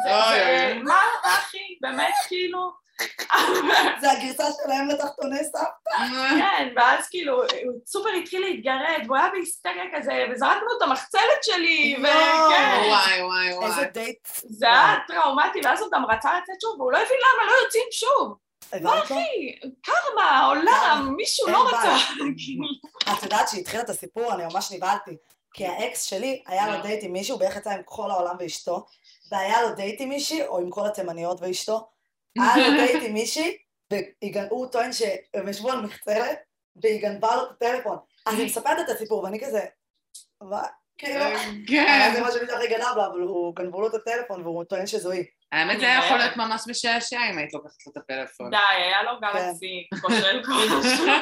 זה-. 0.04 0.74
מה, 0.82 0.98
אחי, 1.24 1.78
באמת 1.80 2.14
כאילו... 2.28 2.84
זה 4.00 4.10
הגרסה 4.12 4.44
שלהם 4.62 4.88
לתחתוני 4.88 5.44
סבתא. 5.44 6.14
כן, 6.38 6.72
ואז 6.76 7.08
כאילו, 7.08 7.42
הוא 7.42 7.72
סופר 7.86 8.08
התחיל 8.08 8.40
להתגרד, 8.40 9.02
והוא 9.06 9.16
היה 9.16 9.30
בהיסטריה 9.30 9.84
כזה, 9.94 10.26
וזרקנו 10.32 10.68
את 10.76 10.82
המחצלת 10.82 11.42
שלי. 11.42 11.96
וכן, 11.98 12.80
וואי, 12.88 13.22
וואי, 13.22 13.48
איזה 13.48 13.80
וואי. 13.80 13.90
דייט. 13.92 14.28
זה 14.44 14.66
היה 14.66 14.96
טראומטי, 15.06 15.60
ואז 15.64 15.82
הוא 15.82 15.90
גם 15.92 16.04
רצה 16.04 16.38
לצאת 16.38 16.60
שוב, 16.60 16.80
והוא 16.80 16.92
לא 16.92 16.98
הבין 16.98 17.18
למה 17.18 17.46
לא 17.46 17.64
יוצאים 17.64 17.86
שוב. 17.92 18.43
לא 18.72 18.90
הבנת? 18.90 19.04
אחי, 19.04 19.58
קרמה, 19.82 20.46
עולם, 20.46 21.14
מישהו 21.16 21.48
לא. 21.48 21.68
רצה. 21.68 21.96
את 23.12 23.22
יודעת 23.22 23.48
שהתחיל 23.48 23.80
את 23.80 23.90
הסיפור, 23.90 24.34
אני 24.34 24.44
ממש 24.44 24.72
נבהלתי. 24.72 25.16
כי 25.54 25.66
האקס 25.66 26.02
שלי, 26.02 26.42
היה 26.46 26.76
לו 26.76 26.82
דייט 26.82 27.04
עם 27.04 27.12
מישהו, 27.12 27.38
בערך 27.38 27.56
יצא 27.56 27.70
עם 27.70 27.82
כל 27.84 28.10
העולם 28.10 28.36
ואשתו, 28.38 28.86
והיה 29.32 29.62
לו 29.62 29.74
דייט 29.74 30.00
עם 30.00 30.08
מישהי, 30.08 30.46
או 30.46 30.58
עם 30.58 30.70
כל 30.70 30.86
התימניות 30.86 31.38
ואשתו, 31.40 31.88
היה 32.38 32.68
לו 32.68 32.76
דייט 32.76 33.02
עם 33.02 33.14
מישהי, 33.14 33.56
והוא 34.50 34.66
טוען 34.66 34.92
שהם 34.92 35.48
ישבו 35.48 35.70
על 35.70 35.80
מחצלת, 35.80 36.38
והיא 36.82 37.02
גנבה 37.02 37.36
לו 37.36 37.42
את 37.42 37.50
הטלפון. 37.50 37.96
אז 38.26 38.38
היא 38.38 38.46
מספרת 38.46 38.78
את 38.80 38.88
הסיפור, 38.88 39.24
ואני 39.24 39.40
כזה, 39.40 39.60
מה? 40.42 40.62
כאילו, 40.98 41.24
כן. 41.68 42.12
זה 42.14 42.20
מה 42.20 42.32
שבדיוק 42.32 42.50
הכי 42.50 42.68
גנב 42.68 42.96
לו, 42.96 43.06
אבל 43.06 43.20
הוא 43.20 43.54
גנבו 43.56 43.80
לו 43.80 43.88
את 43.88 43.94
הטלפון, 43.94 44.42
והוא 44.42 44.64
טוען 44.64 44.86
שזו 44.86 45.10
היא. 45.10 45.24
האמת 45.54 45.80
זה 45.80 45.86
היה 45.86 46.04
יכול 46.04 46.18
להיות 46.18 46.36
ממש 46.36 46.64
משעשע 46.68 47.18
אם 47.30 47.38
היית 47.38 47.54
לוקחת 47.54 47.86
לו 47.86 47.92
את 47.92 47.96
הפלאפון. 47.96 48.50
די, 48.50 48.56
היה 48.76 49.02
לו 49.02 49.20
גלקסי, 49.20 49.88
כושל 50.00 50.42
כושל. 50.44 51.12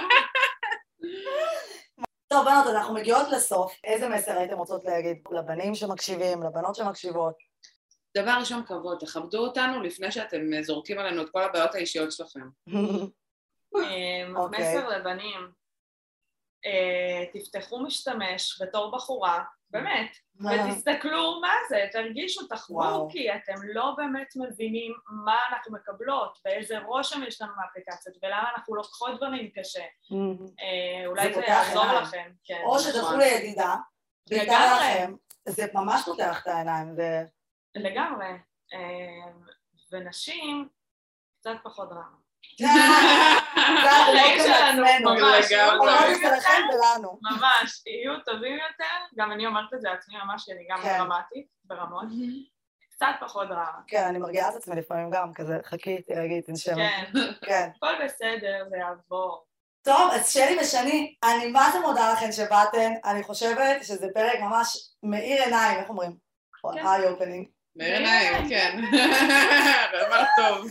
טוב, 2.28 2.44
בנות, 2.44 2.66
אז 2.66 2.74
אנחנו 2.74 2.94
מגיעות 2.94 3.28
לסוף. 3.30 3.74
איזה 3.84 4.08
מסר 4.08 4.38
הייתם 4.38 4.56
רוצות 4.56 4.84
להגיד 4.84 5.16
לבנים 5.30 5.74
שמקשיבים, 5.74 6.42
לבנות 6.42 6.74
שמקשיבות? 6.74 7.34
דבר 8.16 8.36
ראשון, 8.40 8.66
כבוד, 8.66 8.98
תכבדו 9.00 9.46
אותנו 9.46 9.82
לפני 9.82 10.12
שאתם 10.12 10.52
אה, 10.56 10.62
זורקים 10.62 10.98
עלינו 10.98 11.22
את 11.22 11.30
כל 11.30 11.42
הבעיות 11.42 11.74
האישיות 11.74 12.12
שלכם. 12.12 12.40
אמ, 13.76 14.36
אוקיי. 14.36 14.60
מסר 14.60 14.88
לבנים, 14.88 15.50
אה, 16.66 17.24
תפתחו 17.32 17.82
משתמש 17.82 18.62
בתור 18.62 18.96
בחורה, 18.96 19.44
באמת, 19.72 20.16
ותסתכלו 20.40 21.40
מה 21.40 21.52
זה, 21.68 21.86
תרגישו, 21.92 22.46
תחוו. 22.46 23.08
כי 23.10 23.34
אתם 23.34 23.54
לא 23.64 23.94
באמת 23.96 24.28
מבינים 24.36 24.92
מה 25.24 25.38
אנחנו 25.52 25.74
מקבלות, 25.74 26.38
ואיזה 26.44 26.78
רושם 26.78 27.22
יש 27.22 27.42
לנו 27.42 27.52
מהאפליקציות, 27.56 28.16
ולמה 28.22 28.50
אנחנו 28.56 28.74
לוקחות 28.74 29.16
דברים 29.16 29.50
קשה. 29.50 29.84
אה, 30.60 31.06
אולי 31.06 31.34
זה 31.34 31.40
יעזור. 31.40 31.92
לכם. 31.92 32.32
כן, 32.44 32.60
או 32.64 32.76
נכון. 32.76 32.92
שתלכו 32.92 33.16
לידידה, 33.16 33.74
ואיתה 34.30 34.52
לגמרי. 34.52 34.90
לכם, 34.90 35.14
זה 35.48 35.66
ממש 35.74 36.02
פותח 36.04 36.42
את 36.42 36.46
העיניים. 36.46 36.96
לגמרי. 37.74 38.28
אה, 38.74 39.32
ונשים, 39.92 40.68
קצת 41.40 41.56
פחות 41.64 41.88
דרמה. 41.88 42.21
זה 42.58 42.66
לא. 42.66 42.72
ממש. 45.02 45.50
יהיו 45.50 45.80
טובים 45.80 46.22
יותר, 46.22 46.52
ולנו. 46.72 47.18
ממש, 47.22 47.82
יהיו 47.86 48.20
טובים 48.24 48.52
יותר, 48.52 49.14
גם 49.16 49.32
אני 49.32 49.46
אומרת 49.46 49.74
את 49.74 49.80
זה 49.80 49.88
לעצמי 49.88 50.14
ממש, 50.24 50.44
כי 50.44 50.52
אני 50.52 50.66
גם 50.70 50.78
כן. 50.82 50.98
דרמטית, 50.98 51.46
ברמות, 51.64 52.04
קצת 52.90 53.06
פחות 53.20 53.48
דרמה. 53.48 53.80
כן, 53.86 54.04
אני 54.04 54.18
מרגיעה 54.18 54.48
את 54.48 54.54
עצמי 54.54 54.76
לפעמים 54.76 55.10
גם, 55.10 55.32
כזה, 55.34 55.58
חכי, 55.64 56.02
תירגעי, 56.02 56.42
תנשמי. 56.42 56.74
כן, 56.74 57.04
כן. 57.46 57.68
הכל 57.76 58.04
בסדר, 58.04 58.64
זה 58.70 58.76
יעבור. 58.76 59.44
טוב, 59.84 60.10
אז 60.12 60.32
שלי 60.32 60.58
ושני, 60.60 61.14
אני 61.24 61.46
מה 61.46 61.70
זה 61.72 61.80
מודה 61.80 62.12
לכם 62.12 62.32
שבאתן, 62.32 62.92
אני 63.04 63.22
חושבת 63.22 63.84
שזה 63.84 64.06
פרק 64.14 64.40
ממש 64.40 64.76
מאיר 65.02 65.42
עיניים, 65.42 65.78
איך 65.78 65.88
אומרים? 65.88 66.16
כן. 66.74 66.86
איי 66.86 67.08
אופנינג. 67.08 67.48
מאיר 67.76 67.94
עיניים, 67.96 68.48
כן. 68.48 68.80
דבר 70.06 70.22
טוב. 70.36 70.66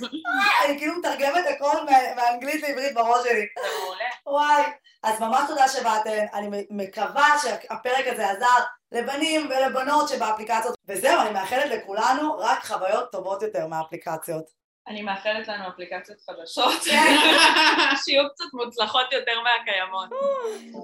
אני 0.66 0.78
כאילו 0.80 0.94
מתרגמת 1.00 1.46
הכל 1.56 1.86
מה- 1.86 2.16
מאנגלית 2.16 2.62
לעברית 2.64 2.94
בראש 2.94 3.24
שלי. 3.24 3.46
זה 3.64 3.68
מעולה. 3.84 4.06
וואי, 4.26 4.64
אז 5.04 5.22
ממש 5.22 5.42
תודה 5.48 5.68
שבאתן, 5.68 6.26
אני 6.34 6.66
מקווה 6.70 7.28
שהפרק 7.42 8.08
הזה 8.08 8.30
עזר 8.30 8.46
לבנים 8.92 9.50
ולבנות 9.50 10.10
שבאפליקציות, 10.10 10.76
וזהו, 10.88 11.22
אני 11.22 11.30
מאחלת 11.30 11.66
לכולנו 11.66 12.38
רק 12.38 12.66
חוויות 12.66 13.12
טובות 13.12 13.42
יותר 13.42 13.68
מהאפליקציות. 13.68 14.62
אני 14.88 15.02
מאחלת 15.02 15.48
לנו 15.48 15.68
אפליקציות 15.68 16.18
חדשות, 16.30 16.74
כן. 16.86 17.16
שיהיו 18.06 18.24
קצת 18.34 18.46
מוצלחות 18.54 19.12
יותר 19.12 19.32
מהקיימות. 19.44 20.10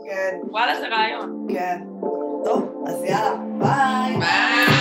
כן, 0.09 0.35
וואלה, 0.51 0.79
זה 0.79 0.87
רעיון. 0.87 1.47
כן. 1.53 1.77
טוב, 2.45 2.83
אז 2.87 3.03
יאללה, 3.03 4.76